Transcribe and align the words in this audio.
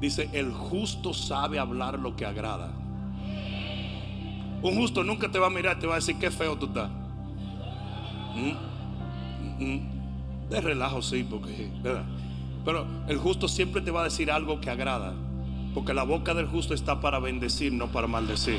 Dice, 0.00 0.30
el 0.32 0.52
justo 0.52 1.12
sabe 1.12 1.58
hablar 1.58 1.98
lo 1.98 2.16
que 2.16 2.24
agrada. 2.24 2.72
Un 4.62 4.76
justo 4.76 5.04
nunca 5.04 5.30
te 5.30 5.38
va 5.38 5.48
a 5.48 5.50
mirar, 5.50 5.78
te 5.78 5.86
va 5.86 5.94
a 5.94 5.96
decir 5.96 6.16
qué 6.18 6.30
feo 6.30 6.56
tú 6.56 6.66
estás. 6.66 6.90
¿Mm? 8.34 9.64
¿Mm? 9.64 10.48
De 10.48 10.60
relajo, 10.60 11.02
sí, 11.02 11.26
porque, 11.28 11.70
¿verdad? 11.82 12.04
Pero 12.64 12.86
el 13.08 13.18
justo 13.18 13.48
siempre 13.48 13.82
te 13.82 13.90
va 13.90 14.02
a 14.02 14.04
decir 14.04 14.30
algo 14.30 14.60
que 14.60 14.70
agrada. 14.70 15.14
Porque 15.74 15.94
la 15.94 16.02
boca 16.02 16.34
del 16.34 16.46
justo 16.46 16.74
está 16.74 17.00
para 17.00 17.18
bendecir, 17.18 17.72
no 17.72 17.88
para 17.88 18.06
maldecir. 18.06 18.58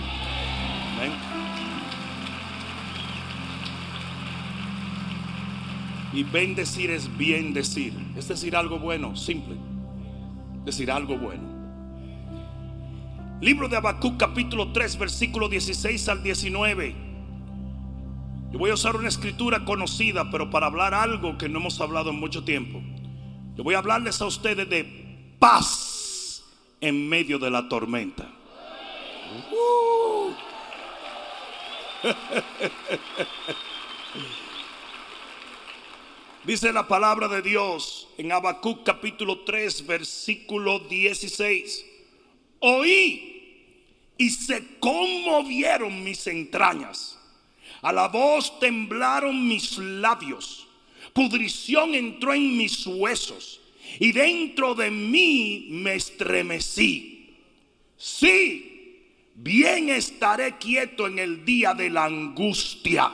Y 6.13 6.23
bendecir 6.23 6.91
es 6.91 7.15
bien 7.17 7.53
decir. 7.53 7.93
Es 8.17 8.27
decir 8.27 8.55
algo 8.55 8.79
bueno, 8.79 9.15
simple. 9.15 9.70
Decir 10.65 10.91
algo 10.91 11.17
bueno. 11.17 11.61
Libro 13.41 13.67
de 13.67 13.77
Habacuc 13.77 14.17
capítulo 14.17 14.71
3 14.71 14.99
versículo 14.99 15.49
16 15.49 16.09
al 16.09 16.21
19. 16.21 16.95
Yo 18.51 18.59
voy 18.59 18.69
a 18.69 18.75
usar 18.75 18.95
una 18.95 19.07
escritura 19.07 19.65
conocida, 19.65 20.29
pero 20.29 20.49
para 20.49 20.67
hablar 20.67 20.93
algo 20.93 21.37
que 21.37 21.49
no 21.49 21.59
hemos 21.59 21.81
hablado 21.81 22.11
en 22.11 22.19
mucho 22.19 22.43
tiempo. 22.43 22.81
Yo 23.55 23.63
voy 23.63 23.75
a 23.75 23.79
hablarles 23.79 24.21
a 24.21 24.25
ustedes 24.25 24.69
de 24.69 25.35
paz 25.39 26.43
en 26.81 27.09
medio 27.09 27.39
de 27.39 27.49
la 27.49 27.67
tormenta. 27.67 28.29
Uh. 29.51 30.31
Dice 36.43 36.73
la 36.73 36.87
palabra 36.87 37.27
de 37.27 37.43
Dios 37.43 38.07
en 38.17 38.31
Habacuc 38.31 38.83
capítulo 38.83 39.41
3 39.41 39.85
versículo 39.85 40.79
16. 40.79 41.85
Oí 42.61 43.67
y 44.17 44.29
se 44.31 44.79
conmovieron 44.79 46.03
mis 46.03 46.25
entrañas. 46.25 47.19
A 47.83 47.93
la 47.93 48.07
voz 48.07 48.59
temblaron 48.59 49.47
mis 49.47 49.77
labios. 49.77 50.67
Pudrición 51.13 51.93
entró 51.93 52.33
en 52.33 52.57
mis 52.57 52.87
huesos 52.87 53.61
y 53.99 54.11
dentro 54.11 54.73
de 54.73 54.89
mí 54.89 55.67
me 55.69 55.93
estremecí. 55.93 57.35
Sí, 57.97 58.99
bien 59.35 59.89
estaré 59.89 60.57
quieto 60.57 61.05
en 61.05 61.19
el 61.19 61.45
día 61.45 61.75
de 61.75 61.91
la 61.91 62.05
angustia 62.05 63.11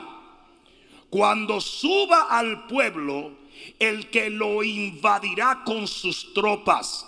cuando 1.10 1.60
suba 1.60 2.26
al 2.30 2.66
pueblo 2.66 3.32
el 3.78 4.10
que 4.10 4.30
lo 4.30 4.62
invadirá 4.62 5.62
con 5.64 5.86
sus 5.86 6.32
tropas, 6.34 7.06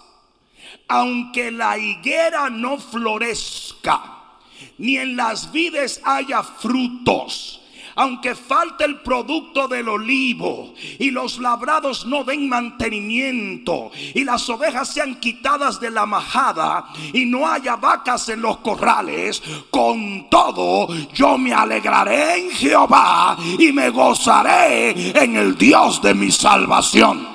aunque 0.88 1.50
la 1.50 1.78
higuera 1.78 2.50
no 2.50 2.78
florezca, 2.78 4.18
ni 4.78 4.96
en 4.96 5.16
las 5.16 5.52
vides 5.52 6.00
haya 6.04 6.42
frutos, 6.42 7.59
aunque 7.96 8.34
falte 8.34 8.84
el 8.84 9.00
producto 9.00 9.68
del 9.68 9.88
olivo 9.88 10.74
y 10.98 11.10
los 11.10 11.38
labrados 11.38 12.06
no 12.06 12.24
den 12.24 12.48
mantenimiento 12.48 13.90
y 14.14 14.24
las 14.24 14.48
ovejas 14.48 14.92
sean 14.92 15.16
quitadas 15.16 15.80
de 15.80 15.90
la 15.90 16.06
majada 16.06 16.86
y 17.12 17.26
no 17.26 17.46
haya 17.46 17.76
vacas 17.76 18.28
en 18.28 18.42
los 18.42 18.58
corrales, 18.58 19.42
con 19.70 20.28
todo 20.28 20.88
yo 21.12 21.38
me 21.38 21.52
alegraré 21.52 22.40
en 22.40 22.50
Jehová 22.50 23.36
y 23.58 23.72
me 23.72 23.90
gozaré 23.90 24.90
en 25.22 25.36
el 25.36 25.56
Dios 25.56 26.00
de 26.02 26.14
mi 26.14 26.30
salvación. 26.30 27.26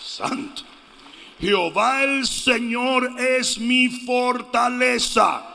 Santo. 0.00 0.62
Jehová 1.40 2.04
el 2.04 2.24
Señor 2.24 3.18
es 3.18 3.58
mi 3.58 3.88
fortaleza 3.88 5.51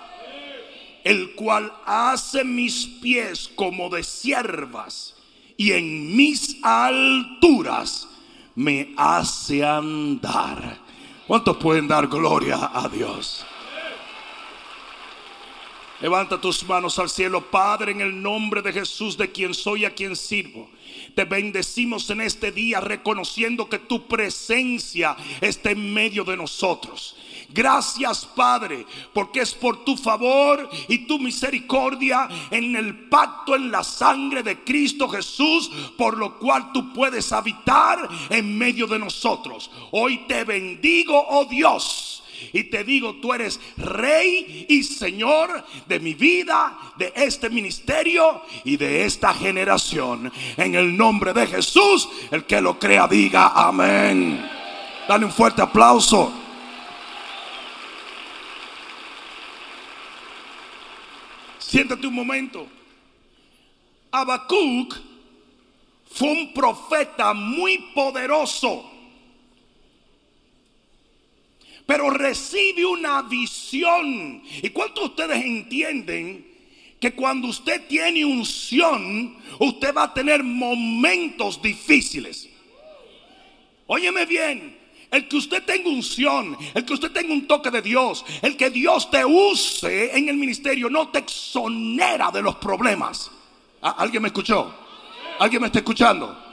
el 1.08 1.36
cual 1.36 1.72
hace 1.86 2.44
mis 2.44 2.86
pies 2.86 3.50
como 3.56 3.90
de 3.90 4.04
siervas 4.04 5.16
y 5.56 5.72
en 5.72 6.14
mis 6.18 6.58
alturas 6.62 8.10
me 8.56 8.94
hace 8.98 9.64
andar. 9.64 10.78
¿Cuántos 11.26 11.56
pueden 11.58 11.88
dar 11.88 12.08
gloria 12.08 12.72
a 12.74 12.90
Dios? 12.90 13.46
Levanta 16.02 16.42
tus 16.42 16.64
manos 16.66 17.00
al 17.00 17.10
cielo, 17.10 17.50
Padre, 17.50 17.94
en 17.94 18.02
el 18.02 18.22
nombre 18.22 18.62
de 18.62 18.74
Jesús, 18.74 19.18
de 19.18 19.32
quien 19.32 19.54
soy, 19.54 19.86
a 19.86 19.96
quien 19.96 20.14
sirvo. 20.14 20.70
Te 21.16 21.24
bendecimos 21.24 22.10
en 22.10 22.20
este 22.20 22.52
día 22.52 22.82
reconociendo 22.82 23.70
que 23.70 23.80
tu 23.80 24.08
presencia 24.08 25.16
está 25.40 25.72
en 25.72 25.94
medio 25.94 26.26
de 26.26 26.36
nosotros. 26.36 27.16
Gracias 27.50 28.26
Padre, 28.26 28.86
porque 29.14 29.42
es 29.42 29.54
por 29.54 29.84
tu 29.86 29.96
favor 29.96 30.70
y 30.88 31.00
tu 31.00 31.18
misericordia 31.18 32.28
en 32.52 32.76
el 32.76 33.08
pacto 33.08 33.56
en 33.56 33.72
la 33.72 33.84
sangre 33.84 34.44
de 34.44 34.64
Cristo 34.64 35.08
Jesús, 35.08 35.72
por 35.98 36.18
lo 36.18 36.38
cual 36.38 36.72
tú 36.74 36.94
puedes 36.94 37.32
habitar 37.32 38.08
en 38.30 38.58
medio 38.58 38.86
de 38.86 39.00
nosotros. 39.00 39.72
Hoy 39.92 40.26
te 40.28 40.44
bendigo, 40.44 41.26
oh 41.30 41.46
Dios. 41.46 42.24
Y 42.54 42.66
te 42.66 42.84
digo, 42.84 43.16
tú 43.16 43.34
eres 43.34 43.60
rey 43.78 44.66
y 44.70 44.84
señor 44.84 45.66
de 45.88 46.00
mi 46.00 46.14
vida, 46.14 46.78
de 46.98 47.12
este 47.16 47.50
ministerio 47.50 48.44
y 48.64 48.78
de 48.78 49.06
esta 49.06 49.34
generación. 49.34 50.32
En 50.56 50.76
el 50.76 50.96
nombre 50.96 51.34
de 51.34 51.48
Jesús, 51.48 52.08
el 52.30 52.46
que 52.46 52.62
lo 52.62 52.78
crea 52.78 53.08
diga 53.08 53.54
amén. 53.56 54.48
Dale 55.08 55.26
un 55.26 55.32
fuerte 55.32 55.62
aplauso. 55.62 56.47
Siéntate 61.78 62.08
un 62.08 62.16
momento. 62.16 62.68
Habacuc 64.10 65.00
fue 66.10 66.28
un 66.28 66.52
profeta 66.52 67.36
muy 67.36 67.78
poderoso. 67.94 68.92
Pero 71.86 72.10
recibe 72.10 72.84
una 72.84 73.22
visión. 73.22 74.42
¿Y 74.64 74.72
cuántos 74.72 75.04
de 75.04 75.10
ustedes 75.10 75.46
entienden 75.46 76.48
que 77.00 77.14
cuando 77.14 77.48
usted 77.48 77.86
tiene 77.88 78.26
unción, 78.26 79.38
usted 79.60 79.94
va 79.94 80.06
a 80.06 80.14
tener 80.16 80.44
momentos 80.44 81.62
difíciles? 81.62 82.50
Óyeme 83.86 84.26
bien, 84.26 84.77
el 85.12 85.28
que 85.28 85.38
usted 85.38 85.64
tenga 85.64 85.90
unción, 85.90 86.58
el 86.74 86.86
que 86.86 86.94
usted 86.94 87.12
tenga 87.12 87.34
un 87.34 87.48
toque 87.48 87.72
de 87.72 87.82
Dios, 87.82 88.26
el 88.42 88.58
que 88.58 88.70
Dios 88.70 89.10
te 89.10 89.24
use 89.24 90.16
en 90.18 90.30
el 90.30 90.38
ministerio, 90.38 90.90
no 90.90 91.10
te 91.10 91.20
exonera 91.20 92.30
de 92.32 92.42
los 92.42 92.56
problemas. 92.56 93.32
Ah, 93.82 93.96
¿Alguien 94.00 94.22
me 94.22 94.28
escuchó? 94.28 94.74
¿Alguien 95.40 95.62
me 95.62 95.68
está 95.68 95.80
escuchando? 95.80 96.46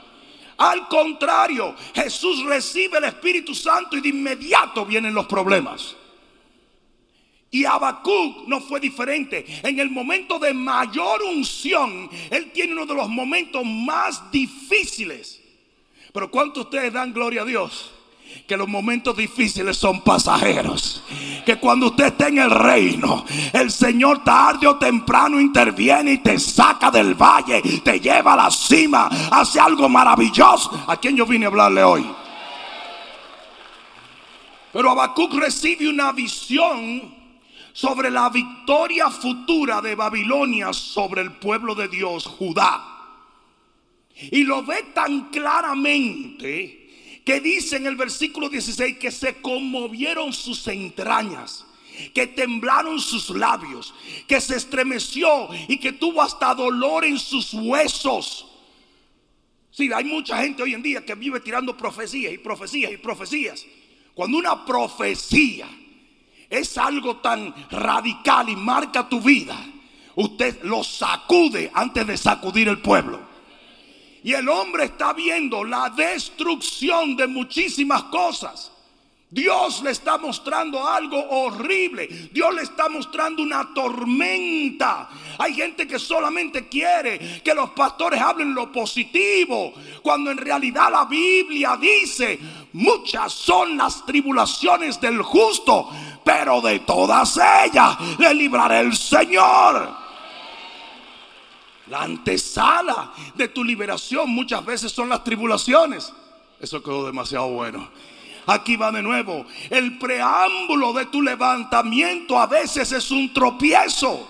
Al 0.57 0.87
contrario, 0.87 1.75
Jesús 1.93 2.43
recibe 2.45 2.97
el 2.99 3.05
Espíritu 3.05 3.53
Santo 3.53 3.97
y 3.97 4.01
de 4.01 4.09
inmediato 4.09 4.85
vienen 4.85 5.13
los 5.13 5.25
problemas. 5.25 5.95
Y 7.51 7.65
Habacuc 7.65 8.47
no 8.47 8.61
fue 8.61 8.79
diferente. 8.79 9.45
En 9.63 9.79
el 9.79 9.89
momento 9.89 10.39
de 10.39 10.53
mayor 10.53 11.23
unción, 11.23 12.09
él 12.29 12.51
tiene 12.51 12.73
uno 12.73 12.85
de 12.85 12.95
los 12.95 13.09
momentos 13.09 13.63
más 13.65 14.31
difíciles. 14.31 15.41
Pero 16.13 16.31
¿cuántos 16.31 16.65
ustedes 16.65 16.93
dan 16.93 17.13
gloria 17.13 17.41
a 17.41 17.45
Dios? 17.45 17.91
Que 18.47 18.57
los 18.57 18.67
momentos 18.67 19.15
difíciles 19.17 19.77
son 19.77 20.01
pasajeros. 20.01 21.03
Que 21.45 21.57
cuando 21.57 21.87
usted 21.87 22.05
está 22.05 22.27
en 22.27 22.39
el 22.39 22.51
reino, 22.51 23.25
el 23.53 23.71
Señor 23.71 24.23
tarde 24.23 24.67
o 24.67 24.77
temprano 24.77 25.39
interviene 25.39 26.13
y 26.13 26.17
te 26.19 26.39
saca 26.39 26.91
del 26.91 27.15
valle, 27.15 27.61
te 27.83 27.99
lleva 27.99 28.33
a 28.33 28.37
la 28.37 28.51
cima, 28.51 29.09
hace 29.31 29.59
algo 29.59 29.89
maravilloso. 29.89 30.85
¿A 30.87 30.97
quién 30.97 31.15
yo 31.15 31.25
vine 31.25 31.45
a 31.45 31.49
hablarle 31.49 31.83
hoy? 31.83 32.05
Pero 34.71 34.91
Habacuc 34.91 35.33
recibe 35.35 35.87
una 35.87 36.11
visión 36.11 37.13
sobre 37.71 38.11
la 38.11 38.29
victoria 38.29 39.09
futura 39.09 39.81
de 39.81 39.95
Babilonia 39.95 40.71
sobre 40.73 41.21
el 41.21 41.33
pueblo 41.33 41.75
de 41.75 41.87
Dios, 41.87 42.25
Judá. 42.25 42.83
Y 44.31 44.43
lo 44.43 44.63
ve 44.63 44.91
tan 44.93 45.29
claramente 45.29 46.84
que 47.25 47.41
dice 47.41 47.77
en 47.77 47.87
el 47.87 47.95
versículo 47.95 48.47
16 48.47 48.99
que 48.99 49.09
se 49.09 49.41
conmovieron 49.41 50.31
sus 50.31 50.67
entrañas, 50.67 51.65
que 52.13 52.27
temblaron 52.27 52.99
sus 52.99 53.31
labios, 53.31 53.93
que 54.27 54.39
se 54.39 54.55
estremeció 54.55 55.49
y 55.67 55.79
que 55.79 55.91
tuvo 55.91 56.21
hasta 56.21 56.53
dolor 56.53 57.03
en 57.03 57.17
sus 57.17 57.51
huesos. 57.53 58.45
Sí, 59.71 59.89
hay 59.93 60.05
mucha 60.05 60.37
gente 60.37 60.61
hoy 60.61 60.75
en 60.75 60.83
día 60.83 61.03
que 61.03 61.15
vive 61.15 61.39
tirando 61.39 61.75
profecías 61.75 62.31
y 62.31 62.37
profecías 62.37 62.91
y 62.91 62.97
profecías. 62.97 63.65
Cuando 64.13 64.37
una 64.37 64.63
profecía 64.63 65.67
es 66.47 66.77
algo 66.77 67.17
tan 67.17 67.53
radical 67.71 68.49
y 68.49 68.55
marca 68.55 69.09
tu 69.09 69.19
vida, 69.19 69.57
usted 70.13 70.61
lo 70.63 70.83
sacude 70.83 71.71
antes 71.73 72.05
de 72.05 72.17
sacudir 72.17 72.67
el 72.67 72.79
pueblo. 72.79 73.34
Y 74.25 74.33
el 74.33 74.49
hombre 74.49 74.85
está 74.85 75.13
viendo 75.13 75.63
la 75.63 75.87
destrucción 75.91 77.15
de 77.15 77.27
muchísimas 77.27 78.05
cosas. 78.05 78.71
Dios 79.29 79.83
le 79.83 79.91
está 79.91 80.17
mostrando 80.17 80.83
algo 80.83 81.23
horrible. 81.29 82.07
Dios 82.31 82.55
le 82.55 82.63
está 82.63 82.89
mostrando 82.89 83.43
una 83.43 83.71
tormenta. 83.71 85.09
Hay 85.37 85.53
gente 85.53 85.85
que 85.85 85.99
solamente 85.99 86.67
quiere 86.67 87.39
que 87.43 87.53
los 87.53 87.69
pastores 87.69 88.19
hablen 88.19 88.55
lo 88.55 88.71
positivo, 88.71 89.75
cuando 90.01 90.31
en 90.31 90.37
realidad 90.37 90.89
la 90.89 91.05
Biblia 91.05 91.77
dice, 91.79 92.39
muchas 92.73 93.31
son 93.31 93.77
las 93.77 94.07
tribulaciones 94.07 94.99
del 94.99 95.21
justo, 95.21 95.91
pero 96.23 96.61
de 96.61 96.79
todas 96.79 97.37
ellas 97.63 97.95
le 98.17 98.33
librará 98.33 98.79
el 98.79 98.97
Señor. 98.97 100.04
La 101.87 102.01
antesala 102.01 103.13
de 103.35 103.47
tu 103.47 103.63
liberación 103.63 104.29
muchas 104.29 104.65
veces 104.65 104.91
son 104.91 105.09
las 105.09 105.23
tribulaciones. 105.23 106.11
Eso 106.59 106.81
quedó 106.81 107.05
demasiado 107.05 107.47
bueno. 107.49 107.89
Aquí 108.47 108.75
va 108.75 108.91
de 108.91 109.01
nuevo. 109.01 109.45
El 109.69 109.97
preámbulo 109.97 110.93
de 110.93 111.05
tu 111.07 111.21
levantamiento 111.21 112.39
a 112.39 112.47
veces 112.47 112.91
es 112.91 113.11
un 113.11 113.33
tropiezo. 113.33 114.27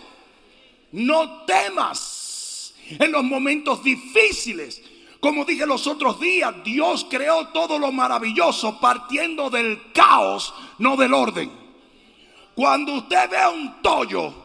No 0.91 1.43
temas 1.43 2.73
en 2.89 3.11
los 3.11 3.23
momentos 3.23 3.83
difíciles. 3.83 4.81
Como 5.19 5.43
dije 5.43 5.65
los 5.65 5.87
otros 5.87 6.19
días, 6.19 6.53
Dios 6.63 7.07
creó 7.09 7.47
todo 7.47 7.79
lo 7.79 7.91
maravilloso 7.91 8.79
partiendo 8.79 9.49
del 9.49 9.91
caos, 9.91 10.53
no 10.77 10.95
del 10.95 11.13
orden. 11.13 11.51
Cuando 12.53 12.93
usted 12.93 13.29
vea 13.29 13.49
un 13.49 13.81
tollo, 13.81 14.44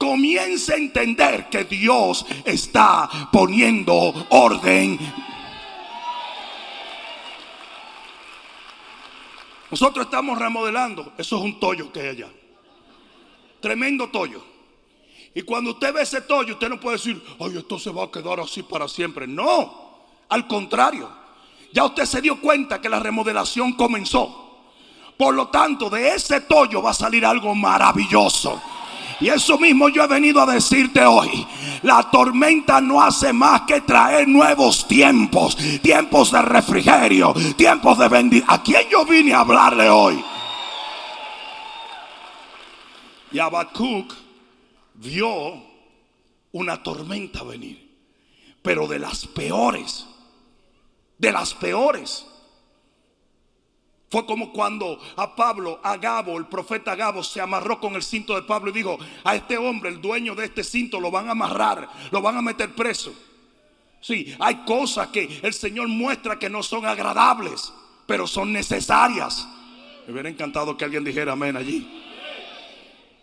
comience 0.00 0.72
a 0.72 0.76
entender 0.76 1.50
que 1.50 1.64
Dios 1.64 2.24
está 2.46 3.28
poniendo 3.30 3.94
orden 4.30 4.98
Nosotros 9.70 10.06
estamos 10.06 10.38
remodelando. 10.38 11.12
Eso 11.16 11.36
es 11.36 11.42
un 11.44 11.60
tollo 11.60 11.92
que 11.92 12.00
hay 12.00 12.08
allá. 12.08 12.28
Tremendo 13.60 14.08
tollo. 14.08 14.42
Y 15.32 15.42
cuando 15.42 15.70
usted 15.70 15.94
ve 15.94 16.02
ese 16.02 16.22
tollo, 16.22 16.54
usted 16.54 16.68
no 16.68 16.80
puede 16.80 16.96
decir, 16.96 17.22
ay, 17.38 17.56
esto 17.56 17.78
se 17.78 17.90
va 17.90 18.04
a 18.04 18.10
quedar 18.10 18.40
así 18.40 18.64
para 18.64 18.88
siempre. 18.88 19.28
No, 19.28 20.00
al 20.28 20.48
contrario. 20.48 21.08
Ya 21.72 21.84
usted 21.84 22.04
se 22.04 22.20
dio 22.20 22.40
cuenta 22.40 22.80
que 22.80 22.88
la 22.88 22.98
remodelación 22.98 23.74
comenzó. 23.74 24.48
Por 25.16 25.34
lo 25.34 25.48
tanto, 25.48 25.88
de 25.88 26.14
ese 26.14 26.40
tollo 26.40 26.82
va 26.82 26.90
a 26.90 26.94
salir 26.94 27.24
algo 27.24 27.54
maravilloso. 27.54 28.60
Y 29.20 29.28
eso 29.28 29.58
mismo 29.58 29.88
yo 29.90 30.02
he 30.02 30.06
venido 30.06 30.40
a 30.40 30.46
decirte 30.46 31.04
hoy. 31.04 31.46
La 31.82 32.10
tormenta 32.10 32.80
no 32.80 33.02
hace 33.02 33.32
más 33.32 33.62
que 33.62 33.82
traer 33.82 34.26
nuevos 34.26 34.88
tiempos. 34.88 35.56
Tiempos 35.82 36.32
de 36.32 36.40
refrigerio. 36.40 37.34
Tiempos 37.56 37.98
de 37.98 38.08
bendición. 38.08 38.50
¿A 38.50 38.62
quién 38.62 38.88
yo 38.90 39.04
vine 39.04 39.34
a 39.34 39.40
hablarle 39.40 39.90
hoy? 39.90 40.24
Y 43.32 43.38
Habacuc 43.38 44.14
vio 44.94 45.62
una 46.52 46.82
tormenta 46.82 47.42
venir. 47.42 47.90
Pero 48.62 48.86
de 48.86 48.98
las 48.98 49.26
peores. 49.26 50.06
De 51.18 51.30
las 51.30 51.52
peores. 51.52 52.26
Fue 54.10 54.26
como 54.26 54.52
cuando 54.52 54.98
a 55.14 55.36
Pablo, 55.36 55.78
a 55.84 55.96
Gabo, 55.96 56.36
el 56.36 56.46
profeta 56.46 56.96
Gabo, 56.96 57.22
se 57.22 57.40
amarró 57.40 57.78
con 57.78 57.94
el 57.94 58.02
cinto 58.02 58.34
de 58.34 58.42
Pablo 58.42 58.70
y 58.70 58.72
dijo, 58.72 58.98
a 59.22 59.36
este 59.36 59.56
hombre, 59.56 59.88
el 59.88 60.00
dueño 60.00 60.34
de 60.34 60.46
este 60.46 60.64
cinto, 60.64 60.98
lo 60.98 61.12
van 61.12 61.28
a 61.28 61.32
amarrar, 61.32 61.88
lo 62.10 62.20
van 62.20 62.36
a 62.36 62.42
meter 62.42 62.74
preso. 62.74 63.14
Sí, 64.00 64.34
hay 64.40 64.64
cosas 64.64 65.08
que 65.08 65.40
el 65.42 65.54
Señor 65.54 65.86
muestra 65.86 66.40
que 66.40 66.50
no 66.50 66.60
son 66.60 66.86
agradables, 66.86 67.72
pero 68.06 68.26
son 68.26 68.52
necesarias. 68.52 69.46
Me 70.06 70.12
hubiera 70.12 70.28
encantado 70.28 70.76
que 70.76 70.84
alguien 70.84 71.04
dijera 71.04 71.32
amén 71.32 71.56
allí. 71.56 71.88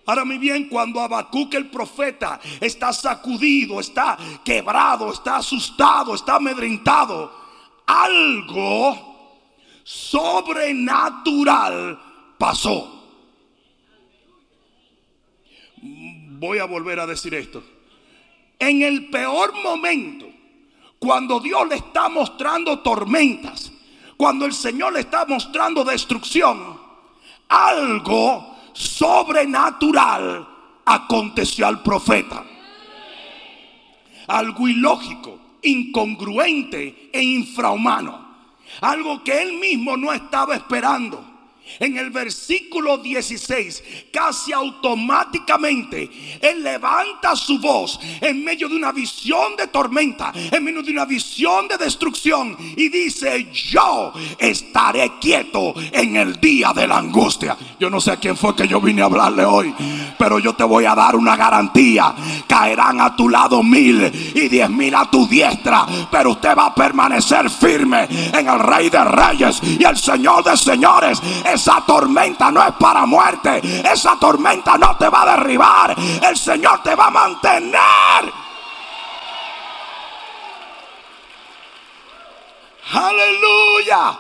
Ahora 0.05 0.23
muy 0.23 0.37
bien, 0.37 0.69
cuando 0.69 1.01
Habacuc 1.01 1.53
el 1.55 1.69
profeta 1.69 2.39
está 2.61 2.93
sacudido, 2.93 3.81
está 3.81 4.17
quebrado, 4.45 5.11
está 5.11 5.35
asustado, 5.35 6.15
está 6.15 6.35
amedrentado, 6.35 7.29
algo 7.85 9.16
sobrenatural 9.87 11.97
pasó. 12.37 12.93
Voy 15.81 16.59
a 16.59 16.65
volver 16.65 16.99
a 16.99 17.07
decir 17.07 17.33
esto. 17.33 17.63
En 18.59 18.81
el 18.81 19.09
peor 19.09 19.53
momento, 19.63 20.27
cuando 20.99 21.39
Dios 21.39 21.65
le 21.69 21.75
está 21.75 22.09
mostrando 22.09 22.79
tormentas, 22.79 23.71
cuando 24.17 24.45
el 24.45 24.51
Señor 24.51 24.91
le 24.91 24.99
está 24.99 25.25
mostrando 25.25 25.85
destrucción, 25.85 26.77
algo 27.47 28.57
sobrenatural 28.73 30.45
aconteció 30.83 31.65
al 31.65 31.81
profeta. 31.81 32.43
Algo 34.27 34.67
ilógico, 34.67 35.39
incongruente 35.61 37.09
e 37.13 37.23
infrahumano. 37.23 38.26
Algo 38.81 39.23
que 39.23 39.41
él 39.41 39.53
mismo 39.53 39.97
no 39.97 40.13
estaba 40.13 40.55
esperando. 40.55 41.36
En 41.79 41.97
el 41.97 42.09
versículo 42.09 42.97
16, 42.97 43.83
casi 44.11 44.53
automáticamente, 44.53 46.09
Él 46.41 46.63
levanta 46.63 47.35
su 47.35 47.59
voz 47.59 47.99
en 48.21 48.43
medio 48.43 48.67
de 48.69 48.75
una 48.75 48.91
visión 48.91 49.55
de 49.55 49.67
tormenta, 49.67 50.31
en 50.33 50.63
medio 50.63 50.81
de 50.81 50.91
una 50.91 51.05
visión 51.05 51.67
de 51.67 51.77
destrucción, 51.77 52.55
y 52.75 52.89
dice, 52.89 53.51
yo 53.51 54.13
estaré 54.37 55.13
quieto 55.19 55.73
en 55.91 56.15
el 56.15 56.39
día 56.39 56.73
de 56.73 56.87
la 56.87 56.97
angustia. 56.97 57.57
Yo 57.79 57.89
no 57.89 57.99
sé 57.99 58.11
a 58.11 58.17
quién 58.17 58.35
fue 58.35 58.55
que 58.55 58.67
yo 58.67 58.81
vine 58.81 59.01
a 59.01 59.05
hablarle 59.05 59.45
hoy, 59.45 59.73
pero 60.17 60.39
yo 60.39 60.53
te 60.55 60.63
voy 60.63 60.85
a 60.85 60.95
dar 60.95 61.15
una 61.15 61.35
garantía. 61.35 62.13
Caerán 62.47 63.01
a 63.01 63.15
tu 63.15 63.29
lado 63.29 63.63
mil 63.63 64.11
y 64.35 64.47
diez 64.47 64.69
mil 64.69 64.93
a 64.95 65.09
tu 65.09 65.27
diestra, 65.27 65.85
pero 66.11 66.31
usted 66.31 66.55
va 66.57 66.67
a 66.67 66.75
permanecer 66.75 67.49
firme 67.49 68.07
en 68.09 68.47
el 68.47 68.59
Rey 68.59 68.89
de 68.89 69.03
Reyes 69.03 69.61
y 69.63 69.83
el 69.83 69.97
Señor 69.97 70.43
de 70.43 70.57
Señores. 70.57 71.21
Esa 71.57 71.81
tormenta 71.81 72.51
no 72.51 72.61
es 72.61 72.73
para 72.73 73.07
muerte. 73.07 73.59
Esa 73.91 74.15
tormenta 74.19 74.77
no 74.77 74.95
te 74.95 75.09
va 75.09 75.23
a 75.23 75.37
derribar. 75.37 75.95
El 76.21 76.37
Señor 76.37 76.83
te 76.83 76.93
va 76.93 77.07
a 77.07 77.09
mantener. 77.09 78.31
Aleluya. 82.93 84.19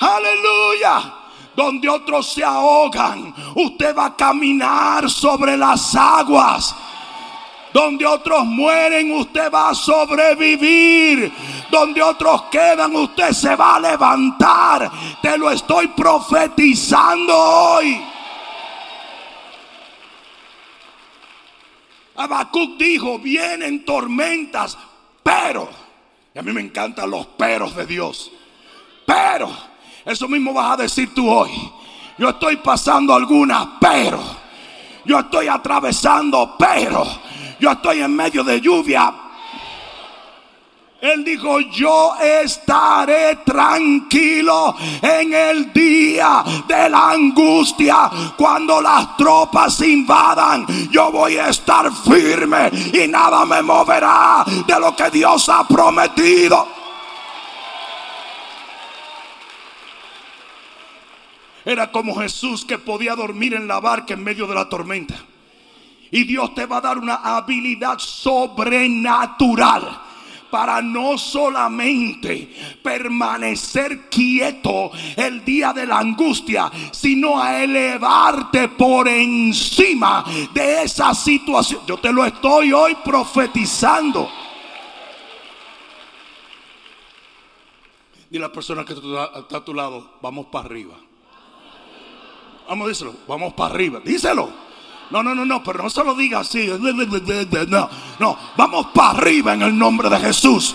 Aleluya. 0.00 1.14
Donde 1.54 1.86
otros 1.86 2.32
se 2.32 2.42
ahogan, 2.42 3.34
usted 3.54 3.94
va 3.94 4.06
a 4.06 4.16
caminar 4.16 5.10
sobre 5.10 5.54
las 5.58 5.94
aguas. 5.94 6.74
Donde 7.76 8.06
otros 8.06 8.46
mueren, 8.46 9.12
usted 9.12 9.52
va 9.52 9.68
a 9.68 9.74
sobrevivir. 9.74 11.30
Donde 11.70 12.02
otros 12.02 12.44
quedan, 12.44 12.96
usted 12.96 13.32
se 13.32 13.54
va 13.54 13.76
a 13.76 13.80
levantar. 13.80 14.90
Te 15.20 15.36
lo 15.36 15.50
estoy 15.50 15.88
profetizando 15.88 17.36
hoy. 17.36 18.02
Habacuc 22.16 22.78
dijo, 22.78 23.18
vienen 23.18 23.84
tormentas, 23.84 24.78
pero, 25.22 25.68
y 26.34 26.38
a 26.38 26.42
mí 26.42 26.52
me 26.52 26.62
encantan 26.62 27.10
los 27.10 27.26
peros 27.26 27.76
de 27.76 27.84
Dios, 27.84 28.32
pero, 29.04 29.50
eso 30.02 30.26
mismo 30.26 30.54
vas 30.54 30.72
a 30.72 30.82
decir 30.84 31.12
tú 31.12 31.30
hoy, 31.30 31.50
yo 32.16 32.30
estoy 32.30 32.56
pasando 32.56 33.14
algunas, 33.14 33.68
pero, 33.78 34.18
yo 35.04 35.18
estoy 35.18 35.48
atravesando, 35.48 36.56
pero, 36.58 37.06
yo 37.58 37.72
estoy 37.72 38.02
en 38.02 38.14
medio 38.14 38.44
de 38.44 38.60
lluvia. 38.60 39.14
Él 41.00 41.24
dijo, 41.24 41.60
yo 41.60 42.14
estaré 42.16 43.36
tranquilo 43.44 44.74
en 45.02 45.32
el 45.32 45.72
día 45.72 46.42
de 46.66 46.88
la 46.88 47.10
angustia. 47.10 48.10
Cuando 48.36 48.80
las 48.80 49.16
tropas 49.16 49.80
invadan, 49.82 50.66
yo 50.90 51.12
voy 51.12 51.36
a 51.36 51.50
estar 51.50 51.92
firme 51.92 52.70
y 52.92 53.06
nada 53.08 53.44
me 53.44 53.62
moverá 53.62 54.44
de 54.66 54.80
lo 54.80 54.96
que 54.96 55.10
Dios 55.10 55.48
ha 55.50 55.68
prometido. 55.68 56.66
Era 61.64 61.90
como 61.90 62.14
Jesús 62.14 62.64
que 62.64 62.78
podía 62.78 63.14
dormir 63.14 63.52
en 63.54 63.68
la 63.68 63.80
barca 63.80 64.14
en 64.14 64.24
medio 64.24 64.46
de 64.46 64.54
la 64.54 64.68
tormenta. 64.68 65.16
Y 66.16 66.24
Dios 66.24 66.54
te 66.54 66.64
va 66.64 66.78
a 66.78 66.80
dar 66.80 66.96
una 66.96 67.16
habilidad 67.16 67.98
sobrenatural 67.98 70.00
para 70.50 70.80
no 70.80 71.18
solamente 71.18 72.78
permanecer 72.82 74.08
quieto 74.08 74.92
el 75.14 75.44
día 75.44 75.74
de 75.74 75.86
la 75.86 75.98
angustia, 75.98 76.72
sino 76.90 77.38
a 77.38 77.62
elevarte 77.62 78.68
por 78.68 79.08
encima 79.08 80.24
de 80.54 80.84
esa 80.84 81.12
situación. 81.12 81.82
Yo 81.86 81.98
te 81.98 82.10
lo 82.10 82.24
estoy 82.24 82.72
hoy 82.72 82.96
profetizando. 83.04 84.30
Dile 88.30 88.42
a 88.42 88.48
la 88.48 88.54
persona 88.54 88.86
que 88.86 88.94
está 88.94 89.58
a 89.58 89.64
tu 89.66 89.74
lado, 89.74 90.12
vamos 90.22 90.46
para 90.46 90.64
arriba. 90.64 90.94
Vamos 92.66 92.88
decirlo, 92.88 93.16
vamos 93.28 93.52
para 93.52 93.74
arriba. 93.74 94.00
Díselo. 94.02 94.65
No, 95.10 95.22
no, 95.22 95.34
no, 95.34 95.44
no, 95.44 95.62
pero 95.62 95.82
no 95.82 95.90
se 95.90 96.02
lo 96.02 96.14
diga 96.14 96.40
así. 96.40 96.68
No, 97.68 97.88
no, 98.18 98.38
vamos 98.56 98.86
para 98.92 99.10
arriba 99.10 99.54
en 99.54 99.62
el 99.62 99.78
nombre 99.78 100.10
de 100.10 100.18
Jesús. 100.18 100.74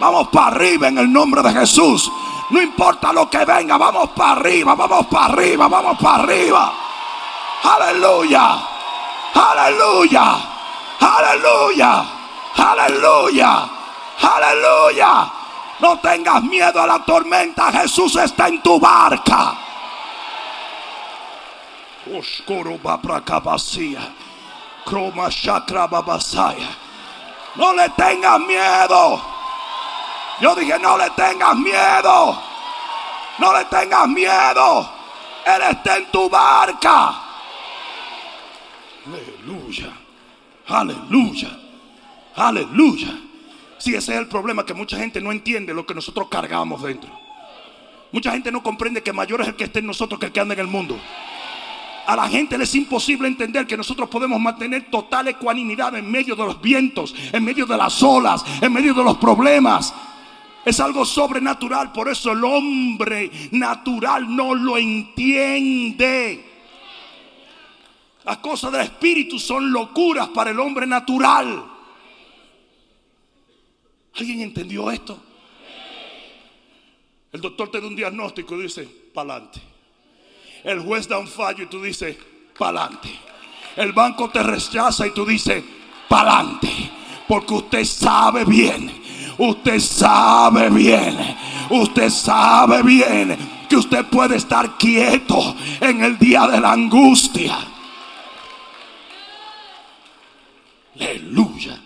Vamos 0.00 0.28
para 0.28 0.48
arriba 0.48 0.88
en 0.88 0.98
el 0.98 1.12
nombre 1.12 1.42
de 1.42 1.52
Jesús. 1.52 2.10
No 2.50 2.60
importa 2.60 3.12
lo 3.12 3.30
que 3.30 3.44
venga, 3.44 3.78
vamos 3.78 4.10
para 4.10 4.32
arriba, 4.32 4.74
vamos 4.74 5.06
para 5.06 5.26
arriba, 5.26 5.68
vamos 5.68 5.98
para 5.98 6.22
arriba. 6.22 6.72
Aleluya, 7.62 8.58
aleluya, 9.34 10.40
aleluya, 11.00 12.04
aleluya, 12.56 13.68
aleluya. 14.20 15.32
No 15.80 15.98
tengas 15.98 16.42
miedo 16.42 16.82
a 16.82 16.86
la 16.86 16.98
tormenta, 17.04 17.70
Jesús 17.72 18.16
está 18.16 18.48
en 18.48 18.62
tu 18.62 18.78
barca. 18.80 19.54
Oscuro 22.06 22.78
Croma 24.84 25.28
chakra. 25.30 25.88
No 27.54 27.74
le 27.74 27.88
tengas 27.90 28.40
miedo. 28.40 29.22
Yo 30.40 30.54
dije, 30.56 30.78
no 30.78 30.96
le 30.98 31.10
tengas 31.10 31.56
miedo. 31.56 32.42
No 33.38 33.56
le 33.56 33.64
tengas 33.66 34.08
miedo. 34.08 34.90
Él 35.46 35.62
está 35.70 35.96
en 35.98 36.10
tu 36.10 36.28
barca. 36.28 37.14
Aleluya. 39.06 39.92
Aleluya. 40.68 41.58
Aleluya. 42.36 43.18
Si 43.78 43.94
ese 43.94 44.12
es 44.12 44.18
el 44.18 44.28
problema, 44.28 44.64
que 44.64 44.74
mucha 44.74 44.96
gente 44.96 45.20
no 45.20 45.32
entiende 45.32 45.74
lo 45.74 45.84
que 45.84 45.94
nosotros 45.94 46.28
cargamos 46.28 46.82
dentro. 46.82 47.10
Mucha 48.12 48.30
gente 48.32 48.52
no 48.52 48.62
comprende 48.62 49.02
que 49.02 49.12
mayor 49.12 49.40
es 49.40 49.48
el 49.48 49.56
que 49.56 49.64
está 49.64 49.78
en 49.80 49.86
nosotros 49.86 50.20
que 50.20 50.26
el 50.26 50.32
que 50.32 50.40
anda 50.40 50.54
en 50.54 50.60
el 50.60 50.66
mundo. 50.66 50.98
A 52.06 52.16
la 52.16 52.28
gente 52.28 52.58
le 52.58 52.64
es 52.64 52.74
imposible 52.74 53.28
entender 53.28 53.66
que 53.66 53.76
nosotros 53.76 54.08
podemos 54.08 54.40
mantener 54.40 54.90
total 54.90 55.28
ecuanimidad 55.28 55.94
en 55.96 56.10
medio 56.10 56.34
de 56.34 56.44
los 56.44 56.60
vientos, 56.60 57.14
en 57.32 57.44
medio 57.44 57.64
de 57.64 57.76
las 57.76 58.02
olas, 58.02 58.44
en 58.60 58.72
medio 58.72 58.92
de 58.92 59.04
los 59.04 59.18
problemas. 59.18 59.94
Es 60.64 60.80
algo 60.80 61.04
sobrenatural, 61.04 61.92
por 61.92 62.08
eso 62.08 62.32
el 62.32 62.44
hombre 62.44 63.30
natural 63.52 64.34
no 64.34 64.54
lo 64.54 64.78
entiende. 64.78 66.44
Las 68.24 68.38
cosas 68.38 68.70
del 68.72 68.82
espíritu 68.82 69.38
son 69.38 69.72
locuras 69.72 70.28
para 70.28 70.50
el 70.50 70.60
hombre 70.60 70.86
natural. 70.86 71.64
¿Alguien 74.14 74.40
entendió 74.42 74.90
esto? 74.90 75.20
El 77.32 77.40
doctor 77.40 77.70
te 77.70 77.80
da 77.80 77.86
un 77.86 77.96
diagnóstico 77.96 78.56
y 78.56 78.64
dice, 78.64 78.84
pa'lante. 79.14 79.71
El 80.64 80.80
juez 80.80 81.08
da 81.08 81.18
un 81.18 81.28
fallo 81.28 81.64
y 81.64 81.66
tú 81.66 81.82
dices, 81.82 82.16
pa'lante. 82.56 83.10
El 83.76 83.92
banco 83.92 84.30
te 84.30 84.42
rechaza 84.42 85.06
y 85.06 85.10
tú 85.10 85.24
dices, 85.24 85.62
pa'lante. 86.08 86.68
Porque 87.26 87.54
usted 87.54 87.84
sabe 87.84 88.44
bien 88.44 89.02
Usted 89.38 89.80
sabe 89.80 90.70
bien, 90.70 91.16
usted 91.70 92.10
sabe 92.10 92.82
bien 92.82 93.36
que 93.68 93.76
usted 93.76 94.04
puede 94.06 94.36
estar 94.36 94.76
quieto 94.76 95.56
en 95.80 96.04
el 96.04 96.18
día 96.18 96.46
de 96.46 96.60
la 96.60 96.72
angustia. 96.72 97.58
Aleluya. 100.94 101.80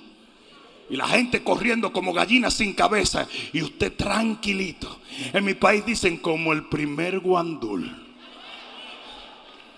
Y 0.90 0.96
la 0.96 1.06
gente 1.08 1.42
corriendo 1.42 1.92
como 1.92 2.12
gallinas 2.12 2.54
sin 2.54 2.72
cabeza. 2.74 3.26
Y 3.52 3.62
usted 3.62 3.94
tranquilito. 3.96 5.00
En 5.32 5.44
mi 5.44 5.54
país 5.54 5.84
dicen 5.86 6.18
como 6.18 6.52
el 6.52 6.64
primer 6.64 7.20
guandul. 7.20 8.05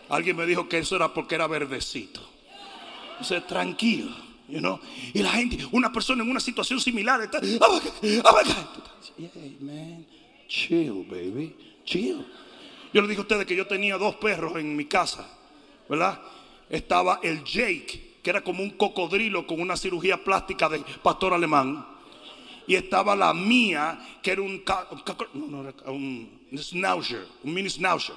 Alguien 0.08 0.36
me 0.36 0.46
dijo 0.46 0.68
que 0.68 0.78
eso 0.78 0.96
era 0.96 1.12
porque 1.12 1.34
era 1.34 1.46
verdecito. 1.46 2.20
Usted 3.20 3.42
tranquilo. 3.44 4.28
Y 4.48 5.22
la 5.22 5.30
gente, 5.30 5.58
una 5.72 5.92
persona 5.92 6.22
en 6.22 6.30
una 6.30 6.40
situación 6.40 6.80
similar 6.80 7.20
está, 7.20 7.38
oh 7.60 7.80
man, 9.60 10.06
chill, 10.48 11.04
baby, 11.06 11.54
chill. 11.84 12.24
Yo 12.94 13.02
le 13.02 13.08
dije 13.08 13.18
a 13.18 13.22
ustedes 13.22 13.44
que 13.44 13.54
yo 13.54 13.66
tenía 13.66 13.98
dos 13.98 14.14
perros 14.16 14.56
en 14.56 14.74
mi 14.74 14.86
casa, 14.86 15.28
¿verdad? 15.86 16.18
Estaba 16.70 17.20
el 17.22 17.44
Jake, 17.44 18.16
que 18.22 18.30
era 18.30 18.40
como 18.42 18.62
un 18.62 18.70
cocodrilo 18.70 19.46
con 19.46 19.60
una 19.60 19.76
cirugía 19.76 20.24
plástica 20.24 20.70
de 20.70 20.82
pastor 21.02 21.34
alemán. 21.34 21.86
Y 22.66 22.74
estaba 22.74 23.14
la 23.14 23.34
mía, 23.34 23.98
que 24.22 24.30
era 24.30 24.42
un, 24.42 24.62
un, 25.34 26.30
un 26.50 26.58
schnauzer, 26.58 27.26
un 27.42 27.52
mini 27.52 27.68
schnauzer. 27.68 28.14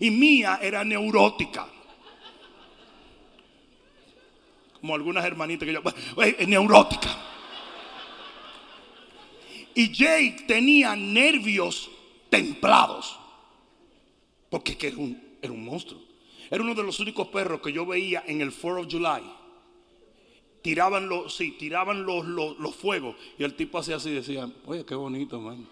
Y 0.00 0.10
mía 0.10 0.58
era 0.62 0.84
neurótica 0.84 1.68
como 4.86 4.94
algunas 4.94 5.24
hermanitas 5.24 5.66
que 5.66 5.72
yo, 5.72 6.22
es 6.22 6.46
neurótica. 6.46 7.08
Y 9.74 9.92
Jake 9.92 10.44
tenía 10.46 10.94
nervios 10.94 11.90
templados, 12.30 13.18
porque 14.48 14.76
era 14.80 14.96
un, 14.96 15.20
era 15.42 15.52
un 15.52 15.64
monstruo. 15.64 16.00
Era 16.48 16.62
uno 16.62 16.72
de 16.72 16.84
los 16.84 17.00
únicos 17.00 17.26
perros 17.28 17.60
que 17.60 17.72
yo 17.72 17.84
veía 17.84 18.22
en 18.28 18.40
el 18.40 18.52
4 18.54 18.82
of 18.82 18.86
July. 18.88 19.22
Tiraban 20.62 21.08
los, 21.08 21.34
sí, 21.34 21.56
tiraban 21.58 22.06
los, 22.06 22.24
los, 22.24 22.74
fuegos. 22.76 23.16
Y 23.38 23.42
el 23.42 23.54
tipo 23.54 23.78
hacía 23.78 23.96
así, 23.96 24.10
decía, 24.10 24.48
oye, 24.66 24.84
qué 24.84 24.94
bonito, 24.94 25.40
man. 25.40 25.66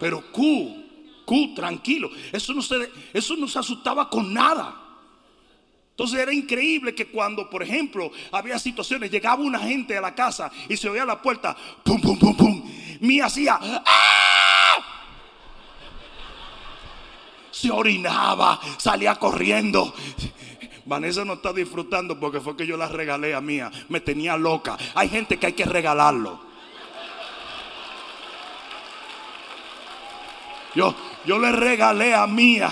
pero 0.00 0.32
Q, 0.32 0.83
Q, 1.24 1.54
tranquilo. 1.54 2.10
Eso 2.32 2.52
no, 2.52 2.62
se, 2.62 2.90
eso 3.12 3.36
no 3.36 3.48
se 3.48 3.58
asustaba 3.58 4.08
con 4.08 4.32
nada. 4.32 4.80
Entonces 5.90 6.18
era 6.18 6.32
increíble 6.32 6.92
que 6.92 7.06
cuando, 7.06 7.48
por 7.48 7.62
ejemplo, 7.62 8.10
había 8.32 8.58
situaciones, 8.58 9.12
llegaba 9.12 9.42
una 9.42 9.60
gente 9.60 9.96
a 9.96 10.00
la 10.00 10.12
casa 10.12 10.50
y 10.68 10.76
se 10.76 10.88
oía 10.88 11.04
la 11.04 11.22
puerta, 11.22 11.56
pum, 11.84 12.00
pum, 12.00 12.18
pum, 12.18 12.36
pum. 12.36 12.70
Mi 13.00 13.20
hacía, 13.20 13.58
¡ah! 13.60 14.78
Se 17.52 17.70
orinaba, 17.70 18.60
salía 18.76 19.14
corriendo. 19.14 19.94
Vanessa 20.84 21.24
no 21.24 21.34
está 21.34 21.52
disfrutando 21.52 22.18
porque 22.18 22.40
fue 22.40 22.56
que 22.56 22.66
yo 22.66 22.76
la 22.76 22.88
regalé 22.88 23.32
a 23.32 23.40
mía. 23.40 23.70
Me 23.88 24.00
tenía 24.00 24.36
loca. 24.36 24.76
Hay 24.94 25.08
gente 25.08 25.38
que 25.38 25.46
hay 25.46 25.52
que 25.52 25.64
regalarlo. 25.64 26.40
Yo, 30.74 30.94
yo 31.24 31.38
le 31.38 31.52
regalé 31.52 32.14
a 32.14 32.26
mía. 32.26 32.70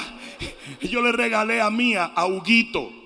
Yo 0.81 1.01
le 1.03 1.13
regalé 1.13 1.61
a 1.61 1.71
mía 1.71 2.13
a 2.15 2.27
Huguito. 2.27 3.03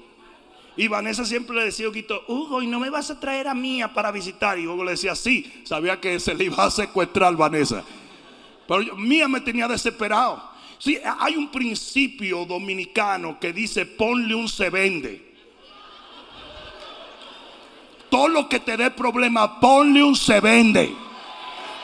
Y 0.77 0.89
Vanessa 0.89 1.25
siempre 1.25 1.57
le 1.57 1.65
decía 1.65 1.87
a 1.87 2.31
Hugo, 2.31 2.61
¿y 2.61 2.67
no 2.67 2.79
me 2.79 2.91
vas 2.91 3.11
a 3.11 3.19
traer 3.19 3.49
a 3.49 3.55
Mía 3.55 3.93
para 3.95 4.11
visitar? 4.11 4.59
Y 4.59 4.67
Hugo 4.67 4.85
le 4.85 4.91
decía, 4.91 5.15
sí, 5.15 5.63
sabía 5.65 5.99
que 5.99 6.21
se 6.21 6.35
le 6.35 6.45
iba 6.45 6.63
a 6.63 6.71
secuestrar 6.71 7.35
Vanessa. 7.35 7.83
Pero 8.69 8.95
Mía 8.97 9.27
me 9.27 9.41
tenía 9.41 9.67
desesperado. 9.69 10.43
Sí, 10.79 10.99
hay 11.19 11.37
un 11.37 11.51
principio 11.51 12.45
dominicano 12.45 13.41
que 13.41 13.55
dice, 13.55 13.87
ponle 13.87 14.35
un 14.35 14.49
se 14.49 14.69
vende. 14.69 15.35
Todo 18.11 18.29
lo 18.29 18.49
que 18.49 18.61
te 18.61 18.77
dé 18.77 18.91
problema, 18.91 19.59
ponle 19.59 20.05
un 20.05 20.15
se 20.15 20.41
vende. 20.41 20.95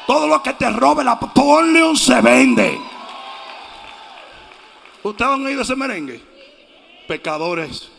Todo 0.06 0.26
lo 0.28 0.42
que 0.42 0.52
te 0.52 0.68
robe, 0.68 1.02
la, 1.02 1.18
ponle 1.18 1.82
un 1.82 1.96
se 1.96 2.20
vende. 2.20 2.78
¿Ustedes 5.02 5.30
han 5.30 5.46
oído 5.46 5.62
ese 5.62 5.76
merengue? 5.76 6.20
Pecadores 7.08 7.90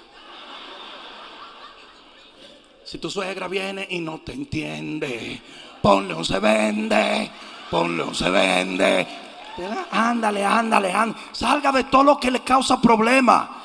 si 2.94 3.00
tu 3.00 3.10
suegra 3.10 3.48
viene 3.48 3.88
y 3.90 4.00
no 4.02 4.20
te 4.20 4.34
entiende, 4.34 5.42
ponle 5.82 6.14
un 6.14 6.24
se 6.24 6.40
vende, 6.40 7.32
ponle 7.72 8.04
un 8.04 8.14
se 8.14 8.30
vende. 8.30 9.08
Ándale, 9.90 10.46
ándale, 10.46 10.92
ándale. 10.92 11.22
Salga 11.32 11.72
de 11.72 11.86
todo 11.86 12.04
lo 12.04 12.20
que 12.20 12.30
le 12.30 12.42
causa 12.42 12.80
problema. 12.80 13.64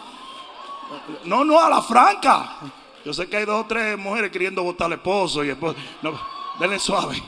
No, 1.25 1.45
no, 1.45 1.61
a 1.61 1.69
la 1.69 1.83
franca. 1.83 2.57
Yo 3.05 3.13
sé 3.13 3.29
que 3.29 3.37
hay 3.37 3.45
dos 3.45 3.65
o 3.65 3.67
tres 3.67 3.99
mujeres 3.99 4.31
queriendo 4.31 4.63
votar 4.63 4.87
al 4.87 4.95
esposo 4.95 5.45
y 5.45 5.49
después, 5.49 5.77
no, 6.01 6.19
suave. 6.79 7.23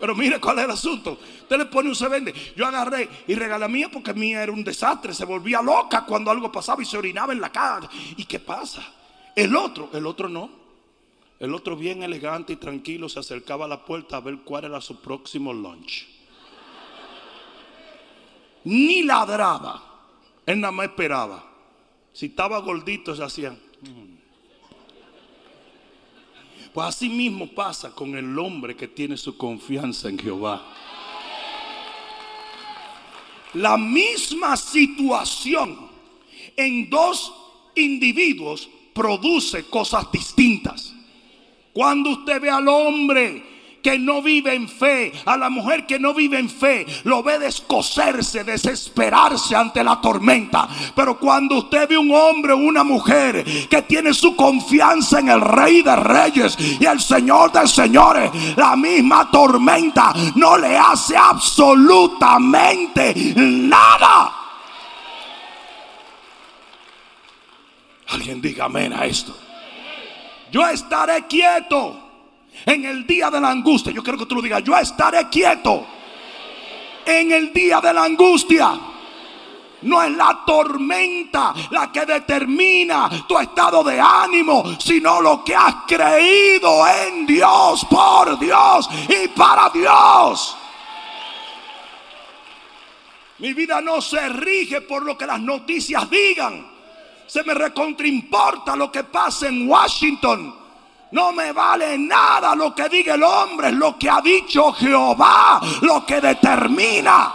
Pero 0.00 0.16
mire 0.16 0.40
cuál 0.40 0.58
es 0.58 0.64
el 0.64 0.70
asunto. 0.72 1.16
Usted 1.50 1.64
le 1.64 1.66
pone 1.66 1.88
un 1.88 1.96
se 1.96 2.06
vende. 2.06 2.32
Yo 2.54 2.64
agarré 2.64 3.08
y 3.26 3.34
regalé 3.34 3.66
mía 3.66 3.88
porque 3.92 4.14
mía 4.14 4.40
era 4.40 4.52
un 4.52 4.62
desastre. 4.62 5.12
Se 5.12 5.24
volvía 5.24 5.60
loca 5.60 6.06
cuando 6.06 6.30
algo 6.30 6.52
pasaba 6.52 6.80
y 6.80 6.84
se 6.84 6.96
orinaba 6.96 7.32
en 7.32 7.40
la 7.40 7.50
cara. 7.50 7.90
¿Y 8.16 8.24
qué 8.24 8.38
pasa? 8.38 8.80
El 9.34 9.56
otro, 9.56 9.90
el 9.92 10.06
otro 10.06 10.28
no. 10.28 10.48
El 11.40 11.52
otro 11.52 11.74
bien 11.74 12.04
elegante 12.04 12.52
y 12.52 12.56
tranquilo 12.56 13.08
se 13.08 13.18
acercaba 13.18 13.64
a 13.64 13.68
la 13.68 13.84
puerta 13.84 14.18
a 14.18 14.20
ver 14.20 14.42
cuál 14.44 14.66
era 14.66 14.80
su 14.80 15.00
próximo 15.00 15.52
lunch. 15.52 16.06
Ni 18.62 19.02
ladraba. 19.02 19.82
Él 20.46 20.60
nada 20.60 20.70
más 20.70 20.86
esperaba. 20.86 21.44
Si 22.12 22.26
estaba 22.26 22.60
gordito 22.60 23.16
se 23.16 23.24
hacían. 23.24 23.58
Mm". 23.80 24.20
Pues 26.72 26.86
así 26.86 27.08
mismo 27.08 27.48
pasa 27.48 27.90
con 27.90 28.14
el 28.14 28.38
hombre 28.38 28.76
que 28.76 28.86
tiene 28.86 29.16
su 29.16 29.36
confianza 29.36 30.08
en 30.08 30.16
Jehová. 30.16 30.62
La 33.54 33.76
misma 33.76 34.56
situación 34.56 35.90
en 36.56 36.88
dos 36.88 37.32
individuos 37.74 38.68
produce 38.92 39.64
cosas 39.64 40.10
distintas. 40.12 40.94
Cuando 41.72 42.10
usted 42.10 42.40
ve 42.40 42.50
al 42.50 42.68
hombre 42.68 43.49
que 43.82 43.98
no 43.98 44.22
vive 44.22 44.54
en 44.54 44.68
fe, 44.68 45.12
a 45.24 45.36
la 45.36 45.50
mujer 45.50 45.86
que 45.86 45.98
no 45.98 46.14
vive 46.14 46.38
en 46.38 46.48
fe, 46.48 46.86
lo 47.04 47.22
ve 47.22 47.38
descoserse, 47.38 48.44
desesperarse 48.44 49.56
ante 49.56 49.82
la 49.82 50.00
tormenta. 50.00 50.68
Pero 50.94 51.18
cuando 51.18 51.56
usted 51.58 51.88
ve 51.88 51.98
un 51.98 52.12
hombre 52.12 52.52
o 52.52 52.58
una 52.58 52.84
mujer 52.84 53.44
que 53.68 53.82
tiene 53.82 54.14
su 54.14 54.36
confianza 54.36 55.20
en 55.20 55.28
el 55.28 55.40
Rey 55.40 55.82
de 55.82 55.96
Reyes 55.96 56.56
y 56.58 56.84
el 56.84 57.00
Señor 57.00 57.52
de 57.52 57.66
Señores, 57.66 58.30
la 58.56 58.76
misma 58.76 59.30
tormenta 59.30 60.12
no 60.34 60.56
le 60.56 60.76
hace 60.76 61.16
absolutamente 61.16 63.14
nada. 63.36 64.36
Alguien 68.08 68.40
diga 68.40 68.64
amén 68.64 68.92
a 68.92 69.06
esto. 69.06 69.36
Yo 70.50 70.66
estaré 70.66 71.26
quieto 71.28 72.09
en 72.66 72.84
el 72.84 73.06
día 73.06 73.30
de 73.30 73.40
la 73.40 73.50
angustia. 73.50 73.92
Yo 73.92 74.02
quiero 74.02 74.18
que 74.18 74.26
tú 74.26 74.34
lo 74.34 74.42
digas. 74.42 74.62
Yo 74.62 74.76
estaré 74.76 75.28
quieto 75.28 75.86
en 77.04 77.32
el 77.32 77.52
día 77.52 77.80
de 77.80 77.92
la 77.92 78.04
angustia. 78.04 78.78
No 79.82 80.02
es 80.02 80.10
la 80.10 80.42
tormenta 80.46 81.54
la 81.70 81.90
que 81.90 82.04
determina 82.04 83.08
tu 83.26 83.38
estado 83.38 83.82
de 83.82 83.98
ánimo, 83.98 84.62
sino 84.78 85.22
lo 85.22 85.42
que 85.42 85.54
has 85.54 85.76
creído 85.86 86.86
en 86.86 87.26
Dios, 87.26 87.86
por 87.88 88.38
Dios 88.38 88.88
y 89.08 89.28
para 89.28 89.70
Dios. 89.70 90.56
Mi 93.38 93.54
vida 93.54 93.80
no 93.80 94.02
se 94.02 94.28
rige 94.28 94.82
por 94.82 95.02
lo 95.02 95.16
que 95.16 95.26
las 95.26 95.40
noticias 95.40 96.08
digan. 96.10 96.70
Se 97.26 97.42
me 97.42 97.54
recontraimporta 97.54 98.76
lo 98.76 98.92
que 98.92 99.04
pasa 99.04 99.48
en 99.48 99.66
Washington. 99.66 100.59
No 101.12 101.32
me 101.32 101.52
vale 101.52 101.98
nada 101.98 102.54
lo 102.54 102.74
que 102.74 102.88
diga 102.88 103.14
el 103.14 103.22
hombre, 103.22 103.68
es 103.68 103.74
lo 103.74 103.98
que 103.98 104.08
ha 104.08 104.20
dicho 104.20 104.72
Jehová, 104.72 105.60
lo 105.82 106.06
que 106.06 106.20
determina. 106.20 107.34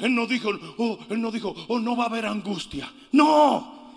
Él 0.00 0.14
no 0.14 0.26
dijo, 0.26 0.50
oh, 0.76 0.98
él 1.08 1.20
no 1.20 1.30
dijo, 1.30 1.54
oh, 1.68 1.78
no 1.78 1.96
va 1.96 2.04
a 2.04 2.06
haber 2.08 2.26
angustia. 2.26 2.92
No, 3.12 3.92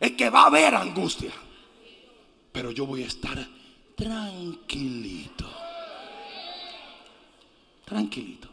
es 0.00 0.12
que 0.12 0.30
va 0.30 0.42
a 0.42 0.46
haber 0.46 0.74
angustia. 0.74 1.32
Pero 2.50 2.70
yo 2.70 2.86
voy 2.86 3.02
a 3.02 3.06
estar 3.06 3.38
tranquilito. 3.94 5.48
Tranquilito. 7.84 8.48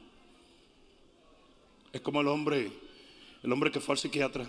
Es 1.91 2.01
como 2.01 2.21
el 2.21 2.27
hombre 2.27 2.71
el 3.43 3.51
hombre 3.51 3.71
que 3.71 3.79
fue 3.79 3.93
al 3.93 3.99
psiquiatra, 3.99 4.47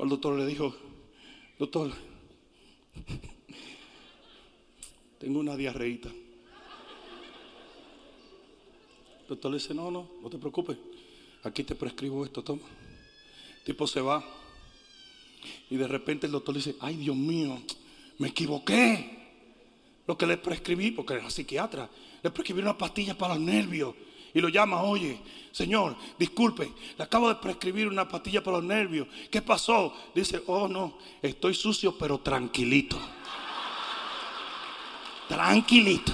fue 0.00 0.06
al 0.06 0.08
doctor 0.08 0.38
le 0.38 0.46
dijo, 0.46 0.74
doctor, 1.58 1.92
tengo 5.18 5.40
una 5.40 5.54
diarreita. 5.56 6.08
El 9.20 9.28
doctor 9.28 9.50
le 9.50 9.58
dice, 9.58 9.74
no, 9.74 9.90
no, 9.90 10.08
no 10.22 10.30
te 10.30 10.38
preocupes, 10.38 10.78
aquí 11.42 11.64
te 11.64 11.74
prescribo 11.74 12.24
esto, 12.24 12.42
toma. 12.42 12.62
El 13.58 13.64
tipo 13.64 13.86
se 13.86 14.00
va 14.00 14.24
y 15.68 15.76
de 15.76 15.86
repente 15.86 16.24
el 16.24 16.32
doctor 16.32 16.54
le 16.54 16.60
dice, 16.60 16.76
ay 16.80 16.96
Dios 16.96 17.16
mío, 17.16 17.60
me 18.16 18.28
equivoqué. 18.28 19.18
Lo 20.06 20.16
que 20.16 20.26
le 20.26 20.38
prescribí, 20.38 20.92
porque 20.92 21.12
era 21.12 21.28
psiquiatra, 21.28 21.90
le 22.22 22.30
prescribí 22.30 22.62
una 22.62 22.78
pastilla 22.78 23.18
para 23.18 23.34
los 23.34 23.42
nervios 23.42 23.94
y 24.34 24.40
lo 24.40 24.48
llama, 24.48 24.82
oye, 24.82 25.18
Señor, 25.52 25.96
disculpe, 26.18 26.72
le 26.96 27.04
acabo 27.04 27.28
de 27.28 27.34
prescribir 27.36 27.88
una 27.88 28.08
pastilla 28.08 28.42
para 28.42 28.58
los 28.58 28.66
nervios. 28.66 29.08
¿Qué 29.30 29.42
pasó? 29.42 29.94
Dice, 30.14 30.42
oh 30.46 30.68
no, 30.68 30.98
estoy 31.20 31.54
sucio 31.54 31.96
pero 31.98 32.18
tranquilito. 32.18 32.98
Tranquilito. 35.28 36.12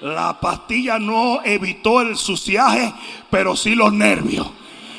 La 0.00 0.38
pastilla 0.38 0.98
no 0.98 1.42
evitó 1.44 2.00
el 2.00 2.16
suciaje, 2.16 2.92
pero 3.30 3.56
sí 3.56 3.74
los 3.74 3.92
nervios. 3.92 4.46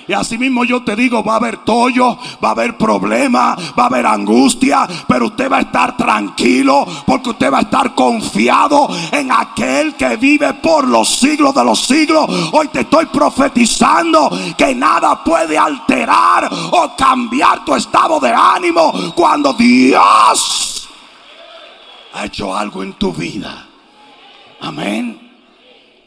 Y 0.07 0.13
así 0.13 0.37
mismo 0.37 0.63
yo 0.63 0.83
te 0.83 0.95
digo, 0.95 1.23
va 1.23 1.33
a 1.33 1.37
haber 1.37 1.57
tollo, 1.57 2.17
va 2.43 2.49
a 2.49 2.51
haber 2.51 2.77
problema, 2.77 3.55
va 3.77 3.83
a 3.83 3.87
haber 3.87 4.05
angustia, 4.05 4.87
pero 5.07 5.27
usted 5.27 5.51
va 5.51 5.57
a 5.57 5.61
estar 5.61 5.97
tranquilo 5.97 6.85
porque 7.05 7.31
usted 7.31 7.51
va 7.51 7.59
a 7.59 7.61
estar 7.61 7.95
confiado 7.95 8.87
en 9.11 9.31
aquel 9.31 9.95
que 9.95 10.15
vive 10.17 10.53
por 10.55 10.87
los 10.87 11.09
siglos 11.09 11.55
de 11.55 11.63
los 11.63 11.79
siglos. 11.79 12.29
Hoy 12.51 12.67
te 12.67 12.81
estoy 12.81 13.07
profetizando 13.07 14.29
que 14.57 14.75
nada 14.75 15.23
puede 15.23 15.57
alterar 15.57 16.49
o 16.71 16.95
cambiar 16.95 17.65
tu 17.65 17.73
estado 17.75 18.19
de 18.19 18.31
ánimo 18.31 18.93
cuando 19.15 19.53
Dios 19.53 20.87
ha 22.13 22.25
hecho 22.25 22.55
algo 22.55 22.83
en 22.83 22.93
tu 22.93 23.11
vida. 23.11 23.65
Amén. 24.61 25.24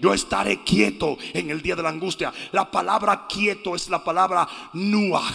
Yo 0.00 0.14
estaré 0.14 0.62
quieto 0.62 1.18
en 1.32 1.50
el 1.50 1.62
día 1.62 1.76
de 1.76 1.82
la 1.82 1.88
angustia. 1.88 2.32
La 2.52 2.70
palabra 2.70 3.26
quieto 3.28 3.74
es 3.74 3.88
la 3.88 4.02
palabra 4.02 4.48
nuaj. 4.72 5.34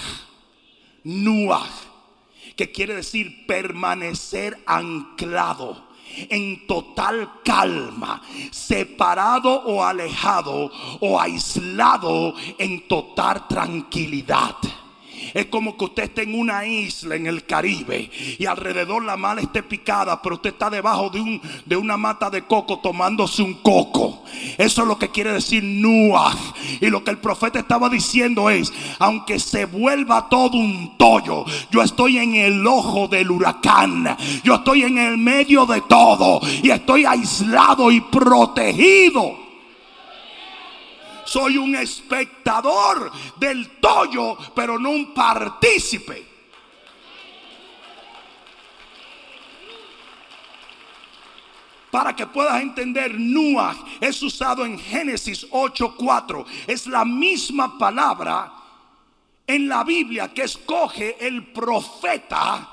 Nuaj. 1.04 1.70
Que 2.56 2.72
quiere 2.72 2.96
decir 2.96 3.46
permanecer 3.48 4.58
anclado 4.66 5.94
en 6.30 6.68
total 6.68 7.42
calma, 7.44 8.22
separado 8.52 9.50
o 9.64 9.84
alejado 9.84 10.72
o 11.00 11.20
aislado 11.20 12.36
en 12.58 12.88
total 12.88 13.48
tranquilidad. 13.48 14.56
Es 15.34 15.48
como 15.48 15.78
que 15.78 15.86
usted 15.86 16.04
esté 16.04 16.24
en 16.24 16.40
una 16.40 16.66
isla 16.66 17.16
en 17.16 17.28
el 17.28 17.46
Caribe 17.46 18.10
y 18.38 18.46
alrededor 18.46 19.04
la 19.04 19.18
mala 19.18 19.42
esté 19.42 19.64
picada, 19.64 20.22
pero 20.22 20.36
usted 20.36 20.52
está 20.52 20.70
debajo 20.70 21.10
de, 21.10 21.22
un, 21.22 21.42
de 21.66 21.76
una 21.76 21.98
mata 21.98 22.30
de 22.30 22.44
coco 22.44 22.80
tomándose 22.80 23.42
un 23.42 23.56
coco. 23.56 24.24
Eso 24.58 24.82
es 24.82 24.88
lo 24.88 24.98
que 24.98 25.10
quiere 25.10 25.34
decir 25.34 25.64
Nuah. 25.64 26.36
Y 26.82 26.88
lo 26.88 27.04
que 27.04 27.12
el 27.12 27.18
profeta 27.18 27.60
estaba 27.60 27.90
diciendo 27.90 28.50
es, 28.50 28.72
aunque 29.00 29.40
se 29.40 29.66
vuelva 29.66 30.30
todo 30.30 30.58
un 30.58 30.98
tollo, 30.98 31.46
yo 31.72 31.82
estoy 31.82 32.18
en 32.18 32.36
el 32.36 32.66
ojo 32.66 33.08
del 33.08 33.32
huracán. 33.32 34.18
Yo 34.44 34.56
estoy 34.56 34.84
en 34.84 34.98
el 34.98 35.18
medio 35.18 35.66
de 35.66 35.82
todo 35.82 36.42
y 36.62 36.70
estoy 36.70 37.06
aislado 37.06 37.92
y 37.92 38.02
protegido 38.02 39.43
soy 41.34 41.58
un 41.58 41.76
espectador 41.76 43.12
del 43.38 43.80
tollo, 43.80 44.38
pero 44.54 44.78
no 44.78 44.92
un 44.92 45.16
partícipe. 45.16 46.32
Para 51.90 52.16
que 52.16 52.28
puedas 52.28 52.62
entender, 52.62 53.20
Nuah 53.20 53.76
es 54.00 54.22
usado 54.22 54.64
en 54.64 54.78
Génesis 54.78 55.48
8:4. 55.50 56.46
Es 56.68 56.86
la 56.86 57.04
misma 57.04 57.80
palabra 57.80 58.54
en 59.48 59.68
la 59.68 59.84
Biblia 59.84 60.32
que 60.32 60.44
escoge 60.44 61.18
el 61.20 61.52
profeta 61.52 62.70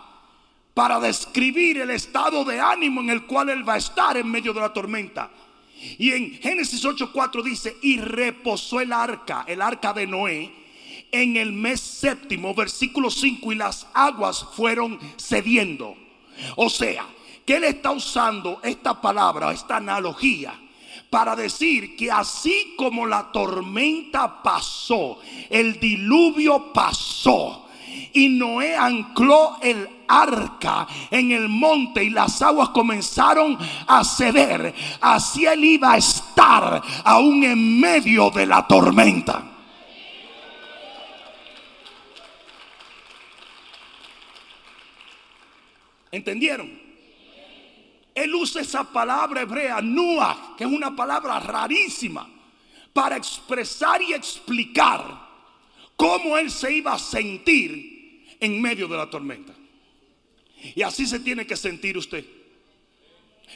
para 0.74 1.00
describir 1.00 1.78
el 1.78 1.90
estado 1.90 2.44
de 2.44 2.60
ánimo 2.60 3.00
en 3.00 3.08
el 3.08 3.26
cual 3.26 3.48
él 3.48 3.66
va 3.66 3.74
a 3.74 3.78
estar 3.78 4.18
en 4.18 4.30
medio 4.30 4.52
de 4.52 4.60
la 4.60 4.72
tormenta. 4.72 5.30
Y 5.98 6.12
en 6.12 6.38
Génesis 6.40 6.84
8:4 6.84 7.42
dice, 7.42 7.76
y 7.82 7.98
reposó 7.98 8.80
el 8.80 8.92
arca, 8.92 9.44
el 9.46 9.62
arca 9.62 9.92
de 9.92 10.06
Noé, 10.06 10.52
en 11.12 11.36
el 11.36 11.52
mes 11.52 11.80
séptimo, 11.80 12.54
versículo 12.54 13.10
5, 13.10 13.52
y 13.52 13.56
las 13.56 13.86
aguas 13.94 14.46
fueron 14.54 14.98
cediendo. 15.18 15.96
O 16.56 16.70
sea, 16.70 17.06
que 17.44 17.56
él 17.56 17.64
está 17.64 17.90
usando 17.90 18.60
esta 18.62 19.00
palabra, 19.00 19.52
esta 19.52 19.76
analogía, 19.76 20.54
para 21.08 21.34
decir 21.34 21.96
que 21.96 22.10
así 22.10 22.74
como 22.76 23.06
la 23.06 23.32
tormenta 23.32 24.42
pasó, 24.42 25.18
el 25.48 25.80
diluvio 25.80 26.72
pasó, 26.72 27.68
y 28.12 28.28
Noé 28.28 28.76
ancló 28.76 29.58
el 29.62 29.88
arca 30.10 30.86
en 31.10 31.30
el 31.30 31.48
monte 31.48 32.02
y 32.02 32.10
las 32.10 32.42
aguas 32.42 32.70
comenzaron 32.70 33.56
a 33.86 34.04
ceder, 34.04 34.74
así 35.00 35.46
él 35.46 35.64
iba 35.64 35.92
a 35.92 35.98
estar 35.98 36.82
aún 37.04 37.44
en 37.44 37.80
medio 37.80 38.30
de 38.30 38.46
la 38.46 38.66
tormenta. 38.66 39.44
¿Entendieron? 46.12 46.90
Él 48.12 48.34
usa 48.34 48.62
esa 48.62 48.84
palabra 48.84 49.42
hebrea, 49.42 49.80
Nuah, 49.80 50.56
que 50.56 50.64
es 50.64 50.70
una 50.70 50.94
palabra 50.94 51.38
rarísima, 51.38 52.28
para 52.92 53.16
expresar 53.16 54.02
y 54.02 54.12
explicar 54.12 55.30
cómo 55.94 56.36
él 56.36 56.50
se 56.50 56.72
iba 56.72 56.94
a 56.94 56.98
sentir 56.98 57.89
en 58.40 58.60
medio 58.60 58.88
de 58.88 58.96
la 58.96 59.08
tormenta. 59.08 59.54
Y 60.74 60.82
así 60.82 61.06
se 61.06 61.20
tiene 61.20 61.46
que 61.46 61.56
sentir 61.56 61.96
usted. 61.96 62.24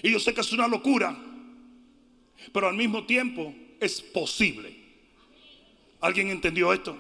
Y 0.02 0.10
yo 0.10 0.20
sé 0.20 0.34
que 0.34 0.40
es 0.40 0.52
una 0.52 0.68
locura, 0.68 1.16
pero 2.52 2.68
al 2.68 2.74
mismo 2.74 3.04
tiempo 3.04 3.54
es 3.80 4.00
posible. 4.00 4.74
¿Alguien 6.00 6.30
entendió 6.30 6.72
esto? 6.72 6.98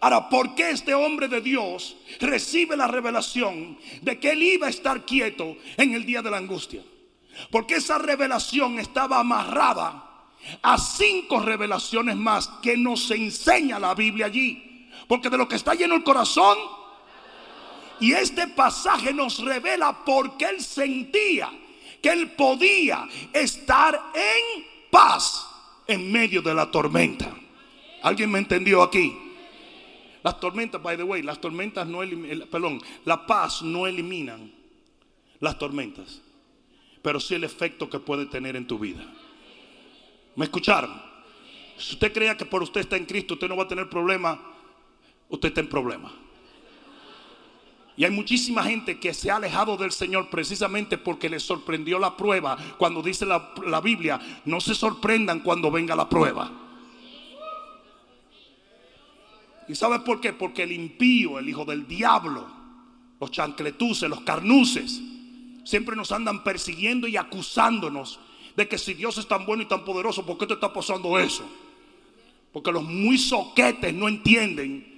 Ahora, 0.00 0.28
¿por 0.30 0.54
qué 0.54 0.70
este 0.70 0.94
hombre 0.94 1.28
de 1.28 1.42
Dios 1.42 1.96
recibe 2.20 2.76
la 2.76 2.86
revelación 2.86 3.78
de 4.00 4.18
que 4.18 4.30
él 4.30 4.42
iba 4.42 4.66
a 4.66 4.70
estar 4.70 5.04
quieto 5.04 5.56
en 5.76 5.94
el 5.94 6.06
día 6.06 6.22
de 6.22 6.30
la 6.30 6.38
angustia? 6.38 6.82
Porque 7.50 7.76
esa 7.76 7.98
revelación 7.98 8.78
estaba 8.78 9.20
amarrada 9.20 10.10
a 10.62 10.78
cinco 10.78 11.40
revelaciones 11.40 12.16
más 12.16 12.48
que 12.62 12.76
nos 12.76 13.10
enseña 13.10 13.78
la 13.78 13.94
Biblia 13.94 14.26
allí. 14.26 14.69
Porque 15.10 15.28
de 15.28 15.36
lo 15.36 15.48
que 15.48 15.56
está 15.56 15.74
lleno 15.74 15.96
el 15.96 16.04
corazón, 16.04 16.56
y 17.98 18.12
este 18.12 18.46
pasaje 18.46 19.12
nos 19.12 19.44
revela 19.44 20.04
por 20.04 20.36
qué 20.36 20.44
él 20.44 20.60
sentía 20.60 21.50
que 22.00 22.10
él 22.10 22.30
podía 22.30 23.08
estar 23.32 24.12
en 24.14 24.64
paz 24.88 25.48
en 25.88 26.12
medio 26.12 26.42
de 26.42 26.54
la 26.54 26.70
tormenta. 26.70 27.34
¿Alguien 28.04 28.30
me 28.30 28.38
entendió 28.38 28.84
aquí? 28.84 29.18
Las 30.22 30.38
tormentas, 30.38 30.80
by 30.80 30.96
the 30.96 31.02
way, 31.02 31.22
las 31.22 31.40
tormentas 31.40 31.88
no 31.88 32.04
eliminan, 32.04 32.46
perdón, 32.46 32.80
la 33.04 33.26
paz 33.26 33.62
no 33.62 33.88
eliminan 33.88 34.52
las 35.40 35.58
tormentas, 35.58 36.22
pero 37.02 37.18
sí 37.18 37.34
el 37.34 37.42
efecto 37.42 37.90
que 37.90 37.98
puede 37.98 38.26
tener 38.26 38.54
en 38.54 38.64
tu 38.64 38.78
vida. 38.78 39.04
¿Me 40.36 40.44
escucharon? 40.44 41.02
Si 41.76 41.94
usted 41.94 42.12
crea 42.12 42.36
que 42.36 42.44
por 42.44 42.62
usted 42.62 42.82
está 42.82 42.96
en 42.96 43.06
Cristo, 43.06 43.34
usted 43.34 43.48
no 43.48 43.56
va 43.56 43.64
a 43.64 43.68
tener 43.68 43.90
problema, 43.90 44.40
usted 45.30 45.48
está 45.48 45.60
en 45.60 45.68
problema. 45.68 46.12
Y 47.96 48.04
hay 48.04 48.10
muchísima 48.10 48.62
gente 48.62 48.98
que 48.98 49.12
se 49.12 49.30
ha 49.30 49.36
alejado 49.36 49.76
del 49.76 49.92
Señor 49.92 50.30
precisamente 50.30 50.96
porque 50.96 51.28
le 51.28 51.38
sorprendió 51.38 51.98
la 51.98 52.16
prueba. 52.16 52.56
Cuando 52.78 53.02
dice 53.02 53.26
la, 53.26 53.52
la 53.66 53.80
Biblia, 53.80 54.18
no 54.46 54.60
se 54.60 54.74
sorprendan 54.74 55.40
cuando 55.40 55.70
venga 55.70 55.94
la 55.94 56.08
prueba. 56.08 56.50
¿Y 59.68 59.74
sabes 59.74 60.00
por 60.00 60.20
qué? 60.20 60.32
Porque 60.32 60.62
el 60.62 60.72
impío, 60.72 61.38
el 61.38 61.48
hijo 61.48 61.64
del 61.64 61.86
diablo, 61.86 62.46
los 63.20 63.30
chancletuces, 63.30 64.08
los 64.08 64.22
carnuces, 64.22 65.00
siempre 65.64 65.94
nos 65.94 66.10
andan 66.10 66.42
persiguiendo 66.42 67.06
y 67.06 67.16
acusándonos 67.16 68.18
de 68.56 68.66
que 68.66 68.78
si 68.78 68.94
Dios 68.94 69.18
es 69.18 69.28
tan 69.28 69.46
bueno 69.46 69.62
y 69.62 69.66
tan 69.66 69.84
poderoso, 69.84 70.24
¿por 70.26 70.38
qué 70.38 70.46
te 70.46 70.54
está 70.54 70.72
pasando 70.72 71.18
eso? 71.18 71.48
Porque 72.52 72.72
los 72.72 72.82
muy 72.82 73.18
soquetes 73.18 73.94
no 73.94 74.08
entienden 74.08 74.89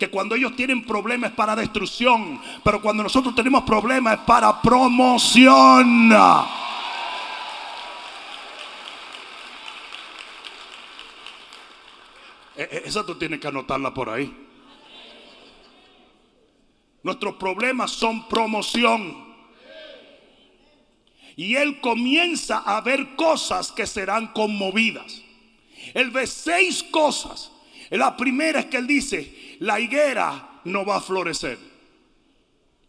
que 0.00 0.08
cuando 0.08 0.34
ellos 0.34 0.56
tienen 0.56 0.82
problemas 0.82 1.30
es 1.30 1.36
para 1.36 1.54
destrucción, 1.54 2.40
pero 2.64 2.80
cuando 2.80 3.02
nosotros 3.02 3.34
tenemos 3.34 3.64
problemas 3.64 4.18
es 4.18 4.24
para 4.24 4.62
promoción. 4.62 6.10
E, 12.56 12.62
e, 12.62 12.82
esa 12.86 13.04
tú 13.04 13.16
tienes 13.16 13.40
que 13.40 13.48
anotarla 13.48 13.92
por 13.92 14.08
ahí. 14.08 14.34
Nuestros 17.02 17.34
problemas 17.34 17.90
son 17.90 18.26
promoción. 18.26 19.28
Y 21.36 21.56
él 21.56 21.78
comienza 21.82 22.60
a 22.60 22.80
ver 22.80 23.16
cosas 23.16 23.70
que 23.70 23.86
serán 23.86 24.28
conmovidas. 24.28 25.20
Él 25.92 26.10
ve 26.10 26.26
seis 26.26 26.82
cosas. 26.82 27.52
La 27.90 28.16
primera 28.16 28.60
es 28.60 28.66
que 28.66 28.76
él 28.76 28.86
dice, 28.86 29.56
la 29.60 29.80
higuera 29.80 30.60
no 30.64 30.84
va 30.84 30.96
a 30.96 31.00
florecer. 31.00 31.58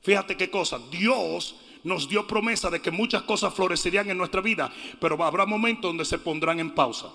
Fíjate 0.01 0.37
qué 0.37 0.49
cosa. 0.49 0.79
Dios 0.91 1.55
nos 1.83 2.07
dio 2.07 2.27
promesa 2.27 2.69
de 2.69 2.81
que 2.81 2.91
muchas 2.91 3.23
cosas 3.23 3.53
florecerían 3.53 4.09
en 4.09 4.17
nuestra 4.17 4.41
vida, 4.41 4.71
pero 4.99 5.21
habrá 5.23 5.45
momentos 5.45 5.89
donde 5.89 6.05
se 6.05 6.19
pondrán 6.19 6.59
en 6.59 6.71
pausa. 6.71 7.11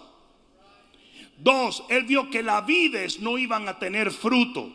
Dos, 1.38 1.84
él 1.88 2.04
vio 2.04 2.30
que 2.30 2.42
las 2.42 2.64
vides 2.66 3.20
no 3.20 3.38
iban 3.38 3.68
a 3.68 3.78
tener 3.78 4.10
fruto. 4.10 4.72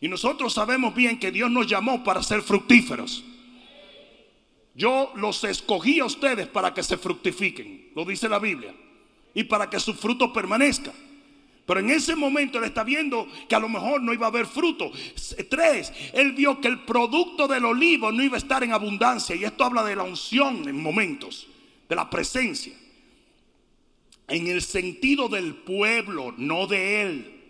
Y 0.00 0.08
nosotros 0.08 0.52
sabemos 0.52 0.94
bien 0.94 1.18
que 1.18 1.30
Dios 1.30 1.50
nos 1.50 1.66
llamó 1.66 2.04
para 2.04 2.22
ser 2.22 2.42
fructíferos. 2.42 3.24
Yo 4.74 5.12
los 5.14 5.42
escogí 5.44 6.00
a 6.00 6.04
ustedes 6.04 6.48
para 6.48 6.74
que 6.74 6.82
se 6.82 6.98
fructifiquen, 6.98 7.92
lo 7.94 8.04
dice 8.04 8.28
la 8.28 8.38
Biblia, 8.38 8.74
y 9.32 9.44
para 9.44 9.70
que 9.70 9.80
su 9.80 9.94
fruto 9.94 10.34
permanezca. 10.34 10.92
Pero 11.66 11.80
en 11.80 11.90
ese 11.90 12.14
momento 12.14 12.58
él 12.58 12.64
está 12.64 12.84
viendo 12.84 13.26
que 13.48 13.54
a 13.54 13.60
lo 13.60 13.68
mejor 13.68 14.00
no 14.00 14.14
iba 14.14 14.26
a 14.26 14.30
haber 14.30 14.46
fruto. 14.46 14.92
Tres, 15.50 15.92
él 16.12 16.32
vio 16.32 16.60
que 16.60 16.68
el 16.68 16.84
producto 16.84 17.48
del 17.48 17.64
olivo 17.64 18.12
no 18.12 18.22
iba 18.22 18.36
a 18.36 18.38
estar 18.38 18.62
en 18.62 18.72
abundancia. 18.72 19.34
Y 19.34 19.44
esto 19.44 19.64
habla 19.64 19.82
de 19.82 19.96
la 19.96 20.04
unción 20.04 20.68
en 20.68 20.80
momentos, 20.80 21.48
de 21.88 21.96
la 21.96 22.08
presencia 22.08 22.72
en 24.28 24.48
el 24.48 24.62
sentido 24.62 25.28
del 25.28 25.54
pueblo, 25.54 26.34
no 26.36 26.66
de 26.66 27.02
él. 27.02 27.42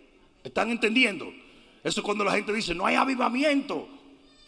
¿Están 0.43 0.69
entendiendo? 0.69 1.33
Eso 1.83 2.01
es 2.01 2.05
cuando 2.05 2.23
la 2.23 2.33
gente 2.33 2.53
dice, 2.53 2.75
no 2.75 2.85
hay 2.85 2.95
avivamiento. 2.95 3.87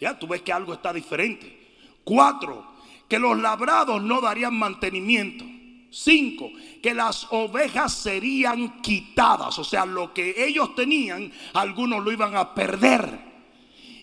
Ya 0.00 0.18
tú 0.18 0.26
ves 0.26 0.42
que 0.42 0.52
algo 0.52 0.72
está 0.72 0.92
diferente. 0.92 1.58
Cuatro, 2.04 2.64
que 3.08 3.18
los 3.18 3.38
labrados 3.38 4.02
no 4.02 4.20
darían 4.20 4.54
mantenimiento. 4.54 5.44
Cinco, 5.90 6.50
que 6.82 6.94
las 6.94 7.26
ovejas 7.30 7.92
serían 7.92 8.80
quitadas. 8.80 9.58
O 9.58 9.64
sea, 9.64 9.84
lo 9.84 10.14
que 10.14 10.34
ellos 10.44 10.74
tenían, 10.74 11.32
algunos 11.54 12.04
lo 12.04 12.12
iban 12.12 12.36
a 12.36 12.54
perder. 12.54 13.18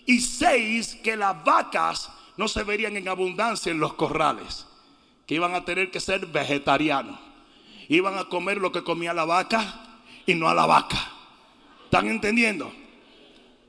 Y 0.06 0.20
seis, 0.20 0.98
que 1.02 1.16
las 1.16 1.42
vacas 1.44 2.10
no 2.36 2.48
se 2.48 2.62
verían 2.62 2.96
en 2.96 3.08
abundancia 3.08 3.72
en 3.72 3.80
los 3.80 3.94
corrales. 3.94 4.66
Que 5.26 5.34
iban 5.34 5.54
a 5.54 5.64
tener 5.64 5.90
que 5.90 6.00
ser 6.00 6.26
vegetarianos 6.26 7.28
iban 7.88 8.18
a 8.18 8.24
comer 8.24 8.58
lo 8.58 8.70
que 8.70 8.84
comía 8.84 9.14
la 9.14 9.24
vaca 9.24 9.80
y 10.26 10.34
no 10.34 10.48
a 10.48 10.54
la 10.54 10.66
vaca. 10.66 10.98
¿Están 11.84 12.06
entendiendo? 12.08 12.70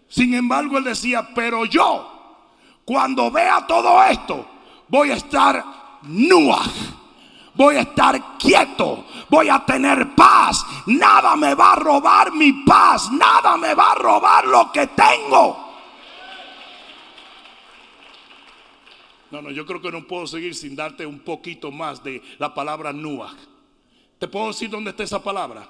Sin 0.09 0.33
embargo, 0.33 0.77
él 0.77 0.83
decía, 0.83 1.29
pero 1.33 1.65
yo, 1.65 2.35
cuando 2.83 3.31
vea 3.31 3.65
todo 3.65 4.03
esto, 4.03 4.45
voy 4.87 5.11
a 5.11 5.15
estar 5.15 5.63
nua. 6.03 6.61
Voy 7.59 7.75
a 7.75 7.81
estar 7.81 8.37
quieto, 8.37 9.03
voy 9.27 9.49
a 9.49 9.65
tener 9.65 10.15
paz. 10.15 10.63
Nada 10.85 11.35
me 11.35 11.53
va 11.55 11.73
a 11.73 11.75
robar 11.75 12.31
mi 12.31 12.53
paz, 12.63 13.11
nada 13.11 13.57
me 13.57 13.73
va 13.73 13.91
a 13.91 13.95
robar 13.95 14.47
lo 14.47 14.71
que 14.71 14.87
tengo. 14.87 15.67
No, 19.29 19.41
no, 19.41 19.51
yo 19.51 19.65
creo 19.65 19.81
que 19.81 19.91
no 19.91 20.07
puedo 20.07 20.25
seguir 20.25 20.55
sin 20.55 20.73
darte 20.73 21.05
un 21.05 21.19
poquito 21.19 21.69
más 21.69 22.01
de 22.01 22.23
la 22.37 22.53
palabra 22.53 22.93
Nuach. 22.93 23.35
¿Te 24.19 24.29
puedo 24.29 24.47
decir 24.47 24.69
dónde 24.69 24.91
está 24.91 25.03
esa 25.03 25.21
palabra? 25.21 25.67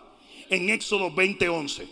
En 0.47 0.69
Éxodo 0.69 1.10
20:11. 1.10 1.89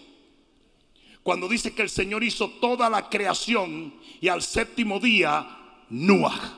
Cuando 1.24 1.48
dice 1.50 1.74
que 1.74 1.82
el 1.82 1.90
Señor 1.90 2.24
hizo 2.24 2.52
toda 2.62 2.88
la 2.88 3.10
creación 3.10 3.96
y 4.22 4.28
al 4.28 4.44
séptimo 4.44 5.00
día, 5.00 5.58
Noah. 5.90 6.54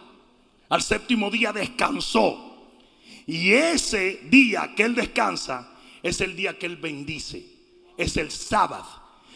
Al 0.68 0.82
séptimo 0.82 1.32
día 1.32 1.54
descansó. 1.54 2.49
Y 3.30 3.54
ese 3.54 4.22
día 4.24 4.74
que 4.76 4.82
Él 4.82 4.96
descansa 4.96 5.70
es 6.02 6.20
el 6.20 6.36
día 6.36 6.58
que 6.58 6.66
Él 6.66 6.78
bendice. 6.78 7.46
Es 7.96 8.18
el 8.18 8.32
sábado. 8.32 8.88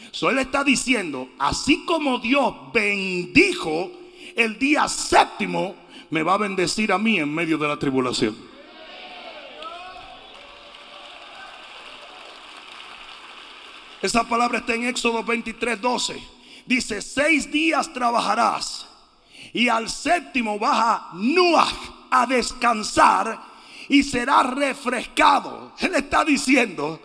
So 0.10 0.32
Él 0.32 0.40
está 0.40 0.64
diciendo, 0.64 1.30
así 1.38 1.86
como 1.86 2.18
Dios 2.18 2.56
bendijo 2.74 3.92
el 4.36 4.58
día 4.58 4.88
séptimo, 4.88 5.76
me 6.10 6.24
va 6.24 6.34
a 6.34 6.38
bendecir 6.38 6.92
a 6.92 6.98
mí 6.98 7.20
en 7.20 7.32
medio 7.32 7.56
de 7.60 7.68
la 7.68 7.78
tribulación. 7.78 8.36
Esa 14.02 14.28
palabra 14.28 14.58
está 14.58 14.74
en 14.74 14.86
Éxodo 14.86 15.24
23, 15.24 15.80
12. 15.80 16.20
Dice, 16.66 17.00
seis 17.00 17.52
días 17.52 17.94
trabajarás 17.94 18.88
y 19.54 19.68
al 19.68 19.88
séptimo 19.88 20.58
vas 20.58 20.80
a 20.80 21.10
Nuach 21.14 21.76
a 22.10 22.26
descansar 22.26 23.53
y 23.90 24.04
será 24.04 24.44
refrescado. 24.44 25.74
Él 25.80 25.96
está 25.96 26.24
diciendo 26.24 27.00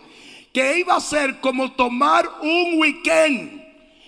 que 0.53 0.79
iba 0.79 0.95
a 0.95 1.01
ser 1.01 1.39
como 1.39 1.71
tomar 1.73 2.27
un 2.41 2.79
weekend. 2.79 3.63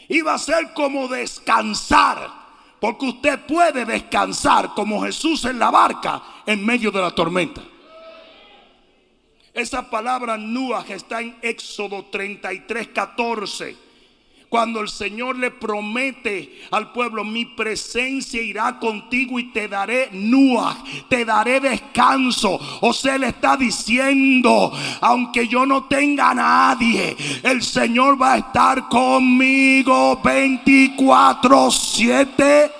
Iba 0.10 0.34
a 0.34 0.38
ser 0.38 0.73
como 0.73 1.07
descansar. 1.07 2.41
Porque 2.79 3.05
usted 3.05 3.39
puede 3.45 3.86
descansar 3.86 4.73
como 4.73 5.03
Jesús 5.03 5.45
en 5.45 5.60
la 5.60 5.69
barca 5.69 6.21
en 6.45 6.65
medio 6.65 6.91
de 6.91 7.01
la 7.01 7.12
tormenta. 7.12 7.62
Esa 9.53 9.89
palabra 9.89 10.38
Nuaj 10.38 10.89
está 10.91 11.21
en 11.21 11.38
Éxodo 11.41 12.05
33, 12.05 12.88
14. 12.88 13.90
Cuando 14.51 14.81
el 14.81 14.89
Señor 14.89 15.37
le 15.37 15.49
promete 15.49 16.59
al 16.71 16.91
pueblo, 16.91 17.23
mi 17.23 17.45
presencia 17.45 18.41
irá 18.41 18.79
contigo 18.79 19.39
y 19.39 19.45
te 19.45 19.69
daré 19.69 20.09
Nuaj, 20.11 20.75
te 21.07 21.23
daré 21.23 21.61
descanso. 21.61 22.59
O 22.81 22.91
sea, 22.91 23.17
le 23.17 23.27
está 23.27 23.55
diciendo, 23.55 24.73
aunque 24.99 25.47
yo 25.47 25.65
no 25.65 25.85
tenga 25.85 26.31
a 26.31 26.33
nadie, 26.33 27.15
el 27.43 27.63
Señor 27.63 28.21
va 28.21 28.33
a 28.33 28.37
estar 28.39 28.89
conmigo 28.89 30.19
24, 30.21 31.71
7. 31.71 32.71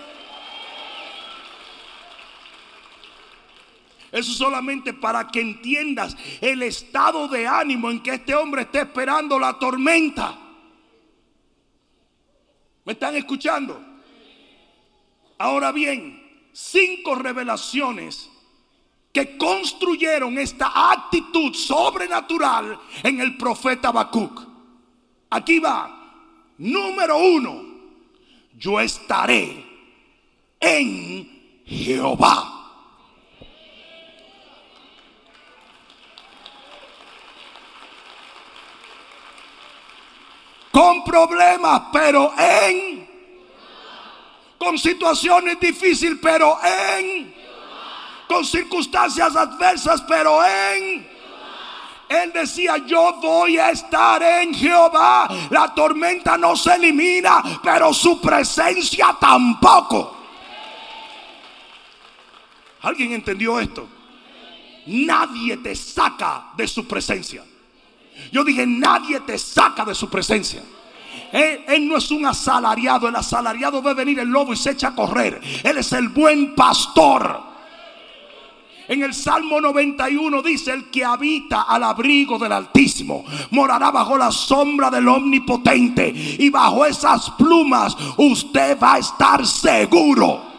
Eso 4.12 4.34
solamente 4.34 4.92
para 4.92 5.26
que 5.30 5.40
entiendas 5.40 6.18
el 6.42 6.64
estado 6.64 7.30
de 7.30 7.48
ánimo 7.48 7.90
en 7.90 8.02
que 8.02 8.16
este 8.16 8.36
hombre 8.36 8.64
está 8.64 8.82
esperando 8.82 9.40
la 9.40 9.54
tormenta. 9.54 10.41
¿Me 12.86 12.94
están 12.94 13.16
escuchando? 13.16 13.80
Ahora 15.38 15.72
bien, 15.72 16.50
cinco 16.54 17.16
revelaciones 17.16 18.30
que 19.12 19.38
construyeron 19.38 20.38
esta 20.38 20.92
actitud 20.92 21.54
sobrenatural 21.54 22.80
en 23.04 23.20
el 23.20 23.38
profeta 23.38 23.90
Habacuc. 23.90 24.42
Aquí 25.30 25.60
va. 25.60 25.98
Número 26.58 27.18
uno, 27.18 27.64
yo 28.58 28.80
estaré 28.80 29.66
en 30.60 31.64
Jehová. 31.66 32.61
Con 40.72 41.04
problemas, 41.04 41.84
pero 41.92 42.34
en... 42.38 43.10
Con 44.58 44.78
situaciones 44.78 45.60
difíciles, 45.60 46.18
pero 46.22 46.58
en... 46.64 47.34
Con 48.28 48.46
circunstancias 48.46 49.36
adversas, 49.36 50.02
pero 50.04 50.44
en... 50.46 51.12
Él 52.08 52.34
decía, 52.34 52.78
yo 52.86 53.14
voy 53.22 53.58
a 53.58 53.72
estar 53.72 54.22
en 54.22 54.54
Jehová. 54.54 55.30
La 55.50 55.74
tormenta 55.74 56.38
no 56.38 56.56
se 56.56 56.76
elimina, 56.76 57.42
pero 57.64 57.94
su 57.94 58.20
presencia 58.20 59.16
tampoco. 59.20 60.18
¿Alguien 62.82 63.14
entendió 63.14 63.60
esto? 63.60 63.88
Nadie 64.88 65.58
te 65.58 65.76
saca 65.76 66.52
de 66.58 66.68
su 66.68 66.88
presencia. 66.88 67.46
Yo 68.32 68.44
dije, 68.44 68.66
nadie 68.66 69.20
te 69.22 69.38
saca 69.38 69.84
de 69.86 69.96
su 69.96 70.10
presencia. 70.10 70.62
Él, 71.32 71.88
no 71.88 71.98
es 71.98 72.12
un 72.12 72.26
asalariado. 72.26 73.08
El 73.08 73.16
asalariado 73.16 73.82
ve 73.82 73.94
venir 73.94 74.20
el 74.20 74.30
lobo 74.30 74.54
y 74.54 74.58
se 74.58 74.72
echa 74.72 74.90
a 74.90 74.96
correr. 74.96 75.40
Él 75.64 75.78
es 75.78 75.92
el 75.94 76.10
buen 76.10 76.56
pastor. 76.56 77.52
En 78.88 79.04
el 79.04 79.14
Salmo 79.14 79.62
91 79.62 80.42
dice, 80.42 80.74
el 80.74 80.90
que 80.90 81.06
habita 81.06 81.62
al 81.62 81.84
abrigo 81.84 82.38
del 82.38 82.52
Altísimo 82.52 83.24
morará 83.52 83.90
bajo 83.90 84.18
la 84.18 84.32
sombra 84.32 84.90
del 84.90 85.08
Omnipotente. 85.08 86.12
Y 86.14 86.50
bajo 86.50 86.86
esas 86.86 87.30
plumas 87.32 87.96
usted 88.18 88.78
va 88.78 88.96
a 88.96 89.00
estar 89.00 89.46
seguro. 89.48 90.52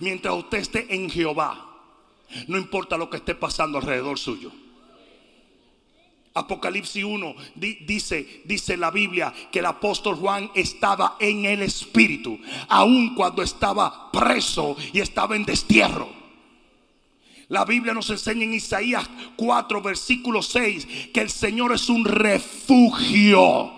Mientras 0.00 0.34
usted 0.34 0.58
esté 0.58 0.94
en 0.94 1.08
Jehová, 1.10 1.66
no 2.48 2.56
importa 2.56 2.96
lo 2.96 3.08
que 3.08 3.18
esté 3.18 3.34
pasando 3.34 3.78
alrededor 3.78 4.18
suyo. 4.18 4.50
Apocalipsis 6.32 7.02
1 7.02 7.34
dice, 7.56 8.42
dice 8.44 8.76
la 8.76 8.92
Biblia 8.92 9.32
que 9.50 9.58
el 9.58 9.66
apóstol 9.66 10.14
Juan 10.14 10.50
estaba 10.54 11.16
en 11.18 11.44
el 11.44 11.62
Espíritu, 11.62 12.38
aun 12.68 13.14
cuando 13.16 13.42
estaba 13.42 14.12
preso 14.12 14.76
y 14.92 15.00
estaba 15.00 15.34
en 15.34 15.44
destierro. 15.44 16.08
La 17.48 17.64
Biblia 17.64 17.92
nos 17.92 18.08
enseña 18.10 18.44
en 18.44 18.54
Isaías 18.54 19.10
4, 19.34 19.82
versículo 19.82 20.40
6, 20.40 21.10
que 21.12 21.20
el 21.20 21.30
Señor 21.30 21.72
es 21.72 21.88
un 21.88 22.04
refugio. 22.04 23.72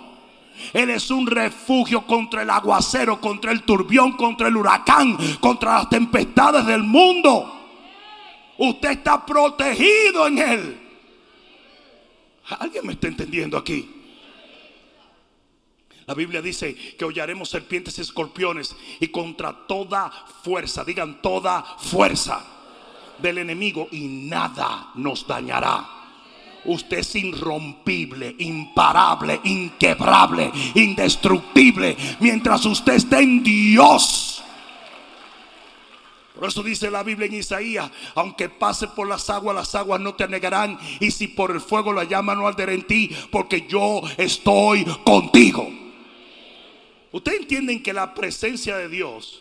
Él 0.74 0.90
es 0.90 1.10
un 1.10 1.26
refugio 1.26 2.06
contra 2.06 2.42
el 2.42 2.50
aguacero, 2.50 3.18
contra 3.18 3.50
el 3.50 3.62
turbión, 3.62 4.12
contra 4.12 4.48
el 4.48 4.58
huracán, 4.58 5.16
contra 5.40 5.78
las 5.78 5.88
tempestades 5.88 6.66
del 6.66 6.82
mundo. 6.82 7.60
Usted 8.58 8.90
está 8.90 9.24
protegido 9.24 10.26
en 10.26 10.38
Él. 10.38 10.81
¿Alguien 12.54 12.86
me 12.86 12.94
está 12.94 13.08
entendiendo 13.08 13.56
aquí? 13.56 14.02
La 16.06 16.14
Biblia 16.14 16.42
dice 16.42 16.74
que 16.74 17.04
hollaremos 17.04 17.48
serpientes 17.48 17.96
y 17.98 18.00
escorpiones 18.00 18.74
y 19.00 19.08
contra 19.08 19.66
toda 19.66 20.10
fuerza, 20.42 20.84
digan 20.84 21.22
toda 21.22 21.62
fuerza 21.78 22.44
del 23.18 23.38
enemigo 23.38 23.88
y 23.92 24.00
nada 24.08 24.90
nos 24.96 25.26
dañará. 25.26 25.86
Usted 26.64 26.98
es 26.98 27.14
irrompible, 27.16 28.34
imparable, 28.38 29.40
inquebrable, 29.44 30.50
indestructible 30.74 31.96
mientras 32.20 32.64
usted 32.66 32.94
esté 32.94 33.18
en 33.20 33.42
Dios. 33.42 34.31
Por 36.42 36.48
eso 36.48 36.64
dice 36.64 36.90
la 36.90 37.04
Biblia 37.04 37.28
en 37.28 37.34
Isaías, 37.34 37.88
aunque 38.16 38.48
pase 38.48 38.88
por 38.88 39.06
las 39.06 39.30
aguas, 39.30 39.54
las 39.54 39.76
aguas 39.76 40.00
no 40.00 40.16
te 40.16 40.24
anegarán. 40.24 40.76
Y 40.98 41.12
si 41.12 41.28
por 41.28 41.52
el 41.52 41.60
fuego 41.60 41.92
la 41.92 42.02
llama 42.02 42.34
no 42.34 42.48
arderá 42.48 42.72
en 42.72 42.84
ti, 42.84 43.08
porque 43.30 43.68
yo 43.68 44.02
estoy 44.16 44.84
contigo. 45.04 45.70
Ustedes 47.12 47.42
entienden 47.42 47.80
que 47.80 47.92
la 47.92 48.12
presencia 48.12 48.76
de 48.76 48.88
Dios 48.88 49.40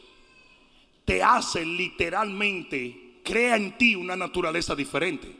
te 1.03 1.23
hace 1.23 1.65
literalmente, 1.65 3.21
crea 3.23 3.55
en 3.55 3.75
ti 3.79 3.95
una 3.95 4.15
naturaleza 4.15 4.75
diferente. 4.75 5.35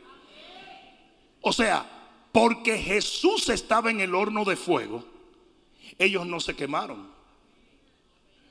O 1.42 1.52
sea, 1.52 1.86
porque 2.32 2.76
Jesús 2.76 3.48
estaba 3.50 3.88
en 3.88 4.00
el 4.00 4.16
horno 4.16 4.44
de 4.44 4.56
fuego, 4.56 5.04
ellos 5.96 6.26
no 6.26 6.40
se 6.40 6.56
quemaron. 6.56 7.08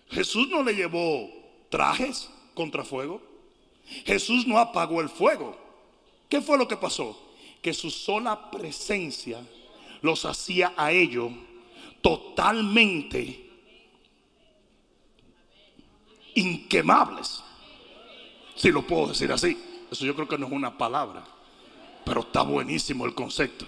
Jesús 0.09 0.47
no 0.47 0.63
le 0.63 0.75
llevó 0.75 1.29
trajes 1.69 2.29
contra 2.53 2.83
fuego. 2.83 3.21
Jesús 4.05 4.47
no 4.47 4.57
apagó 4.57 5.01
el 5.01 5.09
fuego. 5.09 5.57
¿Qué 6.29 6.41
fue 6.41 6.57
lo 6.57 6.67
que 6.67 6.77
pasó? 6.77 7.17
Que 7.61 7.73
su 7.73 7.91
sola 7.91 8.49
presencia 8.49 9.39
los 10.01 10.25
hacía 10.25 10.73
a 10.77 10.91
ellos 10.91 11.31
totalmente 12.01 13.49
inquemables. 16.35 17.43
Si 18.55 18.71
lo 18.71 18.85
puedo 18.85 19.07
decir 19.07 19.31
así. 19.31 19.57
Eso 19.91 20.05
yo 20.05 20.15
creo 20.15 20.27
que 20.27 20.37
no 20.37 20.47
es 20.47 20.51
una 20.53 20.77
palabra. 20.77 21.23
Pero 22.05 22.21
está 22.21 22.41
buenísimo 22.41 23.05
el 23.05 23.13
concepto. 23.13 23.65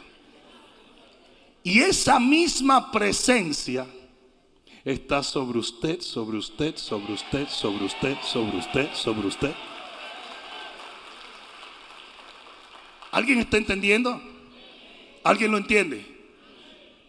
Y 1.64 1.80
esa 1.80 2.20
misma 2.20 2.92
presencia 2.92 3.88
está 4.86 5.24
sobre 5.24 5.60
usted, 5.60 6.02
sobre 6.02 6.38
usted, 6.38 6.76
sobre 6.76 7.14
usted, 7.14 7.48
sobre 7.48 7.86
usted, 7.86 8.18
sobre 8.22 8.58
usted, 8.58 8.94
sobre 8.94 9.28
usted. 9.28 9.54
¿Alguien 13.12 13.40
está 13.40 13.58
entendiendo? 13.58 14.22
¿Alguien 15.24 15.52
lo 15.52 15.58
entiende? 15.58 16.06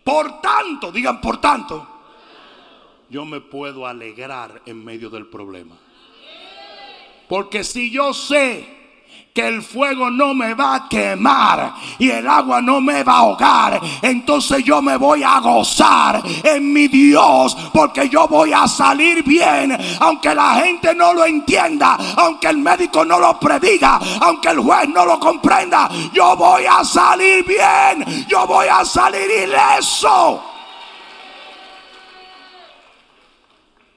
Por 0.04 0.40
tanto, 0.40 0.92
digan 0.92 1.20
por 1.20 1.40
tanto, 1.40 1.88
yo 3.08 3.24
me 3.24 3.40
puedo 3.40 3.86
alegrar 3.86 4.62
en 4.66 4.84
medio 4.84 5.08
del 5.08 5.26
problema. 5.26 5.76
Porque 7.28 7.64
si 7.64 7.90
yo 7.90 8.12
sé 8.12 8.83
que 9.34 9.48
el 9.48 9.62
fuego 9.62 10.10
no 10.10 10.32
me 10.32 10.54
va 10.54 10.76
a 10.76 10.88
quemar 10.88 11.74
y 11.98 12.08
el 12.08 12.28
agua 12.28 12.62
no 12.62 12.80
me 12.80 13.02
va 13.02 13.14
a 13.14 13.18
ahogar, 13.18 13.80
entonces 14.00 14.62
yo 14.62 14.80
me 14.80 14.96
voy 14.96 15.24
a 15.24 15.40
gozar 15.40 16.22
en 16.44 16.72
mi 16.72 16.86
Dios 16.86 17.56
porque 17.72 18.08
yo 18.08 18.28
voy 18.28 18.52
a 18.52 18.68
salir 18.68 19.24
bien, 19.24 19.76
aunque 19.98 20.32
la 20.36 20.54
gente 20.62 20.94
no 20.94 21.12
lo 21.12 21.24
entienda, 21.24 21.98
aunque 22.16 22.46
el 22.46 22.58
médico 22.58 23.04
no 23.04 23.18
lo 23.18 23.40
prediga, 23.40 23.98
aunque 24.20 24.50
el 24.50 24.60
juez 24.60 24.88
no 24.90 25.04
lo 25.04 25.18
comprenda, 25.18 25.90
yo 26.12 26.36
voy 26.36 26.66
a 26.66 26.84
salir 26.84 27.44
bien, 27.44 28.26
yo 28.28 28.46
voy 28.46 28.68
a 28.68 28.84
salir 28.84 29.28
ileso. 29.28 30.44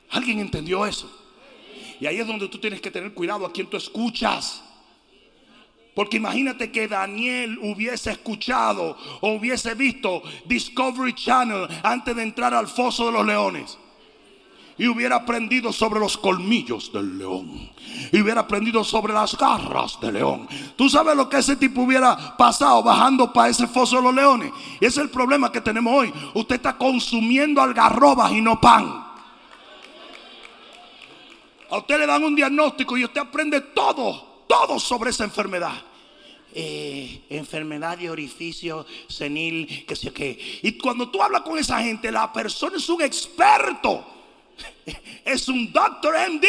¿Alguien 0.10 0.40
entendió 0.40 0.84
eso? 0.84 1.08
Y 2.00 2.08
ahí 2.08 2.20
es 2.20 2.26
donde 2.26 2.48
tú 2.48 2.58
tienes 2.58 2.82
que 2.82 2.90
tener 2.90 3.14
cuidado 3.14 3.46
a 3.46 3.52
quien 3.52 3.68
tú 3.68 3.78
escuchas. 3.78 4.64
Porque 5.98 6.18
imagínate 6.18 6.72
que 6.72 6.88
Daniel 6.88 7.58
hubiese 7.60 8.12
escuchado 8.12 8.96
o 9.20 9.32
hubiese 9.32 9.74
visto 9.74 10.22
Discovery 10.46 11.16
Channel 11.16 11.68
antes 11.82 12.16
de 12.16 12.22
entrar 12.22 12.54
al 12.54 12.68
foso 12.68 13.08
de 13.08 13.14
los 13.14 13.26
leones. 13.26 13.80
Y 14.78 14.88
hubiera 14.88 15.16
aprendido 15.16 15.74
sobre 15.74 16.00
los 16.00 16.16
colmillos 16.16 16.94
del 16.94 17.18
león. 17.18 17.72
Y 18.12 18.22
hubiera 18.22 18.42
aprendido 18.42 18.84
sobre 18.84 19.12
las 19.12 19.36
garras 19.36 20.00
del 20.00 20.14
león. 20.14 20.48
Tú 20.76 20.88
sabes 20.88 21.16
lo 21.16 21.28
que 21.28 21.40
ese 21.40 21.56
tipo 21.56 21.82
hubiera 21.82 22.38
pasado 22.38 22.84
bajando 22.84 23.34
para 23.34 23.50
ese 23.50 23.66
foso 23.66 23.96
de 23.96 24.04
los 24.04 24.14
leones. 24.14 24.52
Y 24.80 24.86
ese 24.86 25.00
es 25.00 25.06
el 25.06 25.10
problema 25.10 25.52
que 25.52 25.62
tenemos 25.62 25.92
hoy. 25.92 26.14
Usted 26.36 26.58
está 26.58 26.78
consumiendo 26.78 27.60
algarrobas 27.60 28.32
y 28.34 28.40
no 28.40 28.62
pan. 28.62 29.04
A 31.72 31.78
usted 31.80 31.98
le 31.98 32.06
dan 32.06 32.24
un 32.24 32.36
diagnóstico 32.36 32.96
y 32.96 33.04
usted 33.04 33.22
aprende 33.22 33.62
todo, 33.62 34.27
todo 34.48 34.80
sobre 34.80 35.12
esa 35.12 35.24
enfermedad. 35.24 35.74
Eh, 36.54 37.22
enfermedad 37.30 37.98
de 37.98 38.10
orificio 38.10 38.86
senil, 39.08 39.86
que 39.86 39.96
sé 39.96 40.12
qué. 40.12 40.60
Y 40.64 40.74
cuando 40.74 41.10
tú 41.10 41.22
hablas 41.22 41.42
con 41.42 41.58
esa 41.60 41.82
gente, 41.84 42.12
la 42.12 42.32
persona 42.32 42.78
es 42.78 42.90
un 42.90 43.02
experto. 43.02 44.14
Es 45.26 45.50
un 45.50 45.72
doctor 45.72 46.16
MD. 46.30 46.46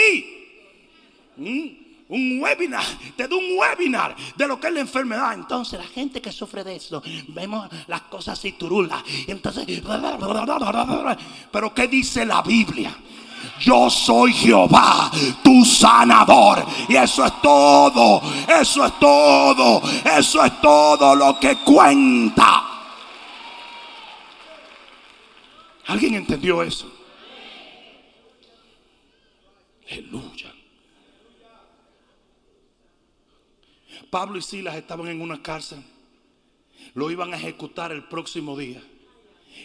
¿Mm? 1.37 1.89
un 2.09 2.41
webinar, 2.41 2.85
te 3.17 3.29
doy 3.29 3.53
un 3.53 3.59
webinar 3.59 4.17
de 4.37 4.47
lo 4.47 4.59
que 4.59 4.69
es 4.69 4.73
la 4.73 4.81
enfermedad. 4.81 5.35
Entonces, 5.35 5.79
la 5.79 5.87
gente 5.87 6.21
que 6.21 6.33
sufre 6.33 6.65
de 6.65 6.77
eso, 6.77 7.03
vemos 7.29 7.69
las 7.87 8.03
cosas 8.03 8.39
así 8.39 8.53
turulas. 8.53 9.03
Entonces, 9.27 9.67
pero 11.53 11.75
¿qué 11.75 11.89
dice 11.89 12.25
la 12.25 12.43
Biblia? 12.43 12.97
Yo 13.61 13.91
soy 13.91 14.33
Jehová, 14.33 15.11
tu 15.43 15.65
sanador. 15.65 16.65
Y 16.89 16.97
eso 16.97 17.25
es 17.25 17.41
todo, 17.43 18.23
eso 18.61 18.85
es 18.85 18.99
todo, 18.99 19.83
eso 20.17 20.45
es 20.45 20.61
todo 20.61 21.15
lo 21.15 21.39
que 21.41 21.57
cuenta. 21.59 22.65
¿Alguien 25.87 26.15
entendió 26.15 26.63
eso? 26.63 26.91
Aleluya. 29.91 30.53
Pablo 34.11 34.39
y 34.39 34.43
Silas 34.43 34.77
estaban 34.77 35.09
en 35.09 35.21
una 35.21 35.43
cárcel. 35.43 35.83
Lo 36.95 37.11
iban 37.11 37.33
a 37.33 37.37
ejecutar 37.37 37.93
el 37.93 38.05
próximo 38.05 38.57
día. 38.57 38.83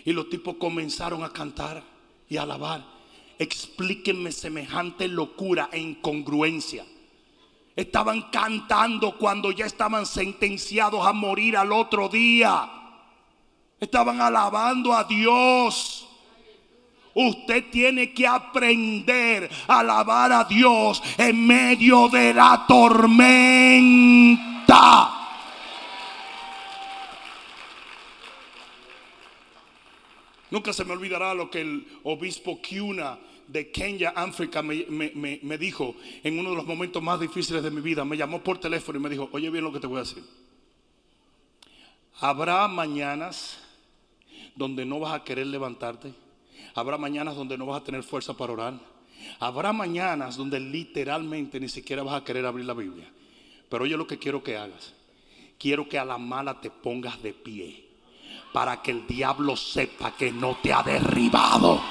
Y 0.06 0.12
los 0.12 0.30
tipos 0.30 0.56
comenzaron 0.56 1.24
a 1.24 1.32
cantar 1.32 1.84
y 2.30 2.38
a 2.38 2.44
alabar. 2.44 2.93
Explíquenme 3.40 4.32
semejante 4.32 5.08
locura 5.08 5.70
e 5.72 5.80
incongruencia. 5.80 6.86
Estaban 7.76 8.30
cantando 8.30 9.18
cuando 9.18 9.52
ya 9.52 9.66
estaban 9.66 10.06
sentenciados 10.06 11.06
a 11.06 11.12
morir 11.14 11.58
al 11.58 11.72
otro 11.72 12.08
día. 12.08 12.70
Estaban 13.80 14.22
alabando 14.22 14.94
a 14.94 15.04
Dios. 15.04 16.08
Usted 17.16 17.70
tiene 17.70 18.14
que 18.14 18.26
aprender 18.26 19.50
a 19.68 19.80
alabar 19.80 20.32
a 20.32 20.44
Dios 20.46 21.02
en 21.18 21.46
medio 21.46 22.10
de 22.10 22.34
la 22.34 22.66
tormenta. 22.68 24.34
Nunca 30.54 30.72
se 30.72 30.86
me 30.86 30.94
olvidará 30.94 31.34
lo 31.34 31.50
que 31.50 31.62
el 31.62 31.88
obispo 32.04 32.62
Kiuna 32.62 33.18
de 33.48 33.72
Kenya, 33.72 34.14
África, 34.16 34.62
me, 34.62 34.86
me, 34.88 35.58
dijo 35.58 35.96
en 36.24 36.38
uno 36.38 36.52
de 36.52 36.58
los 36.58 36.68
momentos 36.68 37.02
más 37.02 37.20
difíciles 37.20 37.64
de 37.64 37.72
mi 37.72 37.82
vida. 37.82 38.06
Me 38.06 38.18
llamó 38.18 38.44
por 38.44 38.60
teléfono 38.60 39.00
y 39.00 39.02
me 39.02 39.10
dijo, 39.10 39.28
oye 39.32 39.50
bien 39.50 39.64
lo 39.64 39.74
que 39.74 39.80
te 39.80 39.88
voy 39.88 39.98
a 39.98 40.02
decir. 40.02 40.24
Habrá 42.20 42.68
mañanas 42.68 43.58
donde 44.56 44.86
no 44.86 45.00
vas 45.00 45.14
a 45.14 45.24
querer 45.24 45.48
levantarte 45.48 46.14
Habrá 46.76 47.00
mañanas 47.00 47.36
donde 47.36 47.58
no 47.58 47.66
vas 47.66 47.82
a 47.82 47.84
tener 47.84 48.04
fuerza 48.04 48.38
para 48.38 48.54
orar. 48.54 48.80
Habrá 49.40 49.74
mañanas 49.74 50.38
donde 50.38 50.60
literalmente 50.60 51.60
ni 51.60 51.68
siquiera 51.68 52.04
vas 52.04 52.22
a 52.22 52.24
querer 52.24 52.46
abrir 52.46 52.68
la 52.68 52.76
Biblia. 52.76 53.12
Pero 53.70 53.86
oye 53.86 53.98
lo 53.98 54.06
que 54.06 54.20
quiero 54.20 54.44
que 54.44 54.56
hagas. 54.56 54.94
Quiero 55.58 55.90
que 55.90 55.98
a 55.98 56.06
la 56.06 56.20
mala 56.20 56.62
te 56.62 56.70
pongas 56.70 57.24
de 57.24 57.34
pie. 57.34 57.93
Para 58.54 58.82
que 58.82 58.92
el 58.92 59.08
diablo 59.08 59.58
sepa 59.58 60.12
que 60.12 60.32
no 60.32 60.58
te 60.62 60.72
ha 60.72 60.84
derribado. 60.84 61.82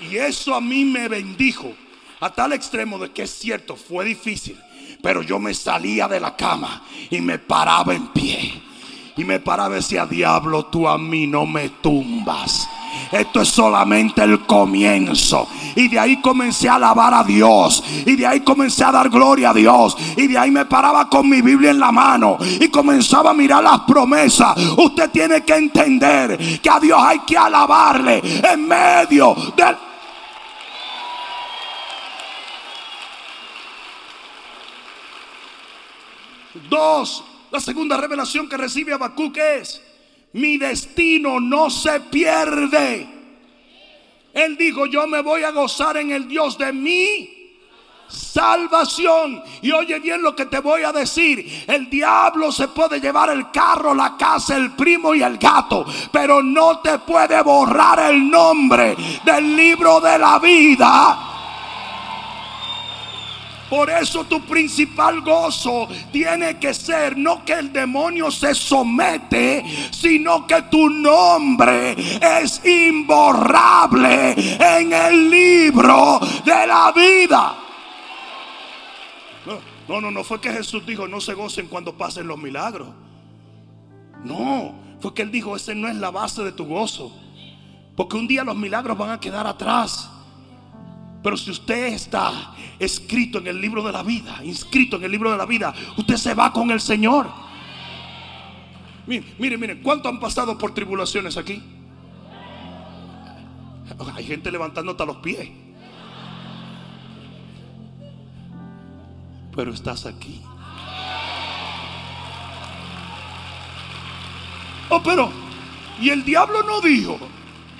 Y 0.00 0.16
eso 0.16 0.54
a 0.54 0.60
mí 0.60 0.84
me 0.84 1.08
bendijo 1.08 1.72
a 2.20 2.30
tal 2.30 2.52
extremo 2.52 2.98
de 2.98 3.10
que 3.12 3.22
es 3.22 3.30
cierto, 3.30 3.76
fue 3.76 4.04
difícil. 4.04 4.58
Pero 5.02 5.22
yo 5.22 5.38
me 5.38 5.54
salía 5.54 6.08
de 6.08 6.20
la 6.20 6.34
cama 6.34 6.82
y 7.10 7.20
me 7.20 7.38
paraba 7.38 7.94
en 7.94 8.08
pie. 8.08 8.62
Y 9.16 9.24
me 9.24 9.40
paraba 9.40 9.74
y 9.74 9.76
decía, 9.76 10.06
diablo, 10.06 10.66
tú 10.66 10.88
a 10.88 10.98
mí 10.98 11.26
no 11.26 11.46
me 11.46 11.68
tumbas. 11.68 12.68
Esto 13.12 13.40
es 13.40 13.48
solamente 13.48 14.22
el 14.22 14.40
comienzo. 14.40 15.48
Y 15.74 15.88
de 15.88 15.98
ahí 15.98 16.20
comencé 16.20 16.68
a 16.68 16.74
alabar 16.74 17.14
a 17.14 17.24
Dios. 17.24 17.82
Y 18.04 18.16
de 18.16 18.26
ahí 18.26 18.40
comencé 18.40 18.84
a 18.84 18.92
dar 18.92 19.08
gloria 19.08 19.50
a 19.50 19.54
Dios. 19.54 19.96
Y 20.16 20.26
de 20.26 20.38
ahí 20.38 20.50
me 20.50 20.64
paraba 20.64 21.08
con 21.08 21.28
mi 21.28 21.40
Biblia 21.40 21.70
en 21.70 21.78
la 21.78 21.92
mano. 21.92 22.38
Y 22.40 22.68
comenzaba 22.68 23.30
a 23.30 23.34
mirar 23.34 23.62
las 23.62 23.80
promesas. 23.80 24.56
Usted 24.76 25.10
tiene 25.10 25.44
que 25.44 25.54
entender 25.54 26.60
que 26.60 26.70
a 26.70 26.80
Dios 26.80 27.00
hay 27.00 27.20
que 27.20 27.36
alabarle 27.36 28.22
en 28.52 28.66
medio 28.66 29.34
del... 29.56 29.76
Dos, 36.68 37.22
la 37.50 37.60
segunda 37.60 37.96
revelación 37.96 38.48
que 38.48 38.56
recibe 38.56 38.92
Habacuc 38.92 39.36
es, 39.36 39.82
mi 40.36 40.58
destino 40.58 41.40
no 41.40 41.70
se 41.70 42.00
pierde. 42.00 43.08
Él 44.32 44.56
dijo, 44.56 44.86
yo 44.86 45.06
me 45.06 45.22
voy 45.22 45.42
a 45.42 45.50
gozar 45.50 45.96
en 45.96 46.10
el 46.10 46.28
Dios 46.28 46.58
de 46.58 46.72
mi 46.72 47.30
salvación. 48.06 49.42
Y 49.62 49.72
oye 49.72 49.98
bien 49.98 50.20
lo 50.22 50.36
que 50.36 50.44
te 50.46 50.60
voy 50.60 50.82
a 50.82 50.92
decir. 50.92 51.64
El 51.66 51.88
diablo 51.88 52.52
se 52.52 52.68
puede 52.68 53.00
llevar 53.00 53.30
el 53.30 53.50
carro, 53.50 53.94
la 53.94 54.16
casa, 54.16 54.56
el 54.56 54.72
primo 54.72 55.14
y 55.14 55.22
el 55.22 55.38
gato. 55.38 55.86
Pero 56.12 56.42
no 56.42 56.80
te 56.80 56.98
puede 56.98 57.40
borrar 57.42 58.10
el 58.10 58.30
nombre 58.30 58.94
del 59.24 59.56
libro 59.56 60.00
de 60.00 60.18
la 60.18 60.38
vida 60.38 61.35
por 63.68 63.90
eso 63.90 64.24
tu 64.24 64.40
principal 64.42 65.20
gozo 65.22 65.88
tiene 66.12 66.58
que 66.58 66.72
ser 66.72 67.16
no 67.16 67.44
que 67.44 67.54
el 67.54 67.72
demonio 67.72 68.30
se 68.30 68.54
somete, 68.54 69.64
sino 69.90 70.46
que 70.46 70.62
tu 70.62 70.88
nombre 70.88 71.96
es 72.20 72.64
imborrable 72.64 74.34
en 74.58 74.92
el 74.92 75.30
libro 75.30 76.20
de 76.44 76.66
la 76.66 76.92
vida. 76.92 77.56
No, 79.88 80.00
no, 80.00 80.10
no 80.10 80.24
fue 80.24 80.40
que 80.40 80.52
Jesús 80.52 80.84
dijo 80.84 81.06
no 81.06 81.20
se 81.20 81.34
gocen 81.34 81.68
cuando 81.68 81.96
pasen 81.96 82.26
los 82.26 82.38
milagros. 82.38 82.88
No, 84.24 84.74
fue 85.00 85.14
que 85.14 85.22
él 85.22 85.30
dijo 85.30 85.54
ese 85.54 85.74
no 85.74 85.88
es 85.88 85.96
la 85.96 86.10
base 86.10 86.42
de 86.42 86.52
tu 86.52 86.66
gozo. 86.66 87.12
Porque 87.96 88.16
un 88.16 88.26
día 88.26 88.44
los 88.44 88.56
milagros 88.56 88.98
van 88.98 89.10
a 89.10 89.20
quedar 89.20 89.46
atrás. 89.46 90.10
Pero 91.26 91.36
si 91.36 91.50
usted 91.50 91.86
está 91.86 92.54
escrito 92.78 93.38
en 93.38 93.48
el 93.48 93.60
libro 93.60 93.82
de 93.82 93.90
la 93.90 94.04
vida, 94.04 94.40
inscrito 94.44 94.94
en 94.94 95.02
el 95.02 95.10
libro 95.10 95.32
de 95.32 95.36
la 95.36 95.44
vida, 95.44 95.74
usted 95.96 96.14
se 96.14 96.34
va 96.34 96.52
con 96.52 96.70
el 96.70 96.80
Señor. 96.80 97.26
Mire, 99.08 99.34
mire, 99.36 99.58
mire, 99.58 99.82
¿cuánto 99.82 100.08
han 100.08 100.20
pasado 100.20 100.56
por 100.56 100.72
tribulaciones 100.72 101.36
aquí? 101.36 101.60
Hay 104.14 104.24
gente 104.24 104.52
levantando 104.52 104.92
hasta 104.92 105.04
los 105.04 105.16
pies. 105.16 105.48
Pero 109.56 109.72
estás 109.72 110.06
aquí. 110.06 110.40
Oh, 114.90 115.02
pero, 115.02 115.32
y 116.00 116.10
el 116.10 116.24
diablo 116.24 116.62
no 116.62 116.80
dijo, 116.80 117.18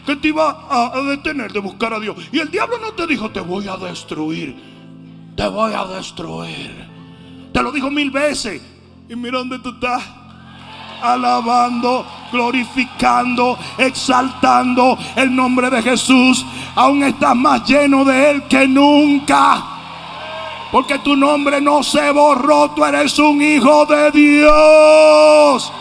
que 0.06 0.16
te 0.16 0.28
iba 0.28 0.66
a, 0.70 1.00
detener 1.02 1.52
de 1.52 1.58
buscar 1.58 1.92
a 1.92 2.00
Dios. 2.00 2.16
Y 2.32 2.38
el 2.38 2.50
diablo 2.50 2.78
no 2.78 2.92
te 2.92 3.06
dijo, 3.06 3.30
te 3.30 3.40
voy 3.40 3.66
a 3.68 3.76
destruir. 3.76 4.56
Te 5.36 5.46
voy 5.48 5.72
a 5.74 5.84
destruir. 5.84 6.86
Te 7.52 7.62
lo 7.62 7.72
dijo 7.72 7.90
mil 7.90 8.10
veces. 8.10 8.62
Y 9.08 9.16
mira 9.16 9.38
dónde 9.38 9.58
tú 9.58 9.70
estás. 9.70 10.02
Alabando, 11.02 12.06
glorificando, 12.32 13.58
exaltando 13.76 14.96
el 15.16 15.34
nombre 15.34 15.68
de 15.68 15.82
Jesús. 15.82 16.46
Aún 16.74 17.02
estás 17.02 17.36
más 17.36 17.68
lleno 17.68 18.04
de 18.04 18.30
Él 18.30 18.42
que 18.44 18.66
nunca. 18.66 19.62
Porque 20.72 20.98
tu 21.00 21.16
nombre 21.16 21.60
no 21.60 21.82
se 21.82 22.10
borró. 22.12 22.70
Tú 22.70 22.84
eres 22.84 23.18
un 23.18 23.42
hijo 23.42 23.84
de 23.86 24.10
Dios. 24.12 25.72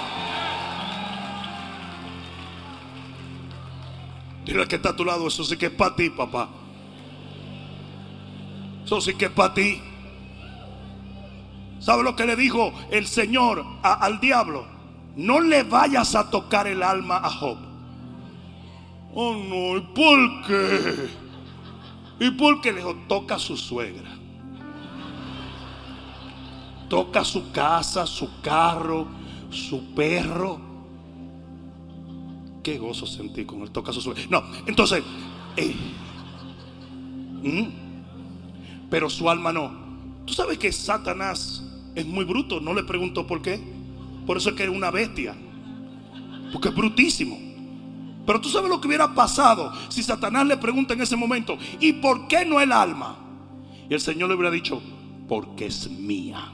Dile 4.45 4.67
que 4.67 4.75
está 4.75 4.89
a 4.89 4.95
tu 4.95 5.03
lado, 5.03 5.27
eso 5.27 5.43
sí 5.43 5.57
que 5.57 5.65
es 5.65 5.71
para 5.71 5.95
ti, 5.95 6.11
papá. 6.11 6.49
Eso 8.85 9.01
sí 9.01 9.15
que 9.15 9.25
es 9.25 9.31
para 9.31 9.53
ti. 9.55 9.81
¿Sabe 11.79 12.03
lo 12.03 12.15
que 12.15 12.25
le 12.25 12.35
dijo 12.35 12.71
el 12.91 13.07
Señor 13.07 13.65
al 13.81 14.19
diablo? 14.19 14.67
No 15.15 15.39
le 15.39 15.63
vayas 15.63 16.13
a 16.13 16.29
tocar 16.29 16.67
el 16.67 16.83
alma 16.83 17.17
a 17.17 17.29
Job. 17.29 17.57
Oh 19.15 19.33
no, 19.33 19.77
¿y 19.77 19.81
por 19.81 20.45
qué? 20.45 21.09
¿Y 22.19 22.31
por 22.31 22.61
qué 22.61 22.71
le 22.71 22.79
dijo? 22.79 22.95
Toca 23.07 23.35
a 23.35 23.39
su 23.39 23.57
suegra. 23.57 24.11
Toca 26.87 27.23
su 27.23 27.51
casa, 27.51 28.05
su 28.05 28.41
carro, 28.41 29.07
su 29.49 29.95
perro 29.95 30.74
qué 32.65 32.79
gozo 32.79 33.05
sentí 33.05 33.45
con 33.45 33.61
el 33.61 33.69
toca 33.69 33.93
su 33.93 34.11
No, 34.27 34.43
entonces, 34.65 35.03
eh, 35.55 35.75
mm, 37.43 38.89
pero 38.89 39.07
su 39.07 39.29
alma 39.29 39.53
no. 39.53 39.71
Tú 40.25 40.33
sabes 40.33 40.57
que 40.57 40.71
Satanás 40.71 41.63
es 41.93 42.07
muy 42.07 42.25
bruto, 42.25 42.59
no 42.59 42.73
le 42.73 42.83
preguntó 42.83 43.27
por 43.27 43.43
qué. 43.43 43.61
Por 44.25 44.37
eso 44.37 44.49
es 44.49 44.55
que 44.55 44.63
es 44.63 44.69
una 44.69 44.89
bestia, 44.89 45.35
porque 46.51 46.69
es 46.69 46.75
brutísimo. 46.75 47.37
Pero 48.25 48.41
tú 48.41 48.49
sabes 48.49 48.71
lo 48.71 48.81
que 48.81 48.87
hubiera 48.87 49.13
pasado 49.13 49.71
si 49.89 50.01
Satanás 50.01 50.47
le 50.47 50.57
pregunta 50.57 50.95
en 50.95 51.01
ese 51.01 51.15
momento, 51.15 51.59
¿y 51.79 51.93
por 51.93 52.27
qué 52.27 52.45
no 52.45 52.59
el 52.59 52.71
alma? 52.71 53.15
Y 53.87 53.93
el 53.93 54.01
Señor 54.01 54.29
le 54.29 54.35
hubiera 54.35 54.49
dicho, 54.49 54.81
porque 55.27 55.67
es 55.67 55.87
mía. 55.87 56.51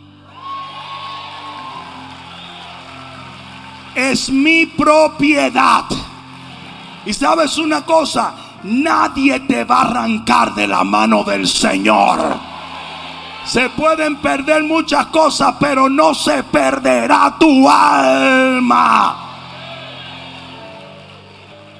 Es 3.95 4.29
mi 4.29 4.65
propiedad. 4.65 5.85
Y 7.05 7.13
sabes 7.13 7.57
una 7.57 7.83
cosa, 7.83 8.33
nadie 8.63 9.39
te 9.41 9.63
va 9.63 9.79
a 9.79 9.81
arrancar 9.89 10.53
de 10.53 10.67
la 10.67 10.83
mano 10.83 11.23
del 11.23 11.47
Señor. 11.47 12.51
Se 13.45 13.69
pueden 13.69 14.17
perder 14.17 14.63
muchas 14.63 15.07
cosas, 15.07 15.55
pero 15.59 15.89
no 15.89 16.13
se 16.13 16.43
perderá 16.43 17.35
tu 17.39 17.67
alma. 17.67 19.29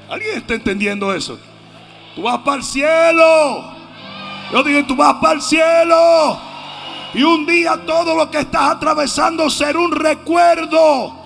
¿Alguien 0.10 0.38
está 0.38 0.56
entendiendo 0.56 1.14
eso? 1.14 1.40
Tú 2.16 2.24
vas 2.24 2.40
para 2.40 2.58
el 2.58 2.64
cielo. 2.64 3.64
Yo 4.52 4.64
dije, 4.64 4.84
tú 4.84 4.96
vas 4.96 5.14
para 5.22 5.36
el 5.36 5.42
cielo. 5.42 6.38
Y 7.14 7.24
un 7.24 7.46
día 7.46 7.80
todo 7.86 8.16
lo 8.16 8.30
que 8.30 8.40
estás 8.40 8.72
atravesando 8.72 9.50
será 9.50 9.80
un 9.80 9.92
recuerdo. 9.92 11.21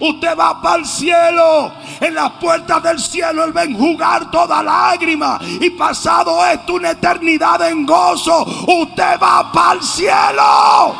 Usted 0.00 0.36
va 0.38 0.60
para 0.60 0.76
el 0.76 0.86
cielo. 0.86 1.72
En 2.00 2.14
las 2.14 2.30
puertas 2.32 2.82
del 2.82 2.98
cielo 2.98 3.44
Él 3.44 3.56
va 3.56 3.62
a 3.62 3.64
enjugar 3.64 4.30
toda 4.30 4.62
lágrima. 4.62 5.38
Y 5.60 5.70
pasado 5.70 6.44
esto, 6.46 6.74
una 6.74 6.90
eternidad 6.90 7.68
en 7.68 7.84
gozo. 7.84 8.44
Usted 8.66 9.18
va 9.20 9.50
para 9.52 9.72
el 9.74 9.82
cielo. 9.82 10.96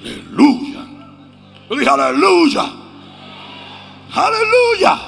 Aleluya. 0.00 0.86
Yo 1.68 1.76
dije 1.76 1.90
aleluya. 1.90 2.64
Aleluya. 4.14 4.98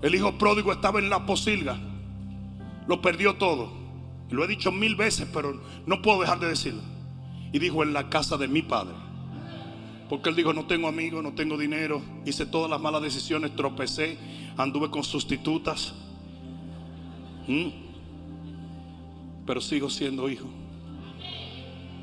El 0.00 0.14
hijo 0.14 0.38
pródigo 0.38 0.72
estaba 0.72 1.00
en 1.00 1.10
la 1.10 1.26
posilga. 1.26 1.76
Lo 2.86 3.02
perdió 3.02 3.34
todo. 3.34 3.77
Lo 4.30 4.44
he 4.44 4.48
dicho 4.48 4.70
mil 4.70 4.94
veces, 4.94 5.26
pero 5.32 5.60
no 5.86 6.02
puedo 6.02 6.20
dejar 6.20 6.38
de 6.40 6.48
decirlo. 6.48 6.82
Y 7.52 7.58
dijo, 7.58 7.82
en 7.82 7.92
la 7.92 8.10
casa 8.10 8.36
de 8.36 8.48
mi 8.48 8.62
padre. 8.62 8.94
Porque 10.08 10.30
él 10.30 10.36
dijo, 10.36 10.52
no 10.52 10.66
tengo 10.66 10.88
amigos, 10.88 11.22
no 11.22 11.32
tengo 11.32 11.56
dinero. 11.56 12.02
Hice 12.24 12.46
todas 12.46 12.70
las 12.70 12.80
malas 12.80 13.02
decisiones, 13.02 13.54
tropecé, 13.56 14.18
anduve 14.56 14.90
con 14.90 15.02
sustitutas. 15.02 15.94
¿Mm? 17.46 17.68
Pero 19.46 19.60
sigo 19.60 19.88
siendo 19.88 20.28
hijo. 20.28 20.46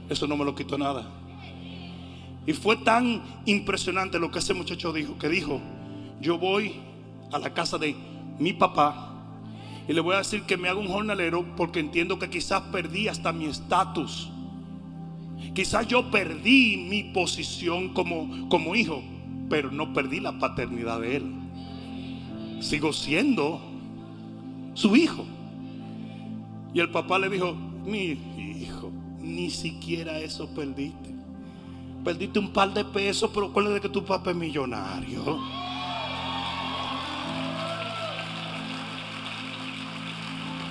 Eso 0.10 0.28
no 0.28 0.38
me 0.38 0.46
lo 0.46 0.56
quitó 0.56 0.78
nada. 0.78 1.08
Y 2.48 2.54
fue 2.54 2.78
tan 2.78 3.24
impresionante 3.46 4.20
lo 4.20 4.30
que 4.30 4.40
ese 4.40 4.54
muchacho 4.54 4.94
dijo, 4.94 5.18
que 5.18 5.30
dijo, 5.30 5.62
yo 6.22 6.38
voy 6.38 6.76
a 7.32 7.40
la 7.40 7.54
casa 7.54 7.78
de 7.78 7.96
mi 8.40 8.54
papá 8.54 9.15
y 9.88 9.94
le 9.94 10.02
voy 10.02 10.16
a 10.16 10.20
decir 10.20 10.44
que 10.44 10.58
me 10.58 10.68
haga 10.68 10.80
un 10.80 10.88
jornalero 10.88 11.46
porque 11.56 11.80
entiendo 11.80 12.18
que 12.18 12.30
quizás 12.30 12.62
perdí 12.72 13.08
hasta 13.08 13.32
mi 13.32 13.46
estatus. 13.46 14.32
Quizás 15.54 15.88
yo 15.88 16.10
perdí 16.10 16.78
mi 16.90 17.04
posición 17.04 17.90
como, 17.90 18.50
como 18.50 18.76
hijo, 18.76 19.04
pero 19.50 19.72
no 19.72 19.94
perdí 19.94 20.20
la 20.20 20.40
paternidad 20.40 21.02
de 21.02 21.18
él. 21.18 21.32
Sigo 22.62 22.92
siendo 22.94 23.62
su 24.74 24.96
hijo. 24.96 25.26
Y 26.74 26.80
el 26.80 26.90
papá 26.90 27.20
le 27.20 27.30
dijo, 27.30 27.56
mi 27.86 28.18
hijo, 28.38 28.92
ni 29.22 29.50
siquiera 29.50 30.20
eso 30.20 30.50
perdiste. 30.54 31.16
Perdiste 32.04 32.40
un 32.40 32.52
par 32.52 32.74
de 32.74 32.84
pesos, 32.84 33.32
pero 33.34 33.50
de 33.70 33.82
que 33.82 33.90
tu 33.90 34.04
papá 34.04 34.32
es 34.32 34.36
millonario. 34.36 35.40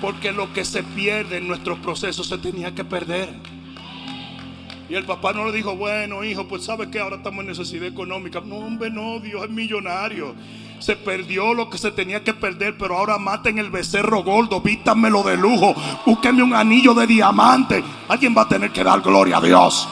Porque 0.01 0.31
lo 0.31 0.51
que 0.53 0.65
se 0.65 0.83
pierde 0.83 1.37
en 1.37 1.47
nuestros 1.47 1.79
procesos 1.79 2.27
se 2.27 2.37
tenía 2.37 2.75
que 2.75 2.83
perder. 2.83 3.29
Y 4.87 4.93
el 4.93 5.03
papá 5.03 5.33
no 5.33 5.45
le 5.45 5.51
dijo, 5.51 5.75
bueno, 5.75 6.23
hijo, 6.23 6.47
pues 6.47 6.65
sabes 6.65 6.89
que 6.89 6.99
ahora 6.99 7.15
estamos 7.15 7.41
en 7.41 7.47
necesidad 7.47 7.87
económica. 7.87 8.41
No, 8.41 8.57
hombre, 8.57 8.91
no, 8.91 9.19
Dios 9.19 9.43
es 9.43 9.49
millonario. 9.49 10.35
Se 10.79 10.95
perdió 10.95 11.55
lo 11.55 11.69
que 11.69 11.79
se 11.79 11.91
tenía 11.91 12.23
que 12.23 12.33
perder, 12.33 12.77
pero 12.77 12.97
ahora 12.97 13.17
maten 13.17 13.57
el 13.57 13.71
becerro 13.71 14.23
gordo, 14.23 14.61
vítanmelo 14.61 15.23
de 15.23 15.37
lujo, 15.37 15.73
búsquenme 16.05 16.43
un 16.43 16.53
anillo 16.53 16.93
de 16.93 17.07
diamante. 17.07 17.83
Alguien 18.07 18.35
va 18.37 18.43
a 18.43 18.47
tener 18.47 18.71
que 18.71 18.83
dar 18.83 19.01
gloria 19.01 19.37
a 19.37 19.41
Dios. 19.41 19.87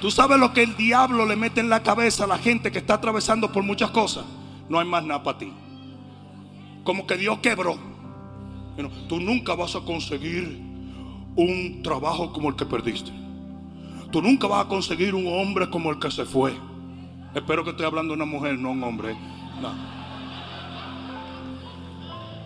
Tú 0.00 0.10
sabes 0.10 0.38
lo 0.38 0.52
que 0.52 0.62
el 0.62 0.76
diablo 0.76 1.26
le 1.26 1.34
mete 1.34 1.60
en 1.60 1.68
la 1.68 1.82
cabeza 1.82 2.24
a 2.24 2.28
la 2.28 2.38
gente 2.38 2.70
que 2.70 2.78
está 2.78 2.94
atravesando 2.94 3.50
por 3.50 3.64
muchas 3.64 3.90
cosas. 3.90 4.24
No 4.68 4.78
hay 4.78 4.86
más 4.86 5.04
nada 5.04 5.22
para 5.22 5.38
ti 5.38 5.52
como 6.84 7.06
que 7.06 7.16
Dios 7.16 7.38
quebró. 7.38 7.78
Tú 9.08 9.20
nunca 9.20 9.54
vas 9.54 9.76
a 9.76 9.80
conseguir 9.80 10.60
un 11.36 11.82
trabajo 11.82 12.32
como 12.32 12.48
el 12.48 12.56
que 12.56 12.66
perdiste. 12.66 13.10
Tú 14.10 14.22
nunca 14.22 14.46
vas 14.46 14.64
a 14.64 14.68
conseguir 14.68 15.14
un 15.14 15.26
hombre 15.26 15.70
como 15.70 15.90
el 15.90 15.98
que 15.98 16.10
se 16.10 16.24
fue. 16.24 16.54
Espero 17.34 17.62
que 17.62 17.70
esté 17.70 17.84
hablando 17.84 18.12
de 18.12 18.22
una 18.22 18.24
mujer, 18.24 18.58
no 18.58 18.70
un 18.70 18.82
hombre. 18.82 19.16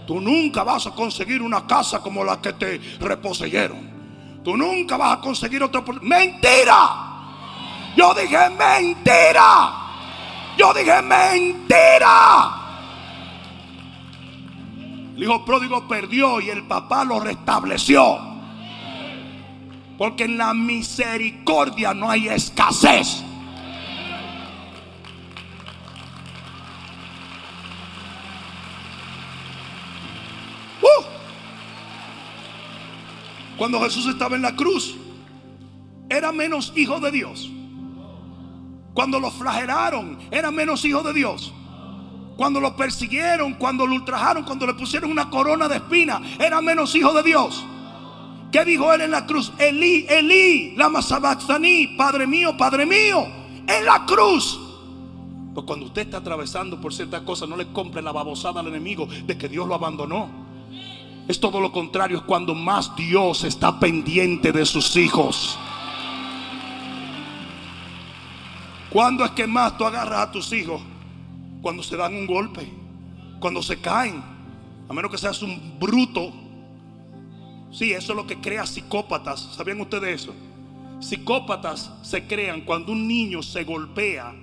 Tú 0.07 0.21
nunca 0.21 0.63
vas 0.63 0.87
a 0.87 0.91
conseguir 0.91 1.41
una 1.41 1.67
casa 1.67 2.01
como 2.01 2.23
la 2.25 2.41
que 2.41 2.53
te 2.53 2.79
reposeyeron. 3.01 3.95
Tú 4.45 4.57
nunca 4.57 4.99
vas 4.99 5.19
a 5.19 5.21
conseguir 5.21 5.63
otra. 5.63 5.83
Mentira. 6.03 7.15
Yo 7.97 8.13
dije 8.13 8.51
mentira. 8.51 9.73
Yo 10.59 10.75
dije 10.75 11.01
mentira. 11.01 12.64
El 15.17 15.23
hijo 15.23 15.45
pródigo 15.45 15.87
perdió 15.87 16.41
y 16.41 16.51
el 16.51 16.67
papá 16.67 17.05
lo 17.05 17.21
restableció. 17.21 18.19
Porque 19.97 20.25
en 20.25 20.37
la 20.37 20.53
misericordia 20.55 21.95
no 21.95 22.11
hay 22.11 22.29
escasez. 22.29 23.23
Uh. 30.83 31.05
Cuando 33.57 33.81
Jesús 33.83 34.07
estaba 34.09 34.35
en 34.35 34.43
la 34.43 34.57
cruz, 34.57 34.97
era 36.09 36.33
menos 36.33 36.73
hijo 36.75 36.99
de 36.99 37.13
Dios. 37.13 37.49
Cuando 38.95 39.21
lo 39.21 39.31
flagelaron, 39.31 40.19
era 40.33 40.51
menos 40.51 40.85
hijo 40.85 41.05
de 41.05 41.13
Dios 41.13 41.53
cuando 42.37 42.61
lo 42.61 42.75
persiguieron, 42.77 43.55
cuando 43.55 43.87
lo 43.87 43.95
ultrajaron, 43.95 44.45
cuando 44.45 44.67
le 44.67 44.75
pusieron 44.75 45.11
una 45.11 45.31
corona 45.31 45.69
de 45.69 45.77
espina, 45.77 46.21
era 46.39 46.61
menos 46.61 46.95
hijo 46.95 47.13
de 47.13 47.23
Dios. 47.23 47.65
¿Qué 48.51 48.65
dijo 48.65 48.93
él 48.93 49.03
en 49.03 49.11
la 49.11 49.27
cruz? 49.27 49.53
Elí, 49.59 50.07
Elí, 50.09 50.75
lama 50.77 51.03
sabachthani, 51.03 51.89
Padre 51.99 52.27
mío, 52.27 52.57
Padre 52.57 52.87
mío, 52.87 53.27
en 53.67 53.85
la 53.85 54.05
cruz. 54.07 54.61
Pues 55.55 55.67
cuando 55.67 55.87
usted 55.87 56.03
está 56.03 56.19
atravesando 56.19 56.81
por 56.81 56.93
ciertas 56.93 57.23
cosas, 57.23 57.49
no 57.49 57.57
le 57.57 57.67
compre 57.73 58.03
la 58.03 58.13
babosada 58.13 58.61
al 58.61 58.69
enemigo 58.69 59.09
de 59.27 59.39
que 59.39 59.49
Dios 59.49 59.69
lo 59.69 59.75
abandonó. 59.75 60.29
Es 61.29 61.41
todo 61.41 61.61
lo 61.61 61.73
contrario, 61.73 62.19
es 62.19 62.23
cuando 62.25 62.55
más 62.55 62.95
Dios 62.97 63.45
está 63.45 63.79
pendiente 63.79 64.53
de 64.53 64.67
sus 64.67 64.97
hijos. 64.97 65.59
¿Cuándo 68.91 69.25
es 69.25 69.31
que 69.33 69.47
más 69.47 69.77
tú 69.79 69.85
agarras 69.85 70.29
a 70.29 70.31
tus 70.31 70.53
hijos? 70.53 70.81
Cuando 71.65 71.83
se 71.83 71.97
dan 71.97 72.15
un 72.15 72.27
golpe, 72.27 72.69
cuando 73.41 73.63
se 73.63 73.81
caen, 73.81 74.23
a 74.87 74.93
menos 74.93 75.11
que 75.11 75.17
seas 75.17 75.41
un 75.41 75.79
bruto. 75.81 76.31
Sí, 77.73 77.93
eso 77.93 78.13
es 78.13 78.17
lo 78.17 78.27
que 78.27 78.39
crea 78.39 78.67
psicópatas. 78.67 79.41
¿Sabían 79.57 79.81
ustedes 79.81 80.25
eso? 80.25 80.35
Psicópatas 81.01 81.91
se 82.03 82.27
crean 82.27 82.67
cuando 82.67 82.93
un 82.93 83.09
niño 83.09 83.43
se 83.43 83.65
golpea 83.65 84.35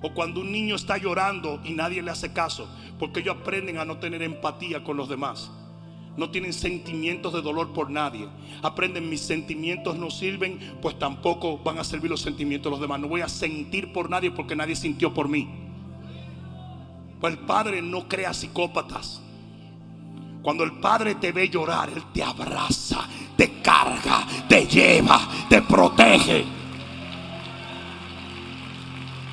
o 0.00 0.14
cuando 0.14 0.40
un 0.40 0.50
niño 0.50 0.76
está 0.76 0.96
llorando 0.96 1.60
y 1.62 1.74
nadie 1.74 2.00
le 2.00 2.10
hace 2.10 2.32
caso, 2.32 2.66
porque 2.98 3.20
ellos 3.20 3.36
aprenden 3.38 3.76
a 3.76 3.84
no 3.84 3.98
tener 3.98 4.22
empatía 4.22 4.82
con 4.82 4.96
los 4.96 5.10
demás. 5.10 5.50
No 6.16 6.30
tienen 6.30 6.54
sentimientos 6.54 7.34
de 7.34 7.42
dolor 7.42 7.74
por 7.74 7.90
nadie. 7.90 8.26
Aprenden 8.62 9.10
mis 9.10 9.20
sentimientos 9.20 9.98
no 9.98 10.10
sirven, 10.10 10.58
pues 10.80 10.98
tampoco 10.98 11.58
van 11.58 11.78
a 11.78 11.84
servir 11.84 12.10
los 12.10 12.22
sentimientos 12.22 12.70
de 12.70 12.76
los 12.76 12.80
demás. 12.80 12.98
No 12.98 13.08
voy 13.08 13.20
a 13.20 13.28
sentir 13.28 13.92
por 13.92 14.08
nadie 14.08 14.30
porque 14.30 14.56
nadie 14.56 14.74
sintió 14.74 15.12
por 15.12 15.28
mí. 15.28 15.65
Pues 17.20 17.34
el 17.34 17.40
Padre 17.40 17.82
no 17.82 18.08
crea 18.08 18.34
psicópatas. 18.34 19.20
Cuando 20.42 20.64
el 20.64 20.72
Padre 20.72 21.16
te 21.16 21.32
ve 21.32 21.48
llorar, 21.48 21.90
Él 21.90 22.02
te 22.12 22.22
abraza, 22.22 23.06
te 23.36 23.60
carga, 23.60 24.26
te 24.48 24.66
lleva, 24.66 25.20
te 25.48 25.62
protege. 25.62 26.44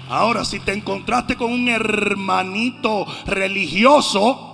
Ahora, 0.09 0.43
si 0.43 0.59
te 0.59 0.73
encontraste 0.73 1.35
con 1.35 1.51
un 1.51 1.67
hermanito 1.69 3.05
religioso, 3.25 4.49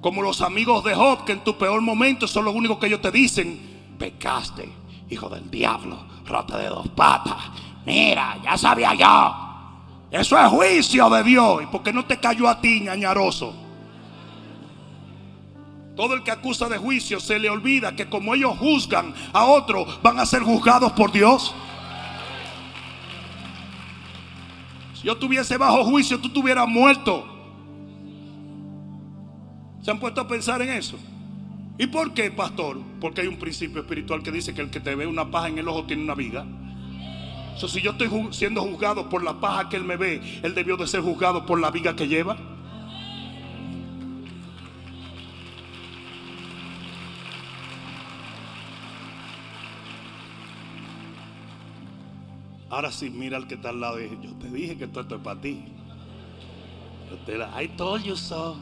como 0.00 0.22
los 0.22 0.40
amigos 0.40 0.84
de 0.84 0.94
Job, 0.94 1.24
que 1.24 1.32
en 1.32 1.44
tu 1.44 1.56
peor 1.56 1.80
momento 1.80 2.26
son 2.26 2.44
los 2.44 2.54
únicos 2.54 2.78
que 2.78 2.86
ellos 2.86 3.00
te 3.00 3.10
dicen, 3.10 3.94
pecaste 3.98 4.82
hijo 5.12 5.28
del 5.28 5.50
diablo, 5.50 5.98
rota 6.26 6.58
de 6.58 6.68
dos 6.68 6.88
patas. 6.88 7.36
Mira, 7.84 8.38
ya 8.42 8.56
sabía 8.56 8.94
yo. 8.94 9.41
Eso 10.12 10.38
es 10.38 10.46
juicio 10.48 11.08
de 11.08 11.24
Dios. 11.24 11.62
¿Y 11.62 11.66
por 11.66 11.82
qué 11.82 11.90
no 11.90 12.04
te 12.04 12.20
cayó 12.20 12.46
a 12.46 12.60
ti, 12.60 12.82
ñañaroso? 12.82 13.54
Todo 15.96 16.14
el 16.14 16.22
que 16.22 16.30
acusa 16.30 16.68
de 16.68 16.76
juicio 16.76 17.18
se 17.18 17.38
le 17.38 17.48
olvida 17.48 17.96
que 17.96 18.08
como 18.08 18.34
ellos 18.34 18.58
juzgan 18.58 19.14
a 19.32 19.46
otro, 19.46 19.86
van 20.02 20.18
a 20.18 20.26
ser 20.26 20.42
juzgados 20.42 20.92
por 20.92 21.12
Dios. 21.12 21.54
Si 24.94 25.06
yo 25.06 25.16
tuviese 25.16 25.56
bajo 25.56 25.82
juicio, 25.84 26.20
tú 26.20 26.28
tuvieras 26.28 26.68
muerto. 26.68 27.26
¿Se 29.80 29.90
han 29.90 29.98
puesto 29.98 30.20
a 30.20 30.28
pensar 30.28 30.60
en 30.60 30.70
eso? 30.70 30.98
¿Y 31.78 31.86
por 31.86 32.12
qué, 32.12 32.30
pastor? 32.30 32.78
Porque 33.00 33.22
hay 33.22 33.28
un 33.28 33.38
principio 33.38 33.80
espiritual 33.80 34.22
que 34.22 34.30
dice 34.30 34.54
que 34.54 34.60
el 34.60 34.70
que 34.70 34.80
te 34.80 34.94
ve 34.94 35.06
una 35.06 35.30
paja 35.30 35.48
en 35.48 35.58
el 35.58 35.68
ojo 35.68 35.84
tiene 35.84 36.04
una 36.04 36.14
viga. 36.14 36.44
So, 37.56 37.68
si 37.68 37.80
yo 37.80 37.92
estoy 37.92 38.10
siendo 38.32 38.62
juzgado 38.62 39.08
por 39.08 39.22
la 39.22 39.34
paja 39.40 39.68
que 39.68 39.76
él 39.76 39.84
me 39.84 39.96
ve, 39.96 40.40
él 40.42 40.54
debió 40.54 40.76
de 40.76 40.86
ser 40.86 41.00
juzgado 41.00 41.46
por 41.46 41.60
la 41.60 41.70
viga 41.70 41.94
que 41.94 42.08
lleva. 42.08 42.36
Ahora 52.72 52.90
sí, 52.90 53.10
mira 53.10 53.36
al 53.36 53.46
que 53.46 53.56
está 53.56 53.68
al 53.68 53.80
lado. 53.80 54.00
Yo 54.00 54.32
te 54.40 54.48
dije 54.48 54.78
que 54.78 54.84
esto 54.84 55.00
es 55.00 55.06
para 55.06 55.38
ti. 55.38 55.62
I 57.60 57.68
told 57.76 58.02
you 58.02 58.16
so. 58.16 58.56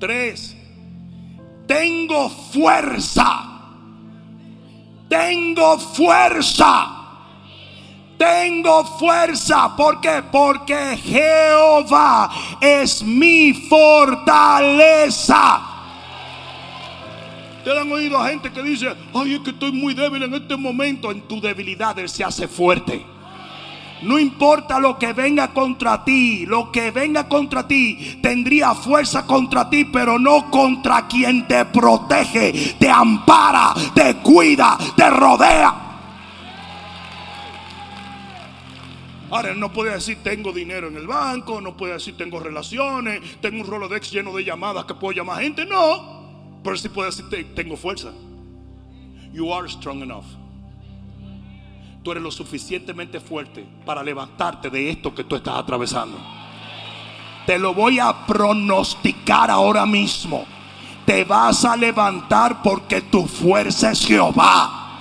Tres. 0.00 0.56
Tengo 1.68 2.28
fuerza. 2.28 3.55
Tengo 5.08 5.78
fuerza. 5.78 6.92
Tengo 8.18 8.84
fuerza. 8.98 9.76
¿Por 9.76 10.00
qué? 10.00 10.22
Porque 10.30 10.96
Jehová 10.96 12.30
es 12.60 13.02
mi 13.02 13.52
fortaleza. 13.68 14.96
Te 17.62 17.78
han 17.78 17.90
oído 17.90 18.18
a 18.18 18.28
gente 18.28 18.52
que 18.52 18.62
dice, 18.62 18.94
ay, 19.12 19.34
es 19.34 19.40
que 19.40 19.50
estoy 19.50 19.72
muy 19.72 19.92
débil 19.92 20.22
en 20.22 20.34
este 20.34 20.56
momento. 20.56 21.10
En 21.10 21.22
tu 21.22 21.40
debilidad 21.40 21.98
Él 21.98 22.08
se 22.08 22.22
hace 22.24 22.46
fuerte. 22.48 23.15
No 24.02 24.18
importa 24.18 24.78
lo 24.78 24.98
que 24.98 25.12
venga 25.12 25.52
contra 25.52 26.04
ti, 26.04 26.44
lo 26.46 26.70
que 26.70 26.90
venga 26.90 27.28
contra 27.28 27.66
ti 27.66 28.18
tendría 28.22 28.74
fuerza 28.74 29.24
contra 29.24 29.70
ti, 29.70 29.86
pero 29.86 30.18
no 30.18 30.50
contra 30.50 31.06
quien 31.06 31.48
te 31.48 31.64
protege, 31.64 32.76
te 32.78 32.90
ampara, 32.90 33.74
te 33.94 34.16
cuida, 34.16 34.76
te 34.94 35.08
rodea. 35.08 35.82
Ahora 39.30 39.54
no 39.54 39.72
puede 39.72 39.92
decir 39.92 40.18
tengo 40.22 40.52
dinero 40.52 40.88
en 40.88 40.96
el 40.96 41.06
banco, 41.06 41.60
no 41.60 41.76
puede 41.76 41.94
decir 41.94 42.16
tengo 42.16 42.38
relaciones, 42.38 43.40
tengo 43.40 43.62
un 43.62 43.66
Rolodex 43.66 44.12
lleno 44.12 44.32
de 44.36 44.44
llamadas 44.44 44.84
que 44.84 44.94
puedo 44.94 45.12
llamar 45.12 45.42
gente, 45.42 45.64
no. 45.64 46.60
Pero 46.62 46.76
sí 46.76 46.88
puede 46.88 47.10
decir, 47.10 47.54
tengo 47.54 47.76
fuerza. 47.76 48.12
You 49.32 49.52
are 49.52 49.68
strong 49.68 50.02
enough. 50.02 50.45
Tú 52.06 52.12
eres 52.12 52.22
lo 52.22 52.30
suficientemente 52.30 53.18
fuerte 53.18 53.66
para 53.84 54.00
levantarte 54.00 54.70
de 54.70 54.90
esto 54.90 55.12
que 55.12 55.24
tú 55.24 55.34
estás 55.34 55.56
atravesando. 55.56 56.16
Te 57.44 57.58
lo 57.58 57.74
voy 57.74 57.98
a 57.98 58.24
pronosticar 58.24 59.50
ahora 59.50 59.84
mismo. 59.84 60.44
Te 61.04 61.24
vas 61.24 61.64
a 61.64 61.76
levantar 61.76 62.62
porque 62.62 63.00
tu 63.00 63.26
fuerza 63.26 63.90
es 63.90 64.06
Jehová. 64.06 65.00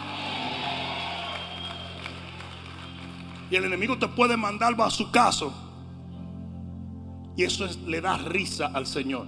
Y 3.51 3.56
el 3.56 3.66
enemigo 3.66 3.99
te 3.99 4.08
puede 4.08 4.36
mandar 4.36 4.74
a 4.76 4.89
su 4.89 5.12
caso. 5.12 5.53
Y 7.38 7.43
eso 7.43 7.68
le 7.86 8.01
da 8.01 8.18
risa 8.18 8.72
al 8.74 8.88
Señor 8.88 9.28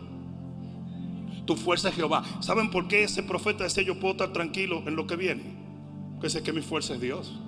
tu 1.45 1.55
fuerza 1.55 1.89
es 1.89 1.95
Jehová. 1.95 2.23
¿Saben 2.41 2.71
por 2.71 2.87
qué 2.87 3.03
ese 3.03 3.21
profeta 3.21 3.65
decía 3.65 3.83
yo 3.83 3.99
puedo 3.99 4.13
estar 4.13 4.33
tranquilo 4.33 4.81
en 4.87 4.95
lo 4.95 5.05
que 5.05 5.15
viene? 5.15 5.43
Porque 6.15 6.31
sé 6.31 6.41
que 6.41 6.51
mi 6.51 6.61
fuerza 6.61 6.95
es 6.95 6.99
Dios. 6.99 7.39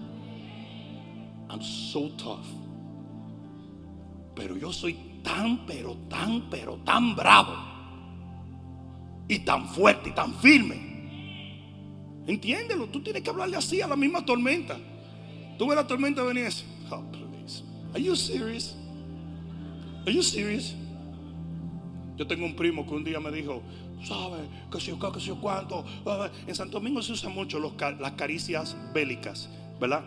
I'm 1.49 1.61
so 1.61 2.09
tough. 2.17 2.45
Pero 4.35 4.55
yo 4.57 4.71
soy 4.71 4.95
tan, 5.23 5.65
pero 5.65 5.95
tan, 6.09 6.49
pero 6.49 6.77
tan 6.85 7.15
bravo. 7.15 7.53
Y 9.27 9.39
tan 9.39 9.67
fuerte 9.67 10.09
y 10.09 10.13
tan 10.13 10.33
firme. 10.35 10.89
Entiéndelo, 12.27 12.87
tú 12.87 13.01
tienes 13.01 13.23
que 13.23 13.29
hablarle 13.29 13.57
así 13.57 13.81
a 13.81 13.87
la 13.87 13.95
misma 13.95 14.23
tormenta. 14.23 14.77
Tú 15.57 15.67
ves 15.67 15.75
la 15.75 15.85
tormenta 15.85 16.23
venir 16.23 16.47
y 16.47 16.93
oh, 16.93 17.03
please. 17.11 17.63
Are 17.93 18.01
you 18.01 18.15
serious? 18.15 18.75
Are 20.05 20.13
you 20.13 20.23
serious? 20.23 20.75
Yo 22.15 22.27
tengo 22.27 22.45
un 22.45 22.55
primo 22.55 22.85
que 22.85 22.93
un 22.93 23.03
día 23.03 23.19
me 23.19 23.31
dijo, 23.31 23.61
¿sabes? 24.03 24.47
Que 24.71 24.79
si 24.79 24.87
yo, 24.91 25.11
que 25.11 25.19
si 25.19 25.31
cuánto. 25.31 25.83
En 26.47 26.55
Santo 26.55 26.79
Domingo 26.79 27.01
se 27.01 27.13
usan 27.13 27.33
mucho 27.33 27.59
las 27.59 28.11
caricias 28.13 28.75
bélicas, 28.93 29.49
¿verdad? 29.79 30.03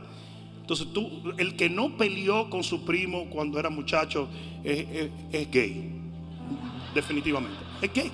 Entonces 0.73 0.95
tú, 0.95 1.35
el 1.37 1.55
que 1.55 1.69
no 1.69 1.99
peleó 1.99 2.49
con 2.49 2.65
su 2.65 2.83
primo 2.87 3.29
cuando 3.29 3.59
era 3.59 3.69
muchacho 3.69 4.27
es, 4.65 5.51
gay. 5.51 6.01
Definitivamente. 6.95 7.59
Es 7.83 7.93
gay. 7.93 8.11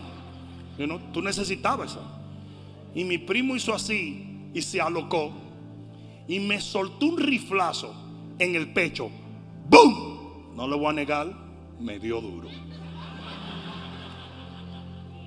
Tú 1.13 1.23
necesitabas 1.23 1.93
eso. 1.93 2.03
Y 2.97 3.05
mi 3.05 3.17
primo 3.17 3.55
hizo 3.55 3.73
así 3.73 4.51
y 4.53 4.61
se 4.61 4.81
alocó. 4.81 5.33
Y 6.27 6.41
me 6.41 6.61
soltó 6.61 7.07
un 7.07 7.19
riflazo 7.19 7.95
en 8.41 8.57
el 8.57 8.73
pecho. 8.73 9.09
¡Bum! 9.71 10.57
No 10.57 10.67
le 10.67 10.77
voy 10.77 10.87
a 10.87 10.93
negar, 10.95 11.33
me 11.79 12.01
dio 12.01 12.21
duro 12.21 12.49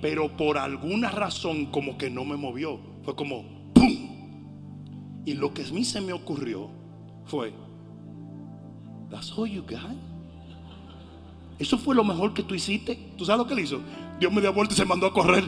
pero 0.02 0.36
por 0.36 0.58
alguna 0.58 1.12
razón 1.12 1.68
como 1.68 1.96
que 1.96 2.10
no 2.10 2.26
me 2.26 2.36
movió. 2.36 2.80
Fue 3.04 3.16
como 3.16 3.44
¡pum! 3.72 5.22
Y 5.26 5.36
lo 5.36 5.54
que 5.54 5.62
a 5.62 5.72
mí 5.72 5.86
se 5.86 6.02
me 6.02 6.12
ocurrió 6.12 6.81
fue. 7.32 7.54
Eso 11.58 11.78
fue 11.78 11.96
lo 11.96 12.04
mejor 12.04 12.34
que 12.34 12.44
tú 12.44 12.54
hiciste. 12.54 13.14
¿Tú 13.18 13.26
sabes 13.26 13.40
lo 13.40 13.48
que 13.48 13.54
él 13.54 13.62
hizo? 13.62 13.80
Dios 14.20 14.32
me 14.32 14.42
dio 14.42 14.54
vuelta 14.54 14.74
y 14.74 14.78
se 14.78 14.86
mandó 14.86 15.08
a 15.08 15.14
correr. 15.14 15.46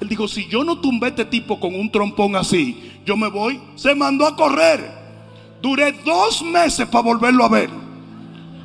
Él 0.00 0.08
dijo, 0.08 0.26
si 0.26 0.48
yo 0.48 0.64
no 0.64 0.80
tumbé 0.80 1.08
a 1.08 1.10
este 1.10 1.26
tipo 1.26 1.60
con 1.60 1.74
un 1.74 1.92
trompón 1.92 2.34
así, 2.34 3.00
yo 3.04 3.16
me 3.16 3.28
voy. 3.28 3.60
Se 3.74 3.94
mandó 3.94 4.26
a 4.26 4.34
correr. 4.34 4.98
Duré 5.60 5.92
dos 6.04 6.42
meses 6.42 6.88
para 6.88 7.04
volverlo 7.04 7.44
a 7.44 7.48
ver. 7.48 7.70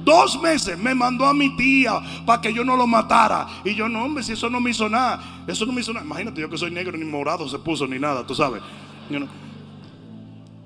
Dos 0.05 0.39
meses 0.41 0.77
me 0.77 0.95
mandó 0.95 1.25
a 1.25 1.33
mi 1.33 1.53
tía 1.57 1.99
para 2.25 2.39
que 2.39 2.53
yo 2.53 2.63
no 2.63 2.77
lo 2.77 2.87
matara. 2.87 3.47
Y 3.65 3.75
yo, 3.75 3.89
no, 3.89 4.05
hombre, 4.05 4.23
si 4.23 4.33
eso 4.33 4.49
no 4.49 4.61
me 4.61 4.69
hizo 4.69 4.87
nada. 4.87 5.43
Eso 5.47 5.65
no 5.65 5.73
me 5.73 5.81
hizo 5.81 5.91
nada. 5.91 6.05
Imagínate, 6.05 6.39
yo 6.39 6.49
que 6.49 6.57
soy 6.57 6.71
negro, 6.71 6.95
ni 6.95 7.03
morado 7.03 7.49
se 7.49 7.59
puso, 7.59 7.85
ni 7.87 7.99
nada, 7.99 8.25
tú 8.25 8.33
sabes. 8.33 8.61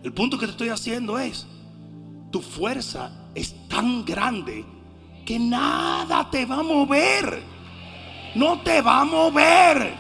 El 0.04 0.14
punto 0.14 0.38
que 0.38 0.46
te 0.46 0.52
estoy 0.52 0.70
haciendo 0.70 1.20
es, 1.20 1.46
tu 2.32 2.42
fuerza 2.42 3.12
es 3.36 3.68
tan 3.68 4.06
grande 4.06 4.66
que 5.26 5.38
nada 5.38 6.30
te 6.30 6.46
va 6.46 6.60
a 6.60 6.64
mover. 6.64 7.44
No 8.36 8.62
te 8.62 8.82
va 8.82 9.02
a 9.02 9.06
mover. 9.06 9.94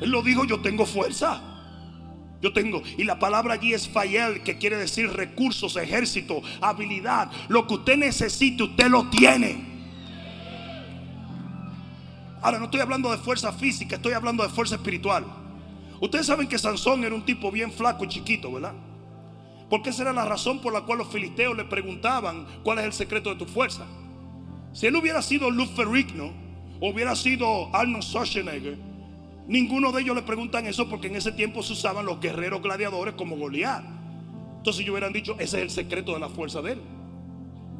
Él 0.00 0.10
lo 0.10 0.22
dijo, 0.22 0.44
yo 0.44 0.60
tengo 0.60 0.86
fuerza. 0.86 1.42
Yo 2.42 2.54
tengo, 2.54 2.82
y 2.96 3.04
la 3.04 3.18
palabra 3.18 3.54
allí 3.54 3.74
es 3.74 3.86
fayel, 3.86 4.42
que 4.42 4.56
quiere 4.56 4.78
decir 4.78 5.12
recursos, 5.12 5.76
ejército, 5.76 6.40
habilidad. 6.62 7.30
Lo 7.48 7.66
que 7.66 7.74
usted 7.74 7.98
necesite, 7.98 8.62
usted 8.62 8.88
lo 8.88 9.10
tiene. 9.10 9.68
Ahora 12.40 12.58
no 12.58 12.64
estoy 12.64 12.80
hablando 12.80 13.10
de 13.10 13.18
fuerza 13.18 13.52
física, 13.52 13.96
estoy 13.96 14.14
hablando 14.14 14.42
de 14.42 14.48
fuerza 14.48 14.76
espiritual. 14.76 15.26
Ustedes 16.00 16.26
saben 16.26 16.48
que 16.48 16.58
Sansón 16.58 17.04
era 17.04 17.14
un 17.14 17.24
tipo 17.24 17.50
bien 17.50 17.70
flaco 17.72 18.04
y 18.04 18.08
chiquito, 18.08 18.52
¿verdad? 18.52 18.74
Porque 19.68 19.90
esa 19.90 20.02
era 20.02 20.12
la 20.12 20.24
razón 20.24 20.60
por 20.60 20.72
la 20.72 20.82
cual 20.82 20.98
los 20.98 21.08
filisteos 21.08 21.56
le 21.56 21.64
preguntaban 21.64 22.46
cuál 22.64 22.78
es 22.78 22.84
el 22.86 22.92
secreto 22.92 23.30
de 23.30 23.36
tu 23.36 23.46
fuerza. 23.46 23.86
Si 24.72 24.86
él 24.86 24.96
hubiera 24.96 25.22
sido 25.22 25.50
Ferrigno, 25.66 26.32
o 26.80 26.90
hubiera 26.90 27.14
sido 27.14 27.74
Arnold 27.74 28.02
Schwarzenegger, 28.02 28.90
Ninguno 29.50 29.90
de 29.90 30.02
ellos 30.02 30.14
le 30.14 30.22
preguntan 30.22 30.64
eso 30.66 30.88
porque 30.88 31.08
en 31.08 31.16
ese 31.16 31.32
tiempo 31.32 31.60
se 31.64 31.72
usaban 31.72 32.06
los 32.06 32.20
guerreros 32.20 32.62
gladiadores 32.62 33.14
como 33.14 33.36
Goliat. 33.36 33.82
Entonces 34.58 34.82
ellos 34.82 34.92
hubieran 34.92 35.12
dicho, 35.12 35.32
ese 35.40 35.56
es 35.56 35.62
el 35.62 35.70
secreto 35.70 36.14
de 36.14 36.20
la 36.20 36.28
fuerza 36.28 36.62
de 36.62 36.74
él. 36.74 36.80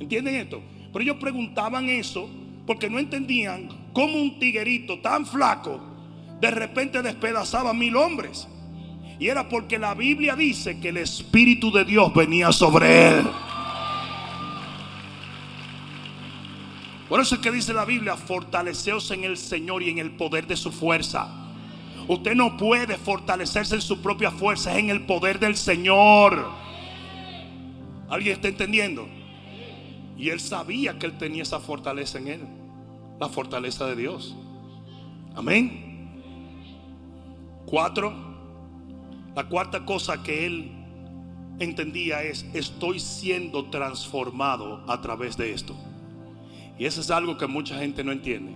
¿Entienden 0.00 0.34
esto? 0.34 0.60
Pero 0.92 1.04
ellos 1.04 1.18
preguntaban 1.20 1.88
eso 1.88 2.28
porque 2.66 2.90
no 2.90 2.98
entendían 2.98 3.68
cómo 3.92 4.20
un 4.20 4.40
tiguerito 4.40 4.98
tan 4.98 5.24
flaco 5.24 5.80
de 6.40 6.50
repente 6.50 7.02
despedazaba 7.02 7.72
mil 7.72 7.96
hombres. 7.96 8.48
Y 9.18 9.28
era 9.28 9.48
porque 9.48 9.78
la 9.78 9.94
Biblia 9.94 10.34
dice 10.34 10.80
que 10.80 10.88
el 10.88 10.96
Espíritu 10.96 11.70
de 11.70 11.84
Dios 11.84 12.12
venía 12.14 12.52
sobre 12.52 13.08
él. 13.08 13.26
Por 17.08 17.20
eso 17.20 17.34
es 17.34 17.40
que 17.40 17.50
dice 17.50 17.74
la 17.74 17.84
Biblia, 17.84 18.16
fortaleceos 18.16 19.10
en 19.10 19.24
el 19.24 19.36
Señor 19.36 19.82
y 19.82 19.90
en 19.90 19.98
el 19.98 20.12
poder 20.12 20.46
de 20.46 20.56
su 20.56 20.72
fuerza. 20.72 21.28
Usted 22.08 22.34
no 22.34 22.56
puede 22.56 22.96
fortalecerse 22.96 23.74
en 23.74 23.82
su 23.82 24.00
propia 24.00 24.30
fuerza, 24.30 24.72
es 24.72 24.78
en 24.78 24.90
el 24.90 25.04
poder 25.06 25.38
del 25.38 25.56
Señor. 25.56 26.48
¿Alguien 28.08 28.36
está 28.36 28.48
entendiendo? 28.48 29.06
Y 30.16 30.30
él 30.30 30.40
sabía 30.40 30.98
que 30.98 31.06
él 31.06 31.18
tenía 31.18 31.42
esa 31.42 31.60
fortaleza 31.60 32.18
en 32.18 32.28
él, 32.28 32.40
la 33.20 33.28
fortaleza 33.28 33.86
de 33.86 33.96
Dios. 33.96 34.36
Amén. 35.34 35.89
Cuatro, 37.70 38.12
la 39.36 39.48
cuarta 39.48 39.84
cosa 39.84 40.24
que 40.24 40.44
él 40.44 40.72
entendía 41.60 42.24
es, 42.24 42.44
estoy 42.52 42.98
siendo 42.98 43.66
transformado 43.66 44.82
a 44.88 45.00
través 45.00 45.36
de 45.36 45.52
esto. 45.52 45.76
Y 46.80 46.86
eso 46.86 47.00
es 47.00 47.12
algo 47.12 47.38
que 47.38 47.46
mucha 47.46 47.78
gente 47.78 48.02
no 48.02 48.10
entiende. 48.10 48.52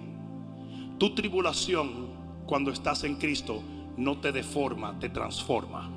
Tu 0.98 1.14
tribulación 1.14 2.08
cuando 2.46 2.72
estás 2.72 3.04
en 3.04 3.14
Cristo 3.14 3.62
no 3.96 4.18
te 4.18 4.32
deforma, 4.32 4.98
te 4.98 5.08
transforma. 5.08 5.90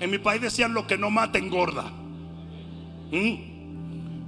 En 0.00 0.10
mi 0.10 0.18
país 0.18 0.40
decían 0.40 0.72
lo 0.72 0.86
que 0.86 0.96
no 0.96 1.10
mata 1.10 1.38
engorda. 1.38 1.84
¿Mm? 3.10 3.47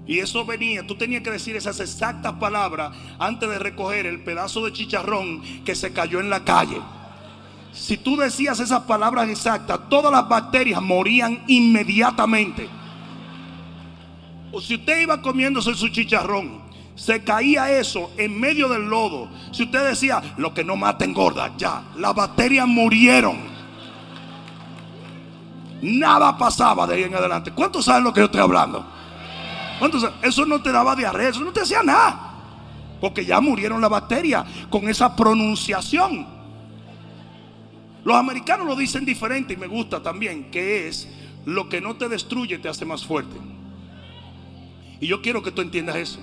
Y 0.07 0.19
eso 0.19 0.45
venía, 0.45 0.87
tú 0.87 0.97
tenías 0.97 1.23
que 1.23 1.31
decir 1.31 1.57
esas 1.57 1.79
exactas 1.79 2.33
palabras 2.35 2.93
antes 3.19 3.49
de 3.49 3.59
recoger 3.59 4.07
el 4.07 4.23
pedazo 4.23 4.65
de 4.65 4.73
chicharrón 4.73 5.43
que 5.65 5.75
se 5.75 5.93
cayó 5.93 6.21
en 6.21 6.31
la 6.31 6.45
calle. 6.45 6.81
Si 7.73 7.97
tú 7.97 8.17
decías 8.17 8.59
esas 8.59 8.83
palabras 8.83 9.29
exactas, 9.29 9.89
todas 9.89 10.11
las 10.11 10.29
bacterias 10.29 10.83
morían 10.83 11.45
inmediatamente. 11.47 12.69
O 14.53 14.61
si 14.61 14.75
usted 14.75 15.03
iba 15.03 15.23
comiéndose 15.23 15.75
su 15.75 15.89
chicharrón, 15.89 16.61
se 16.97 17.23
caía 17.23 17.71
eso 17.71 18.11
en 18.17 18.39
medio 18.39 18.69
del 18.69 18.83
lodo. 18.83 19.29
Si 19.53 19.63
usted 19.63 19.89
decía, 19.89 20.35
lo 20.37 20.53
que 20.53 20.65
no 20.65 20.77
mata 20.77 21.05
engorda, 21.05 21.53
ya, 21.57 21.85
las 21.97 22.15
bacterias 22.15 22.67
murieron. 22.67 23.39
Nada 25.83 26.37
pasaba 26.37 26.87
de 26.87 26.97
ahí 26.97 27.03
en 27.05 27.15
adelante. 27.15 27.53
¿Cuántos 27.53 27.85
saben 27.85 28.05
lo 28.05 28.13
que 28.13 28.21
yo 28.21 28.27
estoy 28.27 28.41
hablando? 28.41 28.85
¿Cuántos 29.81 30.07
Eso 30.23 30.45
no 30.45 30.63
te 30.63 30.71
daba 30.71 30.95
diarrea, 30.95 31.31
eso 31.31 31.41
no 31.41 31.53
te 31.53 31.63
hacía 31.63 31.83
nada. 31.83 32.35
Porque 33.01 33.25
ya 33.25 33.41
murieron 33.41 33.81
las 33.81 33.89
bacterias 33.89 34.45
con 34.69 34.87
esa 34.91 35.17
pronunciación. 35.17 36.27
Los 38.05 38.15
americanos 38.15 38.67
lo 38.67 38.77
dicen 38.77 39.07
diferente 39.07 39.55
y 39.55 39.57
me 39.57 39.67
gusta 39.67 40.03
también, 40.03 40.51
que 40.51 40.87
es 40.87 41.09
lo 41.47 41.71
que 41.71 41.81
no 41.81 41.97
te 41.97 42.11
destruye 42.11 42.59
te 42.59 42.69
hace 42.69 42.85
más 42.85 43.07
fuerte. 43.07 43.37
Y 45.01 45.07
yo 45.07 45.23
quiero 45.23 45.43
que 45.43 45.51
tú 45.51 45.63
entiendas 45.63 45.97
eso. 45.97 46.21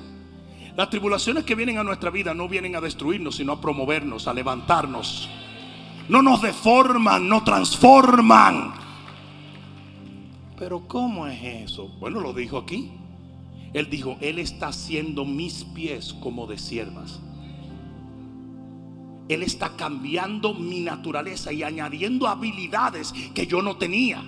Las 0.75 0.91
tribulaciones 0.91 1.43
que 1.43 1.55
vienen 1.55 1.79
a 1.79 1.83
nuestra 1.83 2.11
vida 2.11 2.35
no 2.35 2.47
vienen 2.47 2.75
a 2.75 2.81
destruirnos, 2.81 3.37
sino 3.37 3.53
a 3.53 3.59
promovernos, 3.59 4.27
a 4.27 4.33
levantarnos. 4.35 5.27
No 6.09 6.21
nos 6.21 6.43
deforman, 6.43 7.27
no 7.27 7.43
transforman. 7.43 8.73
Pero 10.59 10.87
¿cómo 10.87 11.25
es 11.25 11.71
eso? 11.71 11.87
Bueno, 11.99 12.19
lo 12.19 12.33
dijo 12.33 12.59
aquí. 12.59 12.91
Él 13.77 13.91
dijo, 13.91 14.17
Él 14.21 14.39
está 14.39 14.69
haciendo 14.69 15.23
mis 15.23 15.63
pies 15.63 16.15
como 16.19 16.47
de 16.47 16.57
siervas. 16.57 17.19
Él 19.29 19.43
está 19.43 19.69
cambiando 19.75 20.55
mi 20.55 20.79
naturaleza 20.79 21.53
y 21.53 21.61
añadiendo 21.61 22.27
habilidades 22.27 23.13
que 23.35 23.45
yo 23.45 23.61
no 23.61 23.77
tenía. 23.77 24.23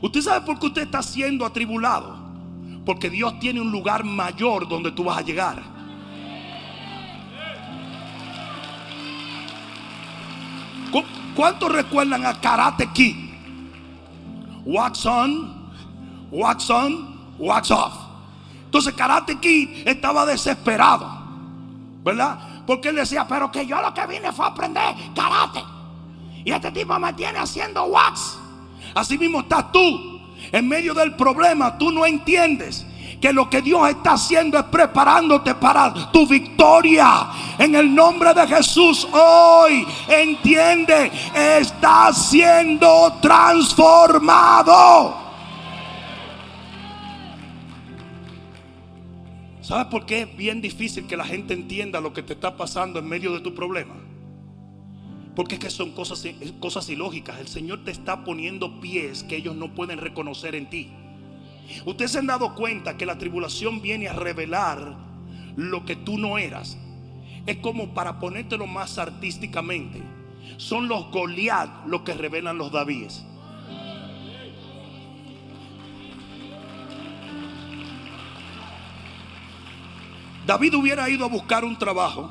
¿Usted 0.00 0.22
sabe 0.22 0.46
por 0.46 0.58
qué 0.58 0.68
usted 0.68 0.82
está 0.84 1.02
siendo 1.02 1.44
atribulado? 1.44 2.16
Porque 2.86 3.10
Dios 3.10 3.38
tiene 3.40 3.60
un 3.60 3.70
lugar 3.70 4.04
mayor 4.04 4.66
donde 4.66 4.90
tú 4.92 5.04
vas 5.04 5.18
a 5.18 5.22
llegar. 5.22 5.62
¿Cuántos 11.36 11.70
recuerdan 11.70 12.24
a 12.24 12.40
Karate 12.40 12.88
Kid? 12.94 13.16
Wax 14.64 15.04
on, 15.04 15.70
wax 16.30 16.70
on, 16.70 17.36
wax 17.38 17.70
off. 17.70 17.99
Entonces 18.70 18.94
Karate 18.94 19.36
Kid 19.40 19.82
estaba 19.84 20.24
desesperado, 20.24 21.10
¿verdad? 22.04 22.38
Porque 22.64 22.90
él 22.90 22.94
decía, 22.94 23.26
pero 23.26 23.50
que 23.50 23.66
yo 23.66 23.82
lo 23.82 23.92
que 23.92 24.06
vine 24.06 24.30
fue 24.30 24.44
a 24.44 24.48
aprender 24.50 24.94
karate. 25.12 25.64
Y 26.44 26.52
este 26.52 26.70
tipo 26.70 26.96
me 27.00 27.12
tiene 27.14 27.40
haciendo 27.40 27.86
wax. 27.86 28.38
Así 28.94 29.18
mismo 29.18 29.40
estás 29.40 29.72
tú 29.72 30.20
en 30.52 30.68
medio 30.68 30.94
del 30.94 31.16
problema, 31.16 31.76
tú 31.78 31.90
no 31.90 32.06
entiendes 32.06 32.86
que 33.20 33.32
lo 33.32 33.50
que 33.50 33.60
Dios 33.60 33.88
está 33.88 34.12
haciendo 34.12 34.56
es 34.56 34.64
preparándote 34.66 35.56
para 35.56 35.92
tu 36.12 36.28
victoria. 36.28 37.26
En 37.58 37.74
el 37.74 37.92
nombre 37.92 38.32
de 38.32 38.46
Jesús 38.46 39.04
hoy, 39.10 39.84
entiende, 40.06 41.10
está 41.34 42.12
siendo 42.12 43.18
transformado. 43.20 45.19
¿Sabes 49.70 49.86
por 49.86 50.04
qué 50.04 50.22
es 50.22 50.36
bien 50.36 50.60
difícil 50.60 51.06
que 51.06 51.16
la 51.16 51.24
gente 51.24 51.54
entienda 51.54 52.00
lo 52.00 52.12
que 52.12 52.24
te 52.24 52.32
está 52.32 52.56
pasando 52.56 52.98
en 52.98 53.06
medio 53.06 53.32
de 53.32 53.38
tu 53.38 53.54
problema? 53.54 53.94
Porque 55.36 55.54
es 55.54 55.60
que 55.60 55.70
son 55.70 55.92
cosas, 55.92 56.26
cosas 56.58 56.88
ilógicas. 56.88 57.38
El 57.38 57.46
Señor 57.46 57.84
te 57.84 57.92
está 57.92 58.24
poniendo 58.24 58.80
pies 58.80 59.22
que 59.22 59.36
ellos 59.36 59.54
no 59.54 59.72
pueden 59.72 59.98
reconocer 60.00 60.56
en 60.56 60.68
ti. 60.68 60.90
Ustedes 61.86 62.10
se 62.10 62.18
han 62.18 62.26
dado 62.26 62.56
cuenta 62.56 62.96
que 62.96 63.06
la 63.06 63.16
tribulación 63.16 63.80
viene 63.80 64.08
a 64.08 64.12
revelar 64.12 64.96
lo 65.54 65.84
que 65.84 65.94
tú 65.94 66.18
no 66.18 66.36
eras. 66.36 66.76
Es 67.46 67.58
como 67.58 67.94
para 67.94 68.18
ponértelo 68.18 68.66
más 68.66 68.98
artísticamente. 68.98 70.02
Son 70.56 70.88
los 70.88 71.12
Goliat 71.12 71.86
los 71.86 72.00
que 72.00 72.14
revelan 72.14 72.58
los 72.58 72.72
Davíes. 72.72 73.24
David 80.46 80.74
hubiera 80.74 81.08
ido 81.08 81.24
a 81.24 81.28
buscar 81.28 81.64
un 81.64 81.78
trabajo 81.78 82.30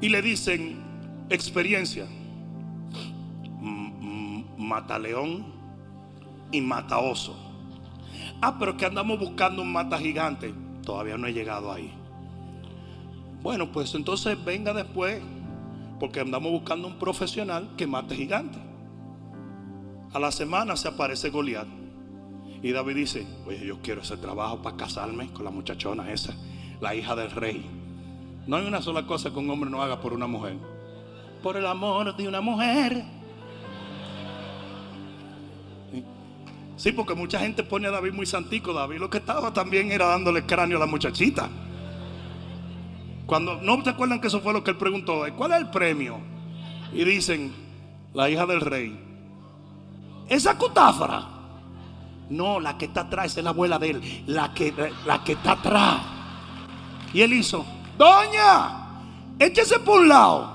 y 0.00 0.08
le 0.08 0.22
dicen, 0.22 0.82
experiencia. 1.28 2.06
Mata 4.56 4.98
león 4.98 5.44
y 6.50 6.60
mata 6.60 6.98
oso. 6.98 7.36
Ah, 8.40 8.56
pero 8.58 8.76
que 8.76 8.86
andamos 8.86 9.18
buscando 9.18 9.62
un 9.62 9.72
mata 9.72 9.98
gigante. 9.98 10.54
Todavía 10.82 11.16
no 11.16 11.26
he 11.26 11.32
llegado 11.32 11.70
ahí. 11.70 11.92
Bueno, 13.42 13.70
pues 13.70 13.94
entonces 13.94 14.42
venga 14.44 14.72
después, 14.72 15.20
porque 16.00 16.20
andamos 16.20 16.52
buscando 16.52 16.88
un 16.88 16.98
profesional 16.98 17.74
que 17.76 17.86
mate 17.86 18.14
gigante. 18.14 18.58
A 20.12 20.18
la 20.18 20.30
semana 20.30 20.76
se 20.76 20.88
aparece 20.88 21.30
Goliat. 21.30 21.81
Y 22.62 22.72
David 22.72 22.96
dice, 22.96 23.26
oye, 23.46 23.66
yo 23.66 23.80
quiero 23.80 24.02
ese 24.02 24.16
trabajo 24.16 24.62
para 24.62 24.76
casarme 24.76 25.32
con 25.32 25.44
la 25.44 25.50
muchachona 25.50 26.12
esa, 26.12 26.34
la 26.80 26.94
hija 26.94 27.16
del 27.16 27.30
rey. 27.30 27.64
No 28.46 28.56
hay 28.56 28.66
una 28.66 28.82
sola 28.82 29.06
cosa 29.06 29.30
que 29.30 29.38
un 29.38 29.50
hombre 29.50 29.70
no 29.70 29.82
haga 29.82 30.00
por 30.00 30.12
una 30.12 30.26
mujer 30.26 30.56
por 31.42 31.56
el 31.56 31.66
amor 31.66 32.16
de 32.16 32.28
una 32.28 32.40
mujer. 32.40 33.04
Sí, 36.76 36.92
porque 36.92 37.14
mucha 37.14 37.38
gente 37.38 37.62
pone 37.62 37.88
a 37.88 37.90
David 37.90 38.12
muy 38.12 38.26
santico. 38.26 38.72
David 38.72 38.98
lo 38.98 39.10
que 39.10 39.18
estaba 39.18 39.52
también 39.52 39.92
era 39.92 40.06
dándole 40.06 40.46
cráneo 40.46 40.78
a 40.78 40.80
la 40.80 40.86
muchachita. 40.86 41.50
Cuando 43.26 43.60
no 43.60 43.82
te 43.82 43.90
acuerdan 43.90 44.20
que 44.20 44.28
eso 44.28 44.40
fue 44.40 44.52
lo 44.52 44.64
que 44.64 44.70
él 44.70 44.76
preguntó, 44.76 45.24
¿cuál 45.36 45.52
es 45.52 45.58
el 45.58 45.70
premio? 45.70 46.18
Y 46.92 47.04
dicen, 47.04 47.52
la 48.14 48.30
hija 48.30 48.46
del 48.46 48.60
rey. 48.60 48.98
Esa 50.28 50.56
cutáfara. 50.56 51.28
No, 52.32 52.58
la 52.60 52.78
que 52.78 52.86
está 52.86 53.02
atrás 53.02 53.36
es 53.36 53.44
la 53.44 53.50
abuela 53.50 53.78
de 53.78 53.90
él, 53.90 54.24
la 54.26 54.54
que, 54.54 54.72
la 55.04 55.22
que 55.22 55.32
está 55.32 55.52
atrás. 55.52 56.00
Y 57.12 57.20
él 57.20 57.34
hizo, 57.34 57.62
doña, 57.98 58.70
échese 59.38 59.78
por 59.80 60.00
un 60.00 60.08
lado. 60.08 60.50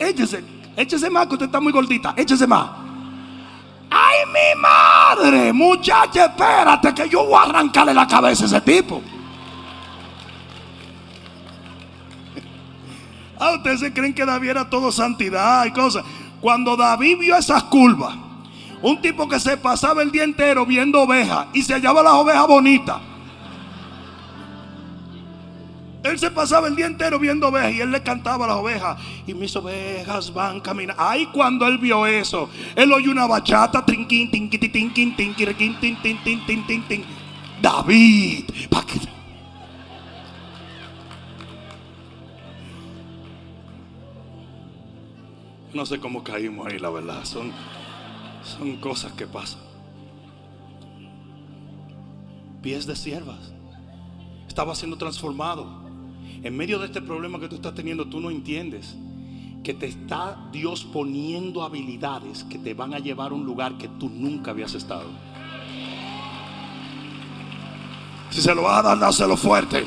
Échese, 0.00 0.44
échese 0.76 1.08
más 1.08 1.28
que 1.28 1.34
usted 1.34 1.46
está 1.46 1.60
muy 1.60 1.70
gordita. 1.70 2.12
Échese 2.16 2.44
más. 2.48 2.70
¡Ay, 3.88 4.16
mi 4.26 4.60
madre! 4.60 5.52
Muchacha, 5.52 6.24
espérate 6.24 6.92
que 6.92 7.08
yo 7.08 7.24
voy 7.24 7.36
a 7.36 7.42
arrancarle 7.42 7.94
la 7.94 8.08
cabeza 8.08 8.42
a 8.42 8.46
ese 8.46 8.60
tipo. 8.60 9.00
Ah, 13.38 13.52
ustedes 13.54 13.80
se 13.80 13.92
creen 13.92 14.14
que 14.14 14.24
David 14.24 14.48
era 14.48 14.70
todo 14.70 14.90
santidad 14.90 15.66
y 15.66 15.70
cosas. 15.70 16.02
Cuando 16.40 16.74
David 16.74 17.18
vio 17.18 17.36
esas 17.36 17.64
curvas, 17.64 18.16
un 18.86 19.00
tipo 19.02 19.28
que 19.28 19.40
se 19.40 19.56
pasaba 19.56 20.00
el 20.00 20.12
día 20.12 20.22
entero 20.22 20.64
viendo 20.64 21.02
ovejas 21.02 21.48
y 21.52 21.60
se 21.62 21.74
hallaba 21.74 22.04
las 22.04 22.12
ovejas 22.12 22.46
bonitas. 22.46 23.00
Él 26.04 26.16
se 26.20 26.30
pasaba 26.30 26.68
el 26.68 26.76
día 26.76 26.86
entero 26.86 27.18
viendo 27.18 27.48
ovejas 27.48 27.72
y 27.72 27.80
él 27.80 27.90
le 27.90 28.00
cantaba 28.00 28.44
a 28.44 28.48
las 28.48 28.56
ovejas. 28.58 28.96
Y 29.26 29.34
mis 29.34 29.56
ovejas 29.56 30.32
van 30.32 30.60
caminando. 30.60 31.02
Ay, 31.02 31.26
cuando 31.32 31.66
él 31.66 31.78
vio 31.78 32.06
eso, 32.06 32.48
él 32.76 32.92
oyó 32.92 33.10
una 33.10 33.26
bachata. 33.26 33.84
David. 37.60 38.44
¿Para 38.70 38.86
qué? 38.86 39.00
No 45.74 45.84
sé 45.84 45.98
cómo 45.98 46.22
caímos 46.22 46.68
ahí, 46.68 46.78
la 46.78 46.90
verdad. 46.90 47.24
Son, 47.24 47.52
son 48.46 48.76
cosas 48.76 49.12
que 49.12 49.26
pasan. 49.26 49.60
Pies 52.62 52.86
de 52.86 52.96
siervas. 52.96 53.52
Estaba 54.48 54.74
siendo 54.74 54.96
transformado. 54.96 55.84
En 56.42 56.56
medio 56.56 56.78
de 56.78 56.86
este 56.86 57.02
problema 57.02 57.40
que 57.40 57.48
tú 57.48 57.56
estás 57.56 57.74
teniendo, 57.74 58.06
tú 58.06 58.20
no 58.20 58.30
entiendes 58.30 58.96
que 59.62 59.74
te 59.74 59.86
está 59.86 60.48
Dios 60.52 60.84
poniendo 60.84 61.62
habilidades 61.62 62.44
que 62.44 62.58
te 62.58 62.72
van 62.72 62.94
a 62.94 62.98
llevar 62.98 63.32
a 63.32 63.34
un 63.34 63.44
lugar 63.44 63.76
que 63.78 63.88
tú 63.88 64.08
nunca 64.08 64.52
habías 64.52 64.74
estado. 64.74 65.08
Si 68.30 68.40
se 68.40 68.54
lo 68.54 68.62
vas 68.62 68.78
a 68.78 68.82
dar, 68.82 68.98
dáselo 68.98 69.36
fuerte. 69.36 69.84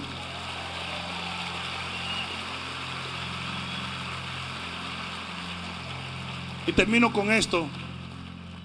Y 6.68 6.72
termino 6.74 7.12
con 7.12 7.32
esto. 7.32 7.68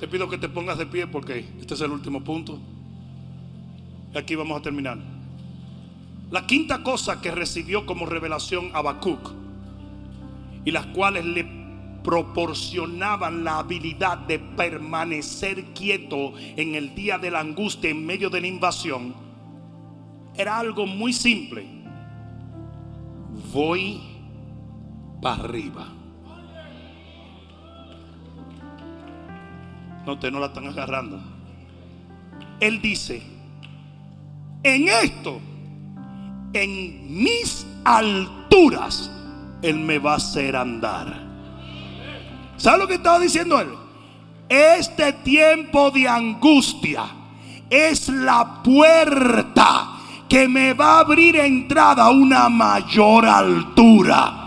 Te 0.01 0.09
pido 0.09 0.29
que 0.29 0.39
te 0.39 0.49
pongas 0.49 0.79
de 0.79 0.87
pie 0.87 1.07
porque 1.07 1.47
este 1.61 1.75
es 1.75 1.81
el 1.81 1.91
último 1.91 2.23
punto. 2.23 2.59
Y 4.15 4.19
aquí 4.19 4.35
vamos 4.35 4.59
a 4.59 4.63
terminar. 4.63 4.99
La 6.31 6.47
quinta 6.47 6.83
cosa 6.83 7.21
que 7.21 7.31
recibió 7.31 7.87
como 7.87 8.07
revelación 8.07 8.71
Habacuc 8.75 9.33
y 10.65 10.71
las 10.71 10.87
cuales 10.87 11.25
le 11.25 11.45
proporcionaban 12.03 13.45
la 13.45 13.59
habilidad 13.59 14.19
de 14.19 14.39
permanecer 14.39 15.65
quieto 15.73 16.35
en 16.57 16.75
el 16.75 16.95
día 16.95 17.19
de 17.19 17.31
la 17.31 17.41
angustia 17.41 17.91
en 17.91 18.05
medio 18.05 18.31
de 18.31 18.41
la 18.43 18.47
invasión, 18.47 19.15
era 20.37 20.59
algo 20.59 20.87
muy 20.87 21.13
simple. 21.13 21.67
Voy 23.53 24.01
para 25.23 25.45
arriba. 25.45 25.89
No, 30.07 30.19
te 30.19 30.31
no 30.31 30.41
la 30.41 30.47
están 30.47 30.67
agarrando. 30.67 31.21
Él 32.61 32.81
dice, 32.81 33.23
en 34.63 34.89
esto, 34.89 35.41
en 36.53 37.23
mis 37.23 37.67
alturas, 37.85 39.11
Él 39.63 39.79
me 39.79 39.99
va 39.99 40.13
a 40.13 40.17
hacer 40.17 40.57
andar. 40.57 41.23
¿Sabe 42.57 42.79
lo 42.79 42.89
que 42.89 42.95
estaba 42.95 43.19
diciendo 43.19 43.61
Él? 43.61 43.69
Este 44.49 45.13
tiempo 45.13 45.91
de 45.91 46.07
angustia 46.07 47.05
es 47.69 48.09
la 48.09 48.63
puerta 48.63 49.95
que 50.29 50.49
me 50.49 50.75
va 50.75 50.97
a 50.97 51.01
abrir 51.01 51.37
entrada 51.37 52.05
a 52.05 52.11
una 52.11 52.49
mayor 52.49 53.27
altura. 53.27 54.44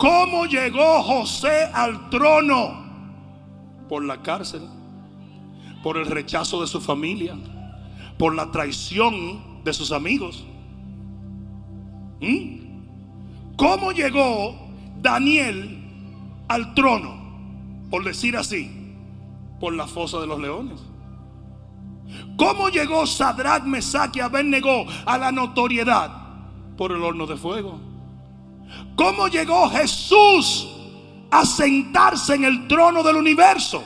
¿Cómo 0.00 0.46
llegó 0.46 1.02
José 1.02 1.64
al 1.74 2.08
trono? 2.08 2.86
Por 3.86 4.02
la 4.02 4.22
cárcel, 4.22 4.62
por 5.82 5.98
el 5.98 6.06
rechazo 6.06 6.62
de 6.62 6.66
su 6.66 6.80
familia, 6.80 7.36
por 8.16 8.34
la 8.34 8.50
traición 8.50 9.62
de 9.62 9.74
sus 9.74 9.92
amigos. 9.92 10.42
¿Mm? 12.18 13.56
¿Cómo 13.56 13.92
llegó 13.92 14.54
Daniel 15.02 15.84
al 16.48 16.72
trono? 16.72 17.84
Por 17.90 18.02
decir 18.02 18.38
así, 18.38 18.94
por 19.60 19.74
la 19.74 19.86
fosa 19.86 20.18
de 20.18 20.26
los 20.26 20.40
leones. 20.40 20.80
¿Cómo 22.38 22.70
llegó 22.70 23.06
Sadrach, 23.06 23.64
Mesach 23.64 24.16
y 24.16 24.20
Abednego 24.20 24.86
a 25.04 25.18
la 25.18 25.30
notoriedad? 25.30 26.10
Por 26.78 26.92
el 26.92 27.02
horno 27.02 27.26
de 27.26 27.36
fuego. 27.36 27.89
¿Cómo 29.00 29.28
llegó 29.28 29.70
Jesús 29.70 30.68
a 31.30 31.46
sentarse 31.46 32.34
en 32.34 32.44
el 32.44 32.68
trono 32.68 33.02
del 33.02 33.16
universo? 33.16 33.82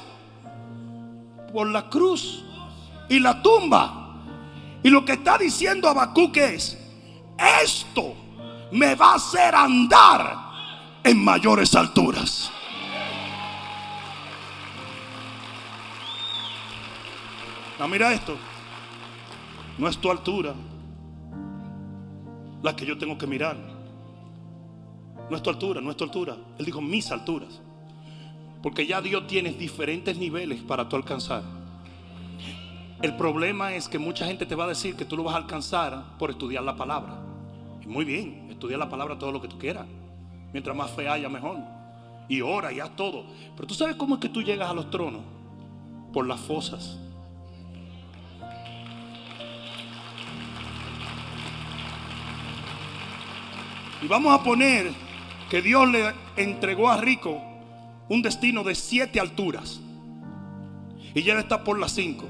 Por 1.52 1.68
la 1.68 1.88
cruz 1.88 2.44
y 3.08 3.20
la 3.20 3.40
tumba. 3.40 4.24
Y 4.82 4.90
lo 4.90 5.04
que 5.04 5.12
está 5.12 5.38
diciendo 5.38 5.88
Habacuc 5.88 6.36
es, 6.38 6.76
esto 7.62 8.16
me 8.72 8.96
va 8.96 9.12
a 9.12 9.14
hacer 9.14 9.54
andar 9.54 10.36
en 11.04 11.22
mayores 11.22 11.76
alturas. 11.76 12.50
No, 17.78 17.86
mira 17.86 18.12
esto. 18.12 18.36
No 19.78 19.86
es 19.86 19.96
tu 19.96 20.10
altura 20.10 20.54
la 22.64 22.74
que 22.74 22.84
yo 22.84 22.98
tengo 22.98 23.16
que 23.16 23.28
mirar. 23.28 23.73
No 25.30 25.36
es 25.36 25.42
tu 25.42 25.50
altura, 25.50 25.80
no 25.80 25.90
es 25.90 25.96
tu 25.96 26.04
altura. 26.04 26.36
Él 26.58 26.64
dijo 26.66 26.80
mis 26.80 27.10
alturas. 27.10 27.60
Porque 28.62 28.86
ya 28.86 29.00
Dios 29.00 29.26
tiene 29.26 29.52
diferentes 29.52 30.16
niveles 30.16 30.62
para 30.62 30.88
tú 30.88 30.96
alcanzar. 30.96 31.42
El 33.02 33.16
problema 33.16 33.74
es 33.74 33.88
que 33.88 33.98
mucha 33.98 34.26
gente 34.26 34.46
te 34.46 34.54
va 34.54 34.64
a 34.64 34.68
decir 34.68 34.96
que 34.96 35.04
tú 35.04 35.16
lo 35.16 35.24
vas 35.24 35.34
a 35.34 35.38
alcanzar 35.38 36.16
por 36.18 36.30
estudiar 36.30 36.62
la 36.62 36.76
palabra. 36.76 37.18
Y 37.82 37.86
muy 37.86 38.04
bien, 38.04 38.48
estudia 38.50 38.78
la 38.78 38.88
palabra 38.88 39.18
todo 39.18 39.32
lo 39.32 39.42
que 39.42 39.48
tú 39.48 39.58
quieras. 39.58 39.86
Mientras 40.52 40.74
más 40.74 40.90
fe 40.90 41.08
haya, 41.08 41.28
mejor. 41.28 41.58
Y 42.28 42.40
ora 42.40 42.72
y 42.72 42.80
haz 42.80 42.96
todo. 42.96 43.26
Pero 43.54 43.66
tú 43.66 43.74
sabes 43.74 43.96
cómo 43.96 44.14
es 44.14 44.20
que 44.20 44.28
tú 44.28 44.42
llegas 44.42 44.70
a 44.70 44.74
los 44.74 44.90
tronos. 44.90 45.22
Por 46.12 46.26
las 46.26 46.40
fosas. 46.40 46.98
Y 54.00 54.06
vamos 54.06 54.38
a 54.38 54.42
poner 54.42 55.03
que 55.50 55.62
Dios 55.62 55.88
le 55.90 56.12
entregó 56.36 56.88
a 56.90 56.96
Rico 56.96 57.40
un 58.08 58.22
destino 58.22 58.64
de 58.64 58.74
siete 58.74 59.20
alturas. 59.20 59.80
Y 61.14 61.22
ya 61.22 61.38
está 61.38 61.62
por 61.62 61.78
las 61.78 61.92
cinco. 61.92 62.26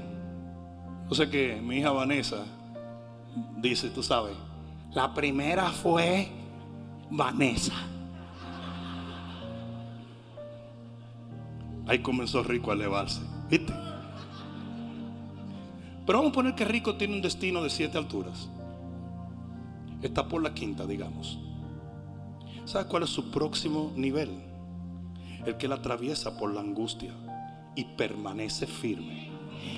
Yo 1.09 1.15
sé 1.15 1.29
que 1.29 1.59
mi 1.61 1.77
hija 1.77 1.91
Vanessa 1.91 2.45
dice, 3.57 3.89
tú 3.89 4.03
sabes, 4.03 4.35
la 4.93 5.13
primera 5.13 5.69
fue 5.71 6.29
Vanessa. 7.09 7.73
Ahí 11.87 11.99
comenzó 11.99 12.43
Rico 12.43 12.71
a 12.71 12.73
elevarse. 12.73 13.21
¿Viste? 13.49 13.73
Pero 16.05 16.19
vamos 16.19 16.31
a 16.31 16.35
poner 16.35 16.55
que 16.55 16.65
Rico 16.65 16.95
tiene 16.95 17.15
un 17.15 17.21
destino 17.21 17.61
de 17.63 17.69
siete 17.69 17.97
alturas. 17.97 18.49
Está 20.01 20.27
por 20.27 20.41
la 20.41 20.53
quinta, 20.53 20.85
digamos. 20.85 21.39
¿Sabe 22.65 22.85
cuál 22.85 23.03
es 23.03 23.11
su 23.11 23.29
próximo 23.29 23.93
nivel? 23.95 24.31
El 25.45 25.55
que 25.57 25.67
él 25.67 25.71
atraviesa 25.71 26.35
por 26.35 26.51
la 26.51 26.61
angustia 26.61 27.13
y 27.75 27.83
permanece 27.83 28.65
firme 28.65 29.29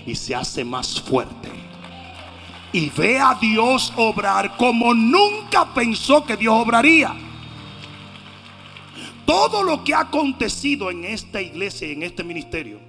y 0.05 0.15
se 0.15 0.33
hace 0.33 0.63
más 0.63 1.01
fuerte. 1.01 1.51
Y 2.71 2.89
ve 2.89 3.19
a 3.19 3.35
Dios 3.35 3.91
obrar 3.97 4.55
como 4.55 4.93
nunca 4.93 5.73
pensó 5.73 6.23
que 6.25 6.37
Dios 6.37 6.53
obraría. 6.55 7.13
Todo 9.25 9.63
lo 9.63 9.83
que 9.83 9.93
ha 9.93 10.01
acontecido 10.01 10.89
en 10.89 11.03
esta 11.03 11.41
iglesia 11.41 11.89
y 11.89 11.91
en 11.91 12.03
este 12.03 12.23
ministerio 12.23 12.79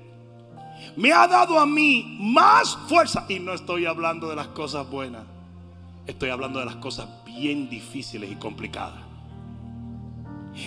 me 0.96 1.12
ha 1.12 1.26
dado 1.26 1.58
a 1.58 1.66
mí 1.66 2.16
más 2.20 2.76
fuerza. 2.88 3.26
Y 3.28 3.40
no 3.40 3.52
estoy 3.52 3.86
hablando 3.86 4.28
de 4.28 4.36
las 4.36 4.48
cosas 4.48 4.88
buenas. 4.88 5.24
Estoy 6.06 6.30
hablando 6.30 6.60
de 6.60 6.66
las 6.66 6.76
cosas 6.76 7.08
bien 7.24 7.68
difíciles 7.68 8.30
y 8.30 8.36
complicadas. 8.36 9.07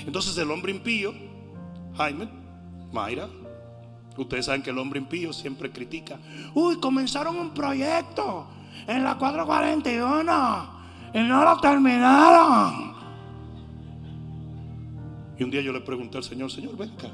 Entonces 0.06 0.38
el 0.38 0.50
hombre 0.52 0.72
impío, 0.72 1.14
Jaime, 1.96 2.28
Mayra, 2.92 3.28
ustedes 4.18 4.46
saben 4.46 4.62
que 4.62 4.70
el 4.70 4.78
hombre 4.78 5.00
impío 5.00 5.34
siempre 5.34 5.72
critica. 5.72 6.20
Uy, 6.54 6.80
comenzaron 6.80 7.38
un 7.38 7.54
proyecto 7.54 8.48
en 8.88 9.04
la 9.04 9.18
441 9.18 10.82
y 11.14 11.20
no 11.20 11.44
lo 11.44 11.60
terminaron. 11.60 12.92
Y 15.38 15.44
un 15.44 15.52
día 15.52 15.62
yo 15.62 15.74
le 15.74 15.82
pregunté 15.82 16.18
al 16.18 16.24
Señor, 16.24 16.52
Señor, 16.52 16.78
venga. 16.78 17.10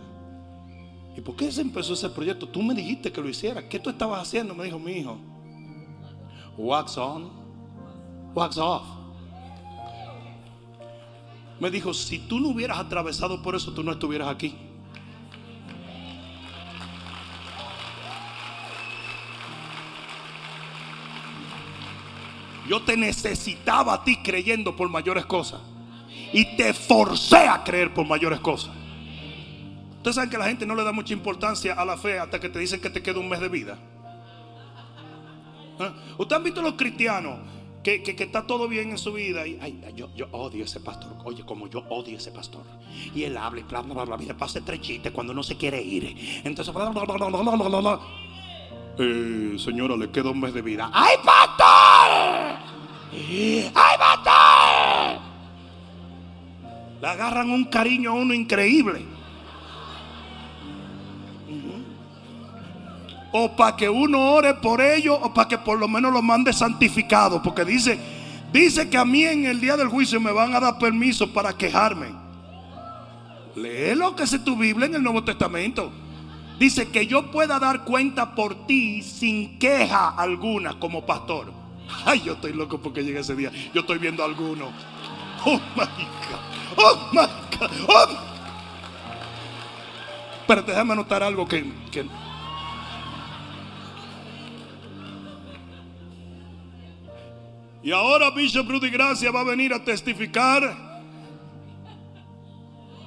¿Y 1.16 1.22
por 1.22 1.36
qué 1.36 1.52
se 1.52 1.62
empezó 1.62 1.94
ese 1.94 2.10
proyecto? 2.10 2.48
Tú 2.48 2.62
me 2.62 2.74
dijiste 2.74 3.12
que 3.12 3.22
lo 3.22 3.30
hiciera. 3.30 3.68
¿Qué 3.68 3.80
tú 3.80 3.90
estabas 3.90 4.22
haciendo? 4.22 4.54
Me 4.54 4.66
dijo 4.66 4.78
mi 4.78 4.92
hijo. 4.92 5.18
Wax 6.58 6.98
on, 6.98 7.32
wax 8.36 8.58
off. 8.58 8.84
Me 11.60 11.72
dijo, 11.72 11.93
si 11.93 12.20
tú 12.20 12.39
no 12.39 12.49
hubieras 12.49 12.78
atravesado 12.78 13.41
por 13.41 13.55
eso, 13.55 13.74
tú 13.74 13.84
no 13.84 13.91
estuvieras 13.91 14.28
aquí. 14.28 14.55
Yo 22.68 22.82
te 22.82 22.97
necesitaba 22.97 23.93
a 23.93 24.03
ti 24.03 24.18
creyendo 24.18 24.76
por 24.76 24.89
mayores 24.89 25.26
cosas. 25.26 25.62
Y 26.34 26.58
te 26.58 26.74
forcé 26.74 27.47
a 27.47 27.64
creer 27.64 27.93
por 27.93 28.05
mayores 28.05 28.39
cosas. 28.39 28.72
Ustedes 29.97 30.16
saben 30.16 30.30
que 30.30 30.38
la 30.38 30.45
gente 30.45 30.66
no 30.66 30.76
le 30.76 30.84
da 30.84 30.91
mucha 30.91 31.14
importancia 31.14 31.74
a 31.74 31.86
la 31.86 31.97
fe 31.97 32.20
hasta 32.20 32.39
que 32.39 32.49
te 32.49 32.60
dicen 32.60 32.82
que 32.82 32.89
te 32.89 33.01
queda 33.01 33.20
un 33.20 33.30
mes 33.30 33.39
de 33.39 33.49
vida. 33.49 33.80
¿Ah? 35.80 35.93
¿Ustedes 36.18 36.38
han 36.38 36.43
visto 36.43 36.62
los 36.62 36.74
cristianos 36.74 37.39
que, 37.88 38.24
está 38.24 38.46
todo 38.46 38.68
bien 38.68 38.90
en 38.90 38.98
su 38.98 39.14
vida. 39.14 39.48
Y, 39.48 39.58
ay, 39.62 39.82
yo, 39.96 40.10
yo 40.16 40.28
odio 40.32 40.66
ese 40.66 40.80
pastor. 40.80 41.16
Oye, 41.24 41.44
como 41.46 41.68
yo 41.68 41.84
odio 41.90 42.18
ese 42.18 42.32
pastor. 42.32 42.64
Y 43.16 43.24
él 43.24 43.38
habla 43.38 43.62
y 43.62 43.64
bla, 43.64 43.82
bla, 43.82 44.04
bla, 44.04 44.18
bla. 44.18 44.38
pasa 44.38 44.60
tres 44.64 44.82
chistes 44.82 45.12
cuando 45.12 45.34
no 45.34 45.42
se 45.42 45.56
quiere 45.56 45.82
ir. 45.82 46.42
Entonces, 46.44 46.74
bla, 46.74 46.90
bla, 46.90 47.04
bla, 47.06 47.16
bla, 47.16 47.80
bla, 47.80 48.00
eh, 49.00 49.56
señora, 49.60 49.96
le 49.96 50.10
queda 50.10 50.32
un 50.32 50.40
mes 50.40 50.54
de 50.54 50.62
vida. 50.62 50.90
¡Ay, 50.92 51.16
pastor! 51.24 52.58
¡Ay, 53.14 53.98
pastor! 53.98 55.22
Le 57.00 57.08
agarran 57.08 57.52
un 57.52 57.66
cariño 57.66 58.10
a 58.10 58.14
uno 58.14 58.34
increíble. 58.34 59.16
O 63.44 63.56
para 63.56 63.76
que 63.76 63.90
uno 63.90 64.32
ore 64.34 64.54
por 64.56 64.82
ellos 64.82 65.18
o 65.22 65.34
para 65.34 65.48
que 65.48 65.58
por 65.58 65.78
lo 65.80 65.88
menos 65.88 66.12
lo 66.12 66.22
mande 66.22 66.52
santificado. 66.54 67.42
Porque 67.42 67.64
dice, 67.66 68.00
dice 68.52 68.90
que 68.90 68.98
a 68.98 69.06
mí 69.06 69.24
en 69.24 69.46
el 69.46 69.60
día 69.60 69.78
del 69.78 69.88
juicio 69.90 70.20
me 70.20 70.32
van 70.32 70.56
a 70.56 70.60
dar 70.60 70.78
permiso 70.80 71.32
para 71.34 71.54
quejarme. 71.54 72.08
Lee 73.56 73.96
lo 73.96 74.16
que 74.16 74.24
es 74.24 74.44
tu 74.44 74.56
Biblia 74.56 74.86
en 74.88 74.96
el 74.96 75.04
Nuevo 75.04 75.24
Testamento. 75.24 75.92
Dice 76.60 76.90
que 76.90 77.06
yo 77.06 77.32
pueda 77.32 77.60
dar 77.60 77.84
cuenta 77.84 78.34
por 78.34 78.66
ti 78.68 79.02
sin 79.04 79.60
queja 79.60 80.10
alguna 80.10 80.80
como 80.80 81.06
pastor. 81.06 81.52
Ay, 82.06 82.22
yo 82.26 82.34
estoy 82.34 82.54
loco 82.54 82.80
porque 82.82 83.04
llega 83.04 83.20
ese 83.22 83.36
día. 83.36 83.52
Yo 83.74 83.82
estoy 83.82 83.98
viendo 84.00 84.24
alguno. 84.24 84.70
Oh 85.46 85.60
my 85.76 85.84
God. 85.86 86.78
Oh 86.78 86.98
my 87.14 87.28
God. 87.60 87.72
Oh. 87.88 88.08
Espérate, 90.42 90.72
déjame 90.72 90.94
anotar 90.94 91.24
algo 91.24 91.48
que- 91.48 91.72
que 91.92 92.06
Y 97.88 97.92
ahora 97.94 98.32
Bishop 98.32 98.68
Rudy 98.70 98.90
Gracia 98.90 99.32
va 99.32 99.40
a 99.40 99.44
venir 99.46 99.72
a 99.74 99.82
testificar 99.82 100.62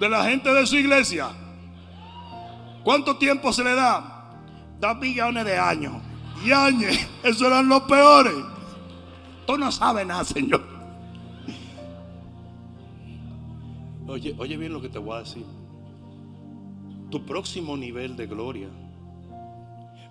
de 0.00 0.08
la 0.08 0.24
gente 0.24 0.50
de 0.54 0.66
su 0.66 0.76
iglesia. 0.76 1.28
¿Cuánto 2.82 3.18
tiempo 3.18 3.52
se 3.52 3.62
le 3.62 3.74
da? 3.74 4.40
Dos 4.80 4.96
millones 4.96 5.44
de 5.44 5.58
años. 5.58 6.02
Y 6.42 6.50
años, 6.50 6.96
esos 7.22 7.42
eran 7.42 7.68
los 7.68 7.82
peores. 7.82 8.32
Tú 9.46 9.58
no 9.58 9.70
sabes 9.70 10.06
nada, 10.06 10.24
Señor. 10.24 10.64
Oye, 14.06 14.34
oye 14.38 14.56
bien 14.56 14.72
lo 14.72 14.80
que 14.80 14.88
te 14.88 14.98
voy 14.98 15.16
a 15.16 15.18
decir. 15.18 15.44
Tu 17.10 17.26
próximo 17.26 17.76
nivel 17.76 18.16
de 18.16 18.26
gloria 18.26 18.68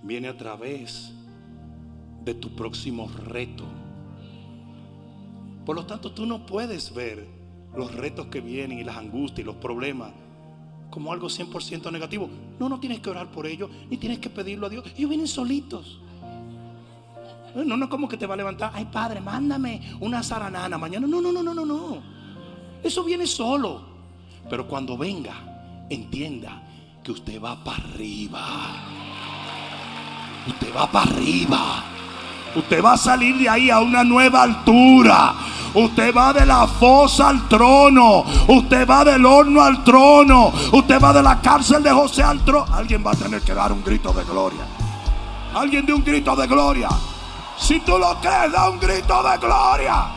viene 0.03 0.27
a 0.27 0.37
través 0.37 1.11
de 2.23 2.35
tu 2.35 2.55
próximo 2.55 3.09
reto. 3.25 3.65
Por 5.69 5.75
lo 5.75 5.85
tanto, 5.85 6.11
tú 6.11 6.25
no 6.25 6.47
puedes 6.47 6.95
ver 6.95 7.27
los 7.75 7.93
retos 7.93 8.25
que 8.25 8.41
vienen 8.41 8.79
y 8.79 8.83
las 8.83 8.97
angustias 8.97 9.41
y 9.41 9.43
los 9.43 9.57
problemas 9.57 10.09
como 10.89 11.13
algo 11.13 11.27
100% 11.27 11.91
negativo. 11.91 12.27
No, 12.59 12.67
no 12.69 12.79
tienes 12.79 13.01
que 13.01 13.11
orar 13.11 13.29
por 13.29 13.45
ellos, 13.45 13.69
ni 13.87 13.97
tienes 13.97 14.17
que 14.17 14.31
pedirlo 14.31 14.65
a 14.65 14.69
Dios. 14.71 14.83
Ellos 14.97 15.09
vienen 15.11 15.27
solitos. 15.27 16.01
No, 17.53 17.77
no 17.77 17.87
como 17.87 18.09
que 18.09 18.17
te 18.17 18.25
va 18.25 18.33
a 18.33 18.37
levantar. 18.37 18.71
Ay, 18.73 18.85
padre, 18.85 19.21
mándame 19.21 19.79
una 19.99 20.23
zaranana 20.23 20.75
mañana. 20.79 21.05
No, 21.05 21.21
no, 21.21 21.31
no, 21.31 21.43
no, 21.43 21.53
no, 21.53 21.63
no. 21.63 22.01
Eso 22.81 23.03
viene 23.03 23.27
solo. 23.27 23.83
Pero 24.49 24.67
cuando 24.67 24.97
venga, 24.97 25.85
entienda 25.87 26.63
que 27.03 27.11
usted 27.11 27.39
va 27.39 27.63
para 27.63 27.77
arriba. 27.77 28.43
Usted 30.47 30.75
va 30.75 30.91
para 30.91 31.11
arriba. 31.11 31.83
Usted 32.55 32.83
va 32.83 32.93
a 32.93 32.97
salir 32.97 33.37
de 33.37 33.47
ahí 33.47 33.69
a 33.69 33.81
una 33.81 34.03
nueva 34.03 34.41
altura. 34.41 35.58
Usted 35.73 36.13
va 36.15 36.33
de 36.33 36.45
la 36.45 36.67
fosa 36.67 37.29
al 37.29 37.47
trono. 37.47 38.23
Usted 38.47 38.87
va 38.87 39.03
del 39.03 39.25
horno 39.25 39.61
al 39.61 39.83
trono. 39.83 40.51
Usted 40.71 41.01
va 41.01 41.13
de 41.13 41.23
la 41.23 41.39
cárcel 41.41 41.83
de 41.83 41.91
José 41.91 42.23
al 42.23 42.43
trono. 42.43 42.65
Alguien 42.73 43.03
va 43.05 43.11
a 43.11 43.15
tener 43.15 43.41
que 43.41 43.53
dar 43.53 43.71
un 43.71 43.83
grito 43.83 44.11
de 44.13 44.23
gloria. 44.23 44.65
Alguien 45.53 45.85
de 45.85 45.93
un 45.93 46.03
grito 46.03 46.35
de 46.35 46.47
gloria. 46.47 46.89
Si 47.57 47.79
tú 47.81 47.97
lo 47.97 48.19
crees, 48.21 48.51
da 48.51 48.69
un 48.69 48.79
grito 48.79 49.21
de 49.21 49.37
gloria. 49.37 50.07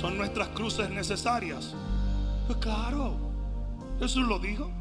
Son 0.00 0.16
nuestras 0.16 0.48
cruces 0.48 0.90
necesarias. 0.90 1.74
Pues 2.46 2.58
claro, 2.58 3.14
Jesús 4.00 4.26
lo 4.26 4.38
dijo. 4.38 4.79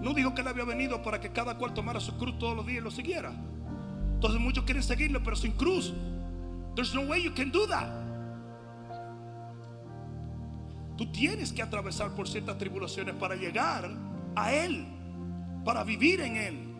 No 0.00 0.14
dijo 0.14 0.34
que 0.34 0.42
él 0.42 0.48
había 0.48 0.64
venido 0.64 1.02
para 1.02 1.20
que 1.20 1.30
cada 1.30 1.56
cual 1.56 1.74
tomara 1.74 2.00
su 2.00 2.16
cruz 2.16 2.38
todos 2.38 2.56
los 2.56 2.66
días 2.66 2.80
y 2.80 2.84
lo 2.84 2.90
siguiera. 2.90 3.32
Entonces 4.14 4.40
muchos 4.40 4.64
quieren 4.64 4.82
seguirlo, 4.82 5.22
pero 5.22 5.36
sin 5.36 5.52
cruz. 5.52 5.92
There's 6.74 6.94
no 6.94 7.02
way 7.02 7.22
you 7.22 7.34
can 7.34 7.50
do 7.50 7.66
that. 7.66 7.88
Tú 10.96 11.10
tienes 11.12 11.52
que 11.52 11.62
atravesar 11.62 12.10
por 12.14 12.28
ciertas 12.28 12.56
tribulaciones 12.56 13.14
para 13.14 13.34
llegar 13.34 13.90
a 14.34 14.52
Él, 14.52 14.86
para 15.64 15.84
vivir 15.84 16.20
en 16.20 16.36
Él, 16.36 16.74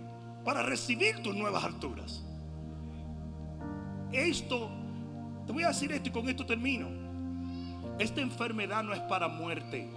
para 0.45 0.63
recibir 0.63 1.23
tus 1.23 1.37
nuevas 1.37 1.65
alturas. 1.65 2.25
Esto, 4.13 4.71
te 5.47 5.53
voy 5.53 5.65
a 5.65 5.69
decir 5.69 5.93
esto 5.93 6.09
y 6.09 6.13
con 6.13 6.29
esto 6.29 6.47
termino. 6.47 6.89
Esta 7.99 8.21
enfermedad 8.21 8.83
no 8.83 8.95
es 8.95 9.01
para 9.01 9.29
muerte. 9.29 9.91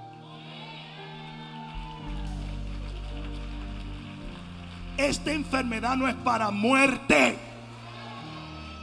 Esta 4.99 5.31
enfermedad 5.31 5.95
no 5.95 6.09
es 6.09 6.15
para 6.15 6.51
muerte. 6.51 7.37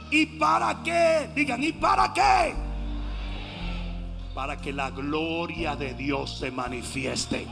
¿Y 0.09 0.25
para 0.25 0.81
qué? 0.83 1.29
Digan, 1.35 1.63
¿y 1.63 1.71
para 1.73 2.11
qué? 2.11 2.55
Para 4.33 4.57
que 4.57 4.73
la 4.73 4.89
gloria 4.89 5.75
de 5.75 5.93
Dios 5.93 6.39
se 6.39 6.49
manifieste. 6.49 7.45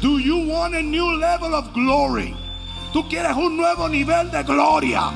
Do 0.00 0.18
you 0.18 0.38
want 0.50 0.74
a 0.74 0.80
new 0.80 1.18
level 1.18 1.52
of 1.52 1.74
glory? 1.74 2.34
¿Tú 2.90 3.06
quieres 3.06 3.36
un 3.36 3.58
nuevo 3.58 3.86
nivel 3.86 4.30
de 4.30 4.42
gloria? 4.42 5.10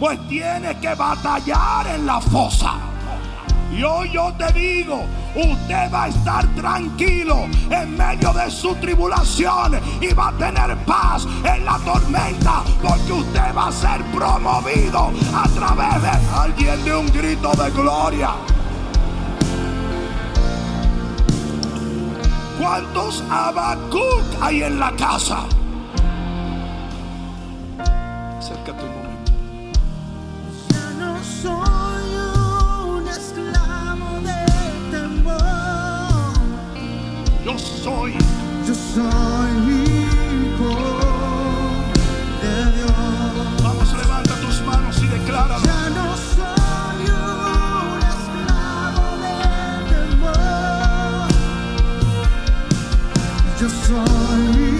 Pues 0.00 0.18
tienes 0.28 0.74
que 0.78 0.96
batallar 0.96 1.86
en 1.94 2.06
la 2.06 2.20
fosa. 2.20 2.93
Y 3.72 3.82
hoy 3.82 4.10
yo 4.12 4.32
te 4.38 4.52
digo, 4.52 5.04
usted 5.34 5.92
va 5.92 6.04
a 6.04 6.08
estar 6.08 6.46
tranquilo 6.54 7.46
en 7.70 7.96
medio 7.96 8.32
de 8.32 8.50
su 8.50 8.74
tribulación 8.76 9.80
y 10.00 10.12
va 10.14 10.28
a 10.28 10.32
tener 10.32 10.76
paz 10.84 11.26
en 11.44 11.64
la 11.64 11.78
tormenta 11.78 12.62
porque 12.80 13.12
usted 13.12 13.54
va 13.56 13.68
a 13.68 13.72
ser 13.72 14.02
promovido 14.14 15.10
a 15.34 15.48
través 15.48 16.02
de 16.02 16.10
alguien 16.38 16.84
de 16.84 16.94
un 16.94 17.06
grito 17.06 17.50
de 17.52 17.70
gloria. 17.70 18.30
¿Cuántos 22.60 23.22
Abacuc 23.28 24.24
hay 24.40 24.62
en 24.62 24.78
la 24.78 24.92
casa? 24.92 25.40
Acércate 28.38 28.84
un 28.84 28.94
momento. 28.94 29.32
Yo 37.44 37.58
soy 37.58 38.14
Yo 38.66 38.74
soy 38.74 39.52
hijo 39.68 40.70
de 42.40 42.72
Dios. 42.72 43.62
Vamos, 43.62 43.92
levanta 43.92 44.34
tus 44.36 44.62
manos 44.62 44.96
y 45.02 45.06
decláralo. 45.06 45.62
Ya 45.62 45.90
no 45.90 46.16
soy 46.16 47.04
un 47.04 48.00
esclavo 48.12 49.06
del 49.20 49.80
temor. 49.90 51.28
Yo 53.60 53.68
soy 53.68 54.42
hijo 54.68 54.73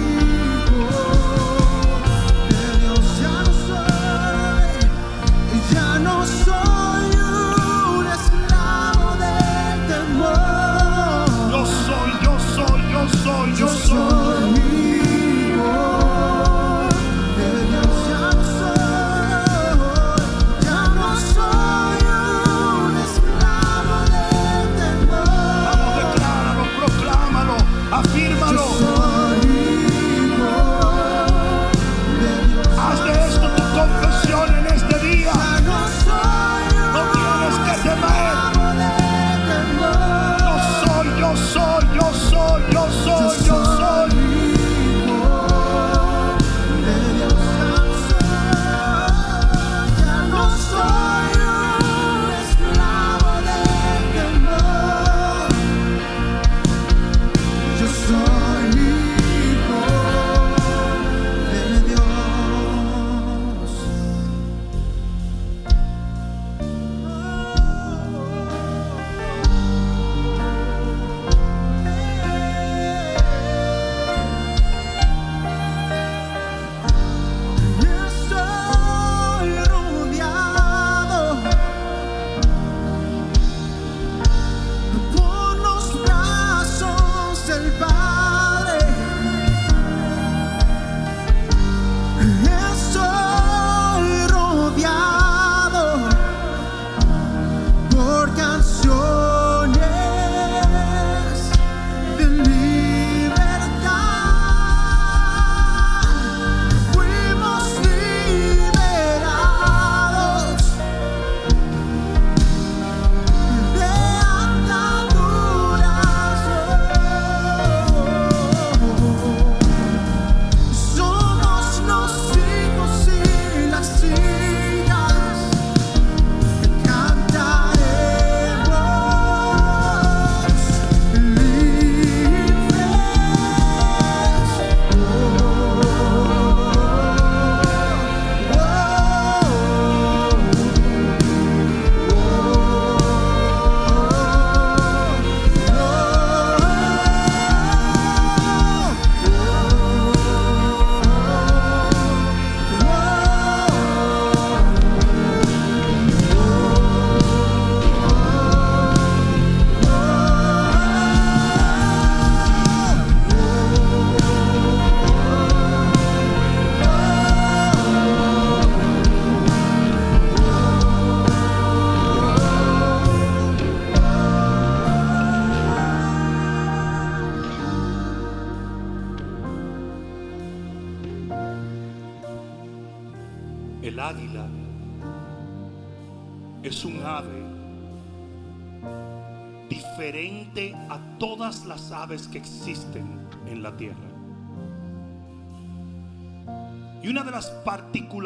Yeah. 92.16 92.50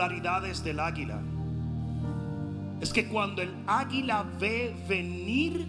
del 0.09 0.81
águila. 0.81 1.21
Es 2.81 2.93
que 2.93 3.09
cuando 3.09 3.43
el 3.43 3.55
águila 3.67 4.25
ve 4.41 4.75
venir 4.89 5.67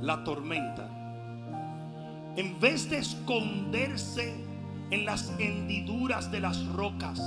la 0.00 0.24
tormenta, 0.24 0.88
en 2.36 2.58
vez 2.58 2.88
de 2.88 2.98
esconderse 2.98 4.34
en 4.90 5.04
las 5.04 5.34
hendiduras 5.38 6.30
de 6.32 6.40
las 6.40 6.66
rocas, 6.68 7.20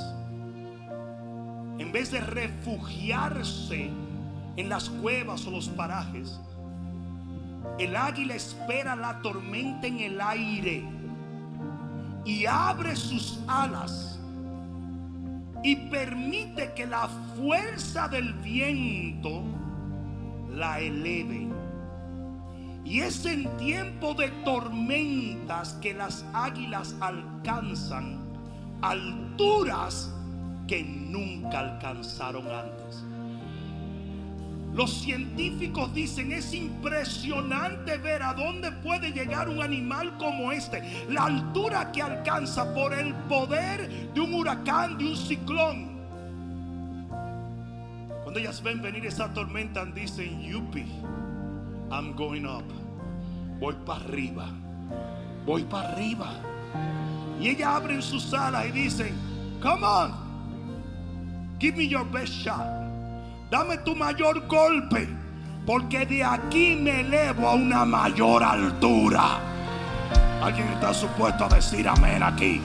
en 1.77 1.91
vez 1.91 2.11
de 2.11 2.21
refugiarse 2.21 3.91
en 4.55 4.69
las 4.69 4.89
cuevas 4.89 5.45
o 5.45 5.51
los 5.51 5.69
parajes, 5.69 6.39
el 7.77 7.95
águila 7.95 8.33
espera 8.33 8.95
la 8.95 9.21
tormenta 9.21 9.85
en 9.85 9.99
el 9.99 10.19
aire 10.19 10.83
y 12.25 12.45
abre 12.47 12.95
sus 12.95 13.39
alas 13.47 14.16
y 15.63 15.75
permite 15.75 16.73
que 16.73 16.85
la 16.85 17.07
fuerza 17.35 18.07
del 18.07 18.33
viento 18.33 19.43
la 20.51 20.79
eleve. 20.79 21.47
Y 22.85 23.01
es 23.01 23.25
en 23.25 23.49
tiempo 23.57 24.13
de 24.13 24.29
tormentas 24.45 25.73
que 25.81 25.93
las 25.93 26.25
águilas 26.33 26.95
alcanzan 27.01 28.19
alturas 28.81 30.13
que 30.67 30.83
nunca 30.83 31.59
alcanzaron 31.59 32.47
antes. 32.47 33.03
Los 34.77 34.93
científicos 34.93 35.91
dicen 35.91 36.31
es 36.31 36.53
impresionante 36.53 37.97
ver 37.97 38.21
a 38.21 38.35
dónde 38.35 38.71
puede 38.71 39.11
llegar 39.11 39.49
un 39.49 39.59
animal 39.59 40.15
como 40.19 40.51
este. 40.51 40.83
La 41.09 41.25
altura 41.25 41.91
que 41.91 42.03
alcanza 42.03 42.75
por 42.75 42.93
el 42.93 43.11
poder 43.27 44.13
de 44.13 44.21
un 44.21 44.35
huracán, 44.35 44.99
de 44.99 45.05
un 45.05 45.17
ciclón. 45.17 45.97
Cuando 48.21 48.39
ellas 48.39 48.61
ven 48.61 48.79
venir 48.79 49.03
esa 49.07 49.33
tormenta, 49.33 49.83
dicen, 49.83 50.43
yupi, 50.43 50.85
I'm 51.89 52.15
going 52.15 52.45
up. 52.45 52.65
Voy 53.59 53.73
para 53.83 54.01
arriba. 54.01 54.45
Voy 55.43 55.63
para 55.63 55.89
arriba. 55.89 56.33
Y 57.41 57.47
ellas 57.47 57.67
abren 57.67 58.03
sus 58.03 58.31
alas 58.31 58.67
y 58.67 58.71
dicen, 58.73 59.15
come 59.59 59.83
on, 59.83 60.13
give 61.59 61.75
me 61.75 61.87
your 61.87 62.05
best 62.11 62.31
shot. 62.31 62.76
Dame 63.49 63.77
tu 63.77 63.95
mayor 63.95 64.45
golpe, 64.45 65.07
porque 65.65 66.05
de 66.05 66.21
aquí 66.21 66.75
me 66.75 66.99
elevo 66.99 67.47
a 67.47 67.53
una 67.53 67.85
mayor 67.85 68.43
altura. 68.43 69.39
Alguien 70.41 70.67
está 70.73 70.93
supuesto 70.93 71.45
a 71.45 71.47
decir 71.47 71.87
amén 71.87 72.21
aquí. 72.23 72.59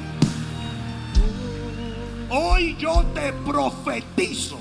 Hoy 2.30 2.74
yo 2.80 3.04
te 3.14 3.32
profetizo 3.32 4.58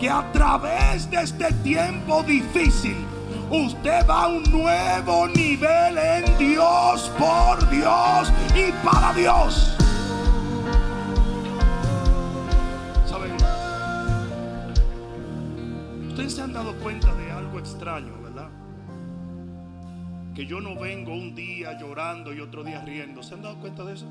que 0.00 0.10
a 0.10 0.24
través 0.32 1.08
de 1.08 1.22
este 1.22 1.52
tiempo 1.62 2.24
difícil, 2.24 2.96
usted 3.50 4.04
va 4.04 4.24
a 4.24 4.28
un 4.28 4.42
nuevo 4.50 5.28
nivel 5.28 5.96
en 5.96 6.38
Dios, 6.38 7.08
por 7.16 7.70
Dios 7.70 8.32
y 8.52 8.72
para 8.84 9.12
Dios. 9.12 9.77
Se 16.28 16.42
han 16.42 16.52
dado 16.52 16.74
cuenta 16.74 17.12
de 17.14 17.32
algo 17.32 17.58
extraño, 17.58 18.12
¿verdad? 18.22 18.50
Que 20.34 20.46
yo 20.46 20.60
no 20.60 20.78
vengo 20.78 21.12
un 21.12 21.34
día 21.34 21.76
llorando 21.80 22.34
y 22.34 22.40
otro 22.40 22.62
día 22.62 22.82
riendo. 22.82 23.22
¿Se 23.22 23.34
han 23.34 23.42
dado 23.42 23.58
cuenta 23.58 23.82
de 23.82 23.94
eso? 23.94 24.06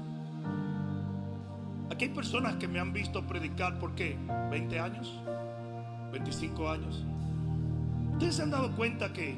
Aquí 1.91 2.05
hay 2.05 2.11
personas 2.11 2.55
que 2.55 2.67
me 2.67 2.79
han 2.79 2.91
visto 2.91 3.25
predicar 3.25 3.77
por 3.79 3.93
qué? 3.93 4.17
¿20 4.27 4.79
años? 4.81 5.21
¿25 6.11 6.69
años? 6.69 7.05
Ustedes 8.13 8.35
se 8.35 8.41
han 8.41 8.51
dado 8.51 8.75
cuenta 8.75 9.13
que 9.13 9.37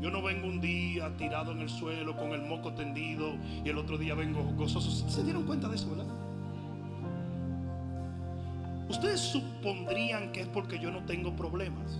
yo 0.00 0.10
no 0.10 0.22
vengo 0.22 0.48
un 0.48 0.60
día 0.60 1.14
tirado 1.16 1.52
en 1.52 1.60
el 1.60 1.68
suelo 1.68 2.16
con 2.16 2.32
el 2.32 2.42
moco 2.42 2.72
tendido 2.72 3.36
y 3.64 3.68
el 3.68 3.76
otro 3.78 3.98
día 3.98 4.14
vengo 4.14 4.42
gozoso. 4.56 4.90
¿Se 5.08 5.22
dieron 5.22 5.44
cuenta 5.44 5.68
de 5.68 5.76
eso, 5.76 5.90
verdad? 5.90 6.23
Ustedes 8.88 9.20
supondrían 9.20 10.32
que 10.32 10.42
es 10.42 10.46
porque 10.48 10.78
yo 10.78 10.90
no 10.90 11.04
tengo 11.04 11.34
problemas. 11.34 11.98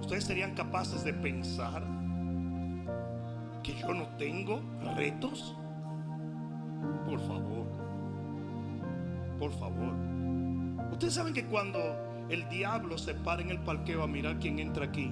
Ustedes 0.00 0.24
serían 0.24 0.54
capaces 0.54 1.04
de 1.04 1.14
pensar 1.14 1.82
que 3.62 3.74
yo 3.74 3.94
no 3.94 4.06
tengo 4.18 4.60
retos. 4.96 5.56
Por 7.06 7.20
favor. 7.20 7.66
Por 9.38 9.52
favor. 9.52 9.94
Ustedes 10.92 11.14
saben 11.14 11.32
que 11.32 11.46
cuando 11.46 11.78
el 12.28 12.48
diablo 12.48 12.98
se 12.98 13.14
para 13.14 13.42
en 13.42 13.50
el 13.50 13.58
parqueo 13.60 14.02
a 14.02 14.06
mirar 14.06 14.38
quién 14.38 14.58
entra 14.58 14.86
aquí, 14.86 15.10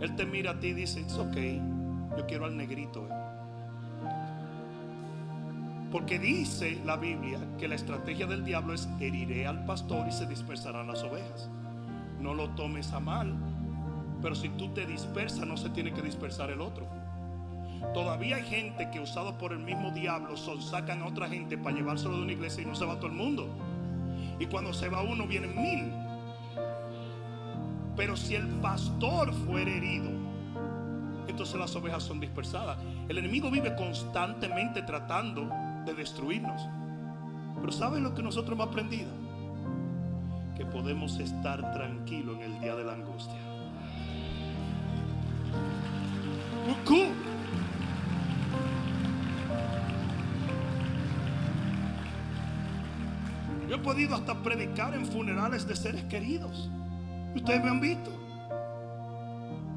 él 0.00 0.16
te 0.16 0.24
mira 0.24 0.52
a 0.52 0.60
ti 0.60 0.68
y 0.68 0.72
dice, 0.72 1.00
it's 1.00 1.18
okay, 1.18 1.60
yo 2.16 2.26
quiero 2.26 2.46
al 2.46 2.56
negrito. 2.56 3.06
eh". 3.06 3.19
Porque 5.90 6.20
dice 6.20 6.80
la 6.84 6.96
Biblia 6.96 7.38
que 7.58 7.66
la 7.66 7.74
estrategia 7.74 8.26
del 8.26 8.44
diablo 8.44 8.74
es 8.74 8.88
heriré 9.00 9.46
al 9.46 9.64
pastor 9.64 10.06
y 10.06 10.12
se 10.12 10.26
dispersarán 10.26 10.86
las 10.86 11.02
ovejas. 11.02 11.50
No 12.20 12.32
lo 12.32 12.50
tomes 12.50 12.92
a 12.92 13.00
mal, 13.00 13.34
pero 14.22 14.36
si 14.36 14.50
tú 14.50 14.68
te 14.72 14.86
dispersas 14.86 15.46
no 15.46 15.56
se 15.56 15.70
tiene 15.70 15.92
que 15.92 16.02
dispersar 16.02 16.50
el 16.50 16.60
otro. 16.60 16.86
Todavía 17.92 18.36
hay 18.36 18.44
gente 18.44 18.88
que 18.90 19.00
usado 19.00 19.36
por 19.36 19.52
el 19.52 19.58
mismo 19.58 19.90
diablo 19.90 20.36
son, 20.36 20.62
sacan 20.62 21.02
a 21.02 21.06
otra 21.06 21.28
gente 21.28 21.58
para 21.58 21.74
llevárselo 21.74 22.18
de 22.18 22.22
una 22.22 22.32
iglesia 22.32 22.62
y 22.62 22.66
no 22.66 22.74
se 22.74 22.84
va 22.84 22.96
todo 22.96 23.08
el 23.08 23.14
mundo. 23.14 23.48
Y 24.38 24.46
cuando 24.46 24.72
se 24.72 24.88
va 24.88 25.02
uno 25.02 25.26
vienen 25.26 25.60
mil. 25.60 25.92
Pero 27.96 28.16
si 28.16 28.36
el 28.36 28.46
pastor 28.46 29.32
fuera 29.32 29.70
herido, 29.70 30.10
entonces 31.26 31.58
las 31.58 31.74
ovejas 31.74 32.04
son 32.04 32.20
dispersadas. 32.20 32.78
El 33.08 33.18
enemigo 33.18 33.50
vive 33.50 33.74
constantemente 33.74 34.82
tratando 34.82 35.50
de 35.84 35.94
destruirnos. 35.94 36.68
Pero 37.60 37.72
¿saben 37.72 38.02
lo 38.02 38.14
que 38.14 38.22
nosotros 38.22 38.52
hemos 38.52 38.68
aprendido? 38.68 39.10
Que 40.56 40.64
podemos 40.64 41.18
estar 41.18 41.72
tranquilos 41.72 42.36
en 42.36 42.52
el 42.52 42.60
día 42.60 42.76
de 42.76 42.84
la 42.84 42.94
angustia. 42.94 43.40
Yo 53.68 53.76
he 53.76 53.78
podido 53.78 54.16
hasta 54.16 54.34
predicar 54.42 54.94
en 54.94 55.06
funerales 55.06 55.66
de 55.66 55.76
seres 55.76 56.02
queridos. 56.04 56.68
Ustedes 57.36 57.62
me 57.62 57.70
han 57.70 57.80
visto. 57.80 58.10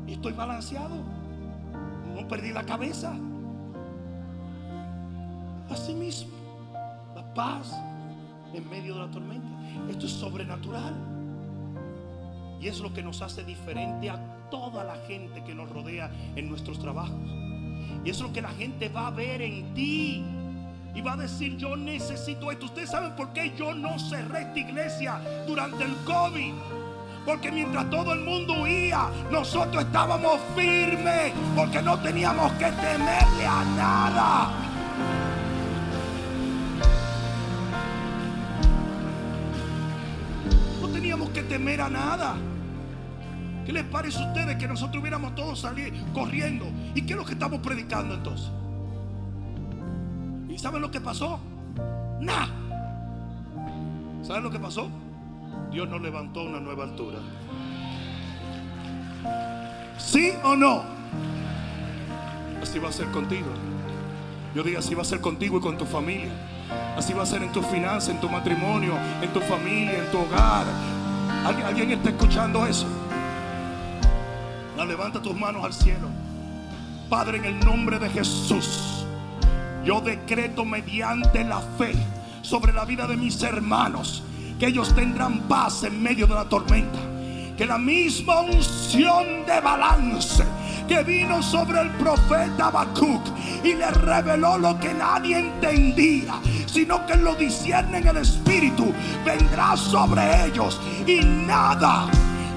Y 0.08 0.14
estoy 0.14 0.34
balanceado. 0.34 0.96
No 2.16 2.28
perdí 2.28 2.52
la 2.52 2.64
cabeza. 2.64 3.14
Así 5.70 5.94
mismo, 5.94 6.34
la 7.16 7.34
paz 7.34 7.74
en 8.54 8.70
medio 8.70 8.96
de 8.96 9.02
la 9.02 9.12
tormenta. 9.12 9.48
Esto 9.90 10.06
es 10.06 10.12
sobrenatural. 10.12 10.94
Y 12.62 12.68
es 12.68 12.80
lo 12.80 12.94
que 12.94 13.04
nos 13.04 13.22
hace 13.22 13.44
diferente 13.44 14.10
a 14.10 14.20
toda 14.50 14.84
la 14.84 14.96
gente 15.08 15.44
que 15.44 15.54
nos 15.54 15.70
rodea 15.70 16.10
en 16.36 16.50
nuestros 16.50 16.80
trabajos. 16.80 17.18
Y 18.06 18.10
es 18.10 18.20
lo 18.22 18.32
que 18.32 18.42
la 18.42 18.52
gente 18.52 18.90
va 18.90 19.08
a 19.08 19.12
ver 19.12 19.42
en 19.42 19.74
ti. 19.74 20.24
Y 20.96 21.02
va 21.02 21.14
a 21.14 21.18
decir, 21.18 21.58
yo 21.58 21.76
necesito 21.76 22.52
esto. 22.52 22.66
Ustedes 22.66 22.92
saben 22.92 23.16
por 23.16 23.34
qué 23.34 23.54
yo 23.58 23.74
no 23.74 23.98
cerré 23.98 24.44
esta 24.44 24.60
iglesia 24.60 25.20
durante 25.48 25.84
el 25.84 25.96
COVID. 26.06 26.54
Porque 27.26 27.52
mientras 27.52 27.90
todo 27.90 28.14
el 28.14 28.20
mundo 28.20 28.62
huía, 28.62 29.10
nosotros 29.32 29.84
estábamos 29.84 30.40
firmes. 30.56 31.34
Porque 31.56 31.82
no 31.82 32.00
teníamos 32.00 32.52
que 32.54 32.66
temerle 32.66 33.46
a 33.46 33.66
nada. 33.76 34.63
Que 41.34 41.44
temer 41.44 41.82
a 41.82 41.90
nada. 41.90 42.36
¿Qué 43.66 43.72
les 43.72 43.84
parece 43.86 44.20
a 44.20 44.28
ustedes 44.28 44.58
que 44.58 44.68
nosotros 44.68 45.02
hubiéramos 45.02 45.36
todos 45.36 45.60
salido 45.60 45.90
corriendo? 46.14 46.66
¿Y 46.96 47.02
qué 47.02 47.14
es 47.14 47.20
lo 47.20 47.26
que 47.26 47.34
estamos 47.34 47.60
predicando 47.62 48.16
entonces? 48.16 48.52
¿Y 50.50 50.58
saben 50.58 50.82
lo 50.82 50.92
que 50.92 51.02
pasó? 51.02 51.40
Nada. 52.20 52.50
¿Saben 54.22 54.44
lo 54.44 54.52
que 54.52 54.60
pasó? 54.60 54.90
Dios 55.72 55.90
nos 55.90 56.02
levantó 56.02 56.44
una 56.44 56.60
nueva 56.60 56.84
altura. 56.84 57.20
¿Sí 59.98 60.34
o 60.44 60.56
no? 60.56 60.84
Así 62.62 62.80
va 62.80 62.90
a 62.90 62.94
ser 62.94 63.08
contigo. 63.08 63.48
Yo 64.54 64.64
digo, 64.64 64.80
así 64.80 64.94
va 64.94 65.02
a 65.02 65.06
ser 65.06 65.20
contigo 65.22 65.58
y 65.58 65.62
con 65.62 65.78
tu 65.78 65.86
familia. 65.86 66.32
Así 66.98 67.14
va 67.14 67.24
a 67.24 67.26
ser 67.26 67.42
en 67.42 67.52
tu 67.52 67.62
finanzas, 67.62 68.10
en 68.10 68.22
tu 68.22 68.30
matrimonio, 68.30 68.94
en 69.22 69.32
tu 69.34 69.40
familia, 69.42 69.98
en 69.98 70.12
tu 70.12 70.20
hogar. 70.20 70.66
¿Alguien, 71.46 71.92
está 71.92 72.10
escuchando 72.10 72.66
eso? 72.66 72.88
Levanta 74.88 75.22
tus 75.22 75.36
manos 75.36 75.64
al 75.64 75.74
cielo. 75.74 76.10
Padre, 77.10 77.38
en 77.38 77.46
el 77.46 77.60
nombre 77.62 78.00
de 78.00 78.10
Jesús, 78.10 79.06
yo 79.86 80.02
decreto 80.02 80.66
mediante 80.66 81.44
la 81.44 81.62
fe 81.78 81.94
sobre 82.42 82.74
la 82.74 82.84
vida 82.86 83.08
de 83.08 83.16
mis 83.16 83.42
hermanos 83.44 84.24
que 84.60 84.68
ellos 84.68 84.94
tendrán 84.94 85.40
paz 85.48 85.84
en 85.84 86.02
medio 86.02 86.28
de 86.28 86.36
la 86.36 86.46
tormenta. 86.46 87.00
Que 87.58 87.66
la 87.66 87.78
misma 87.78 88.42
unción 88.42 89.46
de 89.46 89.62
balance 89.62 90.44
que 90.88 91.04
vino 91.04 91.42
sobre 91.42 91.82
el 91.82 91.90
profeta 91.92 92.68
Habacuc 92.68 93.22
y 93.64 93.74
le 93.74 93.90
reveló 93.92 94.58
lo 94.58 94.80
que 94.80 94.94
nadie 94.94 95.40
entendía, 95.40 96.36
sino 96.66 97.06
que 97.06 97.16
lo 97.16 97.36
discierne 97.36 98.00
en 98.00 98.08
el 98.08 98.18
espíritu, 98.18 98.94
vendrá 99.26 99.76
sobre 99.78 100.46
ellos 100.46 100.80
y 101.06 101.20
nada. 101.24 102.08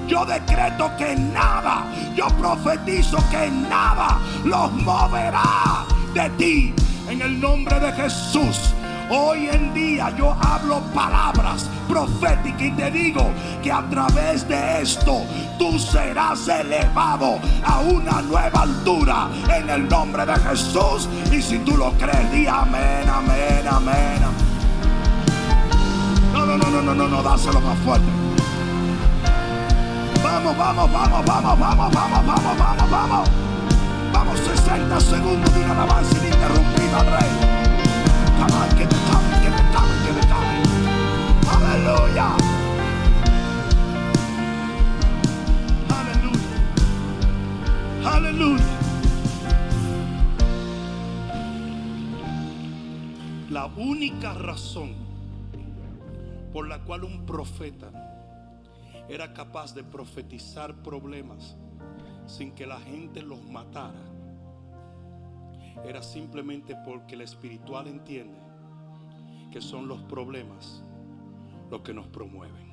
Yo 0.07 0.25
decreto 0.25 0.89
que 0.97 1.15
nada, 1.15 1.85
yo 2.15 2.27
profetizo 2.39 3.17
que 3.29 3.49
nada 3.51 4.17
los 4.45 4.71
moverá 4.71 5.85
de 6.13 6.29
ti. 6.31 6.73
En 7.09 7.21
el 7.21 7.39
nombre 7.39 7.79
de 7.79 7.91
Jesús. 7.93 8.73
Hoy 9.09 9.47
en 9.47 9.73
día 9.73 10.13
yo 10.17 10.35
hablo 10.41 10.81
palabras 10.93 11.69
proféticas 11.87 12.61
y 12.61 12.71
te 12.71 12.91
digo 12.91 13.31
que 13.63 13.71
a 13.71 13.81
través 13.89 14.45
de 14.49 14.81
esto 14.81 15.21
tú 15.57 15.79
serás 15.79 16.45
elevado 16.49 17.39
a 17.63 17.79
una 17.79 18.21
nueva 18.21 18.63
altura 18.63 19.29
en 19.55 19.69
el 19.69 19.87
nombre 19.87 20.25
de 20.25 20.35
Jesús. 20.35 21.07
Y 21.31 21.41
si 21.41 21.57
tú 21.59 21.77
lo 21.77 21.93
crees, 21.93 22.31
di 22.33 22.47
amén, 22.47 23.07
amén, 23.07 23.65
amén. 23.69 24.19
No, 26.33 26.45
no, 26.45 26.57
no, 26.57 26.69
no, 26.69 26.81
no, 26.81 26.93
no, 26.93 27.07
no, 27.07 27.23
dáselo 27.23 27.61
más 27.61 27.77
fuerte. 27.79 28.07
Vamos, 30.21 30.57
vamos, 30.57 30.91
vamos, 30.91 31.25
vamos, 31.25 31.59
vamos, 31.59 31.93
vamos, 31.93 32.25
vamos, 32.25 32.57
vamos, 32.57 32.91
vamos. 32.91 33.29
Vamos, 34.11 34.39
60 34.39 34.99
segundos 34.99 35.53
de 35.53 35.63
una 35.63 35.71
alabanza 35.71 36.17
ininterrumpida 36.17 37.03
Rey. 37.03 37.56
Come 38.37 38.51
on, 38.51 38.69
me 38.69 38.85
coming, 39.09 39.39
que 39.41 39.49
me 39.49 39.63
coming, 39.73 40.01
que 40.05 40.11
me 40.13 40.21
coming. 40.31 40.65
Aleluya. 41.49 42.27
Aleluya. 45.89 46.55
Aleluya. 48.05 48.71
La 53.49 53.65
única 53.75 54.33
razón 54.35 54.93
por 56.53 56.67
la 56.67 56.83
cual 56.83 57.05
un 57.05 57.25
profeta 57.25 57.89
era 59.09 59.33
capaz 59.33 59.73
de 59.73 59.83
profetizar 59.83 60.75
problemas 60.83 61.55
sin 62.27 62.51
que 62.51 62.67
la 62.67 62.79
gente 62.81 63.23
los 63.23 63.41
matara 63.49 64.16
era 65.85 66.01
simplemente 66.01 66.75
porque 66.85 67.15
el 67.15 67.21
espiritual 67.21 67.87
entiende 67.87 68.37
que 69.51 69.61
son 69.61 69.87
los 69.87 70.01
problemas 70.03 70.83
los 71.69 71.81
que 71.81 71.93
nos 71.93 72.07
promueven. 72.07 72.67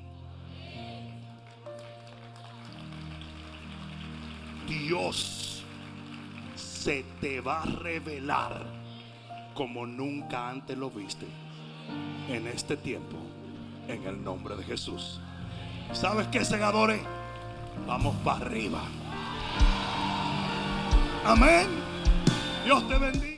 Dios 4.67 5.63
se 6.55 7.03
te 7.21 7.41
va 7.41 7.61
a 7.61 7.65
revelar 7.65 8.65
como 9.53 9.85
nunca 9.85 10.49
antes 10.49 10.77
lo 10.77 10.89
viste 10.89 11.25
en 12.29 12.47
este 12.47 12.77
tiempo, 12.77 13.17
en 13.87 14.05
el 14.05 14.23
nombre 14.23 14.55
de 14.55 14.63
Jesús. 14.63 15.19
¿Sabes 15.93 16.27
qué, 16.27 16.43
segadores? 16.43 17.01
Vamos 17.87 18.15
para 18.17 18.45
arriba. 18.45 18.81
Amén. 21.25 21.94
Dios 22.65 22.87
te 22.87 22.97
bendiga. 22.97 23.34